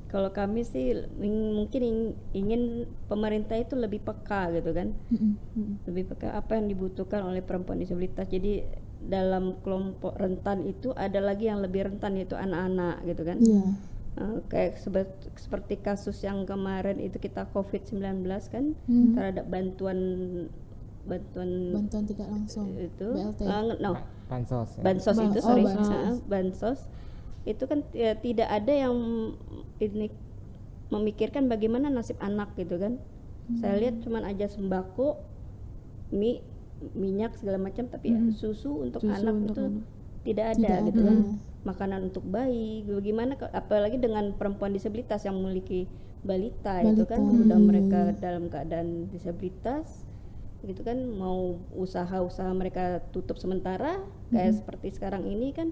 kalau 0.07 0.31
kami 0.31 0.63
sih 0.63 0.95
mungkin 1.19 2.15
ingin 2.31 2.87
pemerintah 3.11 3.59
itu 3.59 3.75
lebih 3.75 4.05
peka 4.07 4.55
gitu 4.55 4.71
kan? 4.71 4.95
Lebih 5.89 6.15
peka 6.15 6.37
apa 6.37 6.59
yang 6.59 6.71
dibutuhkan 6.71 7.27
oleh 7.27 7.43
perempuan 7.43 7.81
disabilitas. 7.81 8.29
Jadi 8.29 8.63
dalam 9.07 9.63
kelompok 9.63 10.19
rentan 10.19 10.67
itu 10.67 10.91
ada 10.95 11.23
lagi 11.23 11.47
yang 11.47 11.63
lebih 11.63 11.87
rentan 11.91 12.19
yaitu 12.19 12.35
anak-anak 12.35 13.03
gitu 13.07 13.23
kan? 13.23 13.39
Yeah 13.43 13.96
Uh, 14.17 14.41
kayak 14.49 14.81
seperti 15.37 15.77
kasus 15.77 16.25
yang 16.25 16.49
kemarin 16.49 16.97
itu 16.97 17.21
kita 17.21 17.45
COVID-19 17.53 18.25
kan 18.49 18.73
hmm. 18.89 19.13
terhadap 19.13 19.45
bantuan 19.45 20.01
bantuan 21.05 21.77
bantuan 21.77 22.05
tidak 22.09 22.29
langsung 22.33 22.81
itu 22.81 23.13
BLT 23.13 23.41
uh, 23.45 23.77
no 23.77 23.93
bansos 24.25 24.81
ya. 24.81 24.83
bansos 24.83 25.17
itu 25.21 25.39
oh, 25.39 25.45
sorry 25.45 25.65
bansos. 25.69 25.93
Uh, 25.93 26.17
bansos 26.33 26.81
itu 27.45 27.65
kan 27.69 27.85
ya, 27.93 28.17
tidak 28.19 28.49
ada 28.49 28.73
yang 28.75 28.97
ini 29.85 30.09
memikirkan 30.91 31.47
bagaimana 31.47 31.93
nasib 31.93 32.19
anak 32.19 32.57
gitu 32.59 32.81
kan 32.81 32.97
hmm. 32.97 33.61
saya 33.61 33.79
lihat 33.79 34.03
cuman 34.03 34.27
aja 34.27 34.51
sembako 34.51 35.21
mie 36.11 36.43
minyak 36.93 37.37
segala 37.39 37.57
macam 37.57 37.89
tapi 37.89 38.13
hmm. 38.13 38.33
ya, 38.33 38.37
susu 38.37 38.85
untuk 38.85 39.01
susu 39.01 39.13
anak 39.13 39.35
untuk 39.35 39.57
itu 39.57 39.63
anak. 39.77 39.85
Tidak 40.27 40.59
ada 40.59 40.59
tidak 40.59 40.81
gitu 40.91 41.01
ada. 41.01 41.09
kan 41.09 41.19
makanan 41.67 42.01
untuk 42.11 42.25
bayi 42.27 42.83
bagaimana 42.87 43.35
apalagi 43.55 43.99
dengan 43.99 44.35
perempuan 44.35 44.71
disabilitas 44.75 45.27
yang 45.27 45.39
memiliki 45.39 45.91
balita, 46.27 46.83
balita. 46.83 46.91
itu 46.95 47.03
kan 47.07 47.21
udah 47.23 47.59
mereka 47.59 48.01
dalam 48.19 48.51
keadaan 48.51 49.11
disabilitas 49.15 50.07
gitu 50.67 50.83
kan 50.83 50.99
mau 50.99 51.63
usaha-usaha 51.79 52.51
mereka 52.51 52.99
tutup 53.15 53.39
sementara 53.39 54.03
kayak 54.35 54.51
hmm. 54.51 54.59
seperti 54.63 54.87
sekarang 54.99 55.23
ini 55.23 55.55
kan 55.55 55.71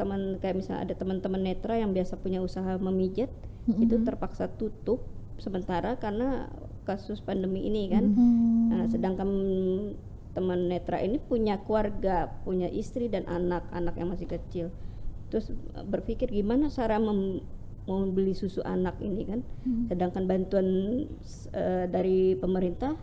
teman 0.00 0.40
kayak 0.40 0.64
misalnya 0.64 0.88
ada 0.88 0.94
teman-teman 0.96 1.44
netra 1.44 1.76
yang 1.76 1.92
biasa 1.92 2.16
punya 2.16 2.40
usaha 2.40 2.80
memijat 2.80 3.28
hmm. 3.68 3.84
itu 3.84 4.00
terpaksa 4.00 4.48
tutup 4.48 5.04
sementara 5.36 6.00
karena 6.00 6.48
kasus 6.88 7.20
pandemi 7.20 7.68
ini 7.68 7.92
kan 7.92 8.04
hmm. 8.08 8.64
nah, 8.72 8.84
sedangkan 8.88 9.28
teman 10.30 10.70
netra 10.70 11.02
ini 11.02 11.18
punya 11.18 11.58
keluarga 11.62 12.30
punya 12.46 12.70
istri 12.70 13.10
dan 13.10 13.26
anak-anak 13.26 13.94
yang 13.98 14.08
masih 14.14 14.30
kecil 14.30 14.70
terus 15.30 15.50
berpikir 15.86 16.30
gimana 16.30 16.70
cara 16.70 16.98
mem 16.98 17.42
membeli 17.88 18.36
susu 18.36 18.62
anak 18.62 19.00
ini 19.02 19.26
kan 19.26 19.40
hmm. 19.66 19.90
sedangkan 19.90 20.24
bantuan 20.28 20.68
uh, 21.50 21.84
dari 21.90 22.38
pemerintah 22.38 22.94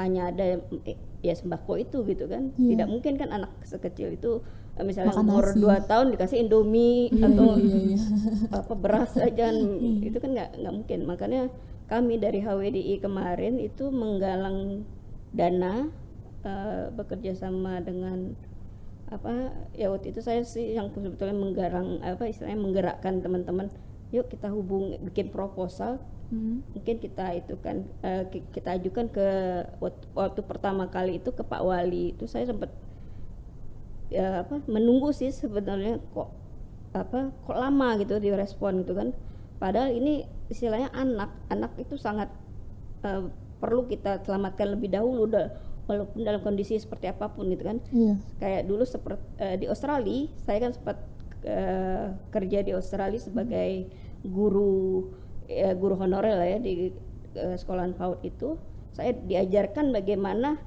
hanya 0.00 0.32
ada 0.32 0.58
eh, 0.88 0.98
ya 1.20 1.36
sembako 1.36 1.78
itu 1.78 2.02
gitu 2.08 2.24
kan 2.26 2.50
yeah. 2.56 2.74
tidak 2.74 2.88
mungkin 2.88 3.14
kan 3.20 3.28
anak 3.30 3.52
sekecil 3.62 4.16
itu 4.16 4.40
uh, 4.74 4.84
misalnya 4.84 5.14
Makan 5.14 5.28
umur 5.28 5.46
dua 5.54 5.84
tahun 5.84 6.16
dikasih 6.16 6.42
indomie 6.42 7.12
yeah, 7.12 7.28
atau 7.28 7.48
yeah, 7.60 7.84
yeah. 7.94 8.58
apa 8.58 8.74
beras 8.74 9.12
aja 9.20 9.52
yeah. 9.52 10.08
itu 10.08 10.16
kan 10.18 10.30
nggak 10.32 10.50
nggak 10.58 10.74
mungkin 10.74 10.98
makanya 11.04 11.42
kami 11.86 12.16
dari 12.16 12.40
HWDI 12.40 13.04
kemarin 13.04 13.60
itu 13.60 13.92
menggalang 13.92 14.88
dana 15.36 15.92
uh, 16.46 16.90
bekerja 16.94 17.34
sama 17.34 17.82
dengan 17.82 18.34
apa 19.12 19.52
ya 19.76 19.92
waktu 19.92 20.16
itu 20.16 20.24
saya 20.24 20.40
sih 20.40 20.72
yang 20.72 20.88
sebetulnya 20.88 21.36
menggarang 21.36 22.00
apa 22.00 22.24
istilahnya 22.32 22.56
menggerakkan 22.56 23.20
teman-teman 23.20 23.68
yuk 24.12 24.28
kita 24.28 24.52
hubung 24.52 25.00
bikin 25.08 25.32
proposal. 25.32 25.98
Hmm. 26.32 26.64
mungkin 26.72 26.96
kita 26.96 27.36
itu 27.36 27.60
kan 27.60 27.84
uh, 28.00 28.24
kita 28.32 28.80
ajukan 28.80 29.12
ke 29.12 29.28
waktu, 29.84 30.04
waktu 30.16 30.40
pertama 30.40 30.88
kali 30.88 31.20
itu 31.20 31.28
ke 31.28 31.44
Pak 31.44 31.60
Wali. 31.60 32.16
Itu 32.16 32.24
saya 32.24 32.48
sempat 32.48 32.72
ya 34.08 34.40
apa 34.40 34.64
menunggu 34.64 35.12
sih 35.12 35.28
sebenarnya 35.28 36.00
kok 36.16 36.32
apa 36.96 37.36
kok 37.36 37.52
lama 37.52 38.00
gitu 38.00 38.16
direspon 38.16 38.80
gitu 38.80 38.96
kan. 38.96 39.12
Padahal 39.60 39.92
ini 39.92 40.24
istilahnya 40.48 40.88
anak 40.96 41.36
anak 41.52 41.76
itu 41.76 42.00
sangat 42.00 42.32
uh, 43.04 43.28
perlu 43.60 43.84
kita 43.84 44.24
selamatkan 44.24 44.72
lebih 44.72 44.88
dahulu 44.88 45.28
walaupun 45.90 46.22
dalam 46.22 46.40
kondisi 46.40 46.78
seperti 46.78 47.10
apa 47.10 47.30
pun 47.32 47.50
gitu 47.50 47.66
kan 47.66 47.78
yeah. 47.90 48.16
kayak 48.38 48.70
dulu 48.70 48.86
seperti 48.86 49.22
uh, 49.42 49.56
di 49.58 49.66
Australia 49.66 50.30
saya 50.46 50.58
kan 50.62 50.72
sempat 50.74 50.96
uh, 51.46 52.14
kerja 52.30 52.58
di 52.62 52.72
Australia 52.74 53.18
sebagai 53.18 53.90
guru 54.22 55.10
uh, 55.50 55.74
guru 55.74 55.94
honorer 55.98 56.38
lah 56.38 56.48
ya 56.48 56.58
di 56.62 56.94
uh, 57.34 57.56
sekolahan 57.58 57.98
PAUD 57.98 58.22
itu 58.22 58.54
saya 58.92 59.16
diajarkan 59.16 59.90
bagaimana 59.90 60.60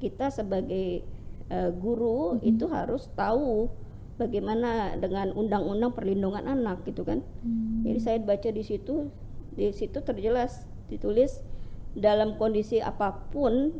kita 0.00 0.30
sebagai 0.32 1.04
uh, 1.50 1.70
guru 1.74 2.38
mm-hmm. 2.38 2.50
itu 2.50 2.64
harus 2.70 3.10
tahu 3.12 3.68
bagaimana 4.16 4.96
dengan 4.96 5.34
undang-undang 5.34 5.92
perlindungan 5.92 6.46
anak 6.46 6.80
gitu 6.88 7.04
kan 7.04 7.20
mm-hmm. 7.20 7.84
jadi 7.84 7.98
saya 8.00 8.16
baca 8.22 8.48
di 8.48 8.62
situ 8.64 9.12
di 9.52 9.68
situ 9.74 10.00
terjelas 10.00 10.64
ditulis 10.88 11.44
dalam 11.92 12.40
kondisi 12.40 12.80
apa 12.80 13.28
pun 13.28 13.76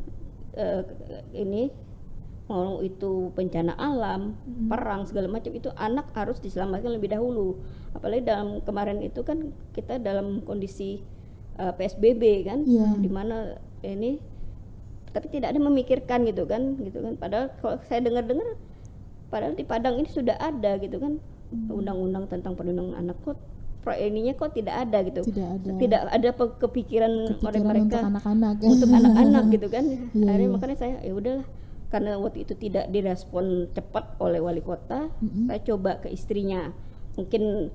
uh, 0.57 0.83
ini 1.35 1.73
mau 2.51 2.85
itu 2.85 3.33
bencana 3.33 3.73
alam, 3.79 4.35
hmm. 4.35 4.69
perang 4.69 5.09
segala 5.09 5.31
macam 5.31 5.53
itu 5.55 5.73
anak 5.79 6.11
harus 6.13 6.37
diselamatkan 6.43 6.93
lebih 6.93 7.15
dahulu. 7.15 7.57
Apalagi 7.97 8.27
dalam 8.29 8.61
kemarin 8.67 9.01
itu 9.01 9.25
kan 9.25 9.55
kita 9.73 9.97
dalam 10.03 10.45
kondisi 10.45 11.01
uh, 11.57 11.71
eh, 11.71 11.73
PSBB 11.79 12.45
kan, 12.45 12.67
yeah. 12.67 12.93
di 12.99 13.09
mana 13.09 13.57
ini 13.87 14.21
tapi 15.13 15.29
tidak 15.29 15.53
ada 15.53 15.61
memikirkan 15.61 16.25
gitu 16.29 16.45
kan, 16.45 16.77
gitu 16.81 16.99
kan. 17.01 17.15
Padahal 17.17 17.53
kalau 17.61 17.77
saya 17.89 18.01
dengar-dengar, 18.05 18.59
padahal 19.33 19.57
di 19.57 19.65
Padang 19.65 19.97
ini 19.97 20.09
sudah 20.13 20.37
ada 20.37 20.77
gitu 20.77 21.01
kan 21.01 21.17
hmm. 21.53 21.73
undang-undang 21.73 22.29
hmm. 22.29 22.33
tentang 22.37 22.53
perlindungan 22.53 23.01
anak 23.01 23.17
kok 23.25 23.41
pro 23.83 23.93
ininya 23.99 24.33
kok 24.39 24.55
tidak 24.55 24.87
ada 24.87 24.99
gitu. 25.03 25.21
Tidak 25.27 25.49
ada. 25.59 25.71
Tidak 25.75 26.01
ada 26.07 26.29
kepikiran, 26.33 27.13
kepikiran 27.35 27.51
oleh 27.51 27.61
mereka 27.67 27.83
untuk 27.83 28.11
anak-anak. 28.15 28.55
untuk 28.63 28.91
anak-anak 29.03 29.45
gitu 29.51 29.67
kan. 29.69 29.85
Yeah, 30.15 30.31
akhirnya 30.31 30.47
yeah. 30.47 30.55
makanya 30.55 30.77
saya 30.79 30.95
ya 31.03 31.13
udahlah. 31.13 31.47
Karena 31.93 32.17
waktu 32.17 32.39
itu 32.49 32.55
tidak 32.57 32.89
direspon 32.89 33.69
cepat 33.77 34.17
oleh 34.17 34.41
wali 34.41 34.65
kota 34.65 35.13
mm-hmm. 35.13 35.45
saya 35.51 35.61
coba 35.67 36.01
ke 36.01 36.09
istrinya. 36.09 36.73
Mungkin 37.19 37.69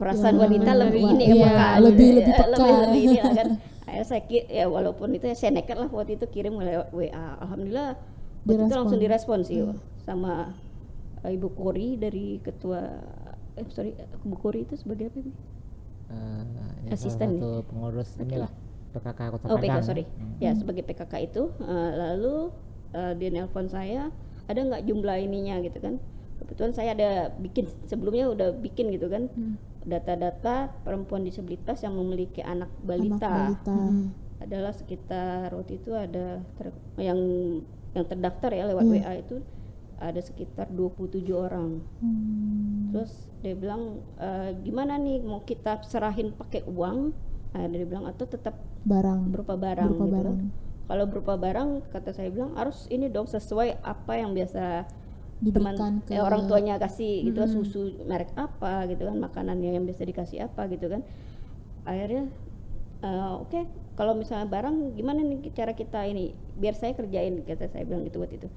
perasaan 0.00 0.38
ya, 0.38 0.40
wanita 0.48 0.70
lebih 0.72 1.02
ini 1.12 1.24
ya, 1.28 1.44
ya 1.44 1.66
lebih 1.76 2.08
lebih 2.24 2.32
peka. 2.32 2.46
lebih, 2.56 2.72
lebih 2.80 3.02
ini 3.04 3.18
kan. 3.20 3.48
Akhirnya 3.90 4.06
saya 4.06 4.22
ya 4.46 4.64
walaupun 4.70 5.12
itu 5.18 5.26
saya 5.34 5.50
nekat 5.50 5.76
lah 5.76 5.90
waktu 5.90 6.14
itu 6.14 6.24
kirim 6.30 6.56
oleh 6.62 6.86
WA 6.94 7.26
alhamdulillah 7.42 7.98
waktu 8.46 8.62
itu 8.70 8.76
langsung 8.78 9.00
direspon 9.02 9.42
sih 9.42 9.66
hmm. 9.66 9.76
sama 10.06 10.54
uh, 11.26 11.30
ibu 11.30 11.50
Kori 11.52 11.98
dari 11.98 12.38
ketua 12.40 12.80
eh 13.58 13.66
sorry 13.72 13.96
Bu 14.22 14.36
Kori 14.38 14.66
itu 14.66 14.74
sebagai 14.78 15.10
apa 15.10 15.18
Bu? 15.22 15.30
Uh, 16.10 16.42
ya 16.90 16.98
asisten 16.98 17.38
satu 17.38 17.62
pengurus 17.70 18.18
inilah 18.18 18.50
PKK 18.90 19.20
Kota 19.30 19.44
Oh 19.46 19.58
PKK 19.62 19.82
sorry 19.86 20.04
hmm. 20.06 20.42
ya 20.42 20.50
sebagai 20.58 20.82
PKK 20.82 21.12
itu 21.30 21.42
uh, 21.62 21.90
lalu 21.94 22.50
uh, 22.94 23.14
dia 23.14 23.30
nelpon 23.30 23.70
saya 23.70 24.10
ada 24.50 24.60
nggak 24.66 24.82
jumlah 24.90 25.16
ininya 25.22 25.62
gitu 25.62 25.78
kan 25.78 26.02
kebetulan 26.42 26.72
saya 26.74 26.96
ada 26.96 27.10
bikin 27.38 27.70
sebelumnya 27.86 28.32
udah 28.32 28.48
bikin 28.58 28.90
gitu 28.90 29.06
kan 29.06 29.30
hmm. 29.30 29.54
data-data 29.86 30.66
hmm. 30.66 30.72
perempuan 30.82 31.22
disabilitas 31.22 31.84
yang 31.86 31.94
memiliki 31.94 32.42
anak 32.42 32.72
balita, 32.82 33.22
anak 33.22 33.62
balita. 33.62 33.76
Hmm. 33.78 34.06
adalah 34.40 34.72
sekitar 34.74 35.52
waktu 35.54 35.78
itu 35.78 35.94
ada 35.94 36.42
ter, 36.58 36.74
yang 36.98 37.20
yang 37.94 38.04
terdaftar 38.08 38.50
ya 38.50 38.64
lewat 38.66 38.84
hmm. 38.88 38.94
WA 38.98 39.12
itu 39.20 39.36
ada 40.00 40.20
sekitar 40.24 40.72
27 40.72 41.28
orang. 41.36 41.84
Hmm. 42.00 42.88
Terus 42.90 43.29
dia 43.40 43.56
bilang 43.56 44.04
e, 44.20 44.28
gimana 44.64 45.00
nih 45.00 45.24
mau 45.24 45.40
kita 45.44 45.80
serahin 45.84 46.32
pakai 46.36 46.64
uang? 46.68 46.98
Nah, 47.50 47.66
dia 47.66 47.82
bilang 47.88 48.06
atau 48.06 48.28
tetap 48.28 48.54
barang 48.84 49.20
berupa 49.28 49.54
barang 49.58 49.90
berupa 49.92 50.06
gitu. 50.06 50.14
Barang. 50.16 50.38
kalau 50.90 51.04
berupa 51.06 51.34
barang 51.36 51.68
kata 51.92 52.10
saya 52.16 52.28
bilang 52.32 52.56
harus 52.56 52.88
ini 52.90 53.06
dong 53.12 53.28
sesuai 53.28 53.84
apa 53.84 54.12
yang 54.18 54.32
biasa 54.32 54.88
teman 55.40 55.72
Diberikan 55.72 55.92
ke 56.04 56.12
eh, 56.12 56.20
orang 56.20 56.44
tuanya 56.48 56.76
kasih 56.76 57.24
gitu 57.32 57.40
kan 57.40 57.48
susu 57.48 57.80
merek 58.04 58.32
apa 58.36 58.84
gitu 58.92 59.08
kan 59.08 59.16
makanannya 59.16 59.72
yang 59.72 59.84
biasa 59.88 60.04
dikasih 60.04 60.44
apa 60.44 60.68
gitu 60.68 60.92
kan 60.92 61.00
akhirnya 61.88 62.28
eh, 63.00 63.32
oke 63.40 63.60
kalau 63.96 64.12
misalnya 64.16 64.48
barang 64.48 64.96
gimana 64.96 65.24
nih 65.24 65.52
cara 65.56 65.72
kita 65.72 66.04
ini 66.08 66.36
biar 66.56 66.76
saya 66.76 66.92
kerjain 66.92 67.40
kata 67.44 67.72
saya 67.72 67.84
bilang 67.88 68.04
gitu 68.04 68.20
waktu 68.20 68.36
itu 68.36 68.48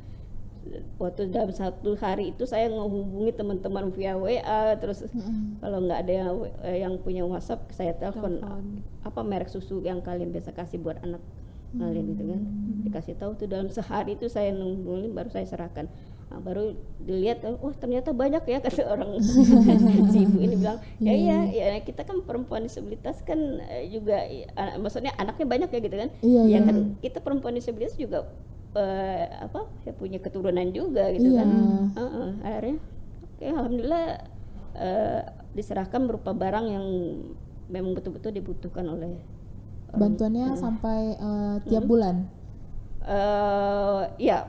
waktu 0.97 1.29
dalam 1.29 1.51
satu 1.51 1.95
hari 1.99 2.31
itu 2.31 2.47
saya 2.47 2.71
menghubungi 2.71 3.35
teman-teman 3.35 3.91
via 3.91 4.15
WA 4.15 4.75
terus 4.79 5.03
kalau 5.59 5.83
nggak 5.83 5.99
ada 6.07 6.13
yang, 6.13 6.35
yang 6.63 6.93
punya 6.99 7.23
WhatsApp 7.27 7.67
saya 7.75 7.91
telepon 7.95 8.39
apa 9.03 9.19
merek 9.21 9.51
susu 9.51 9.83
yang 9.83 9.99
kalian 9.99 10.31
biasa 10.31 10.55
kasih 10.55 10.79
buat 10.79 10.99
anak 11.03 11.19
kalian? 11.77 12.05
Gitu 12.13 12.23
kan. 12.23 12.41
Dikasih 12.85 13.15
tahu 13.17 13.31
tuh 13.37 13.47
dalam 13.49 13.67
sehari 13.69 14.15
itu 14.15 14.29
saya 14.29 14.53
nungguin 14.53 15.13
baru 15.13 15.29
saya 15.33 15.45
serahkan. 15.49 15.89
Nah, 16.31 16.39
baru 16.41 16.73
dilihat 17.03 17.45
oh 17.45 17.73
ternyata 17.77 18.09
banyak 18.09 18.41
ya 18.49 18.57
kata 18.65 18.89
orang 18.89 19.21
si 20.13 20.25
ibu 20.25 20.37
ini 20.41 20.55
bilang. 20.57 20.79
Ya 21.01 21.13
iya. 21.13 21.37
ya 21.49 21.77
kita 21.81 22.05
kan 22.05 22.21
perempuan 22.25 22.65
disabilitas 22.65 23.21
kan 23.25 23.37
eh, 23.69 23.89
juga 23.89 24.25
maksudnya 24.81 25.13
anaknya 25.17 25.45
banyak 25.45 25.69
ya 25.69 25.79
gitu 25.81 25.95
kan. 25.97 26.09
Iya, 26.21 26.41
ya 26.45 26.49
iya. 26.49 26.59
kan 26.65 26.77
kita 27.01 27.19
perempuan 27.21 27.53
disabilitas 27.57 27.97
juga 27.97 28.29
eh, 28.73 29.25
apa 29.39 29.69
ya 29.85 29.93
punya 29.93 30.17
keturunan 30.17 30.67
juga 30.73 31.09
gitu 31.13 31.29
Iya. 31.29 31.39
kan. 31.41 31.49
Heeh, 31.97 32.29
akhirnya 32.41 32.77
oke 33.23 33.45
alhamdulillah 33.45 34.05
eh, 34.77 35.21
diserahkan 35.53 36.01
berupa 36.09 36.33
barang 36.33 36.65
yang 36.69 36.85
memang 37.69 37.93
betul-betul 37.93 38.33
dibutuhkan 38.33 38.85
oleh 38.89 39.17
bantuannya 39.93 40.57
sampai 40.57 40.99
eh, 41.17 41.55
tiap 41.69 41.85
bulan? 41.85 42.25
Eh 43.03 44.01
ya 44.17 44.47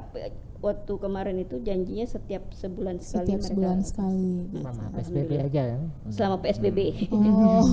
waktu 0.65 0.93
kemarin 0.97 1.37
itu 1.39 1.61
janjinya 1.61 2.07
setiap 2.07 2.49
sebulan 2.51 2.97
sekali 2.99 3.21
setiap 3.21 3.39
mereka 3.39 3.49
sebulan 3.51 3.79
sekali 3.83 4.33
Selama 4.51 4.85
PSBB 4.91 5.31
aja 5.39 5.63
kan. 5.69 5.83
selama 6.09 6.37
PSBB. 6.41 6.79
Oh, 7.13 7.65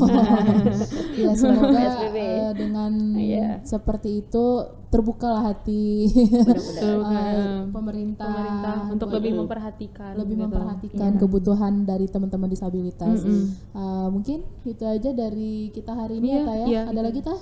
ya 1.15 1.29
semoga 1.33 1.71
PSBB. 1.71 2.17
eh, 2.19 2.51
dengan 2.53 2.91
Iya. 3.13 3.47
seperti 3.63 4.09
itu 4.21 4.45
terbukalah 4.87 5.43
hati 5.47 6.11
eh, 6.83 7.63
pemerintah, 7.65 8.27
pemerintah 8.27 8.75
untuk 8.91 9.07
lebih 9.09 9.31
memperhatikan 9.37 10.11
lebih 10.13 10.35
gitu. 10.35 10.43
memperhatikan 10.45 11.11
kebutuhan 11.15 11.73
dari 11.81 12.05
teman-teman 12.05 12.49
disabilitas. 12.49 13.23
Eh, 13.23 14.07
mungkin 14.09 14.43
itu 14.63 14.83
aja 14.83 15.09
dari 15.11 15.71
kita 15.71 15.95
hari 15.95 16.19
ini 16.19 16.27
Iya, 16.29 16.35
ya, 16.35 16.43
Tah, 16.43 16.55
ya. 16.55 16.65
iya, 16.67 16.81
Ada 16.85 17.01
lagi 17.01 17.21
tah? 17.21 17.39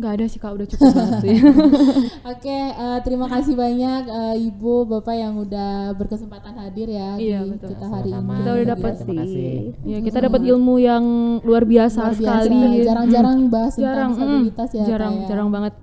Nggak 0.00 0.12
ada 0.12 0.24
sih 0.24 0.36
kak 0.36 0.50
udah 0.50 0.66
cukup 0.66 0.88
banget 0.90 1.16
sih 1.20 1.36
Oke, 2.32 2.56
eh, 2.72 2.98
terima 3.00 3.26
kasih 3.26 3.52
banyak 3.54 4.02
eh, 4.02 4.46
Ibu, 4.46 4.88
Bapak 4.88 5.14
yang 5.14 5.36
udah 5.36 5.92
berkesempatan 5.92 6.56
hadir 6.56 6.88
ya 6.88 7.14
Iya, 7.14 7.38
di 7.42 7.50
betul. 7.52 7.68
kita 7.70 7.86
hari 7.86 8.08
ini. 8.08 8.16
Sama-sama. 8.16 8.34
Kita 8.34 8.50
udah 8.50 8.58
Iya, 8.58 8.72
dapat 8.72 8.92
kasih. 8.96 9.54
ya 9.84 9.98
kita 10.00 10.18
dapat 10.22 10.40
ilmu 10.42 10.74
yang 10.78 11.04
luar 11.40 11.64
biasa 11.64 12.00
Luar 12.00 12.14
biasa. 12.14 12.40
sekali 12.40 12.60
Jarang-jarang 12.80 13.38
bahas 13.46 13.72
tentang 13.74 13.86
jarang 13.86 14.10
disabilitas 14.10 14.68
ya. 14.72 14.84
jarang 14.86 15.14
ya. 15.14 15.26
jarang 15.28 15.50
banget 15.50 15.74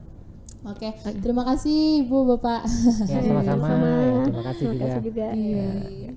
Oke, 0.68 0.90
terima 1.24 1.48
kasih 1.48 2.04
Ibu, 2.04 2.18
Bapak. 2.28 2.68
Ya 3.08 3.24
sama-sama. 3.24 3.72
Ya, 3.72 4.20
terima 4.28 4.44
kasih 4.44 4.60
Terima 4.60 4.74
juga. 4.76 4.84
kasih 4.90 5.04
juga. 5.08 5.28
Iya. 5.32 6.12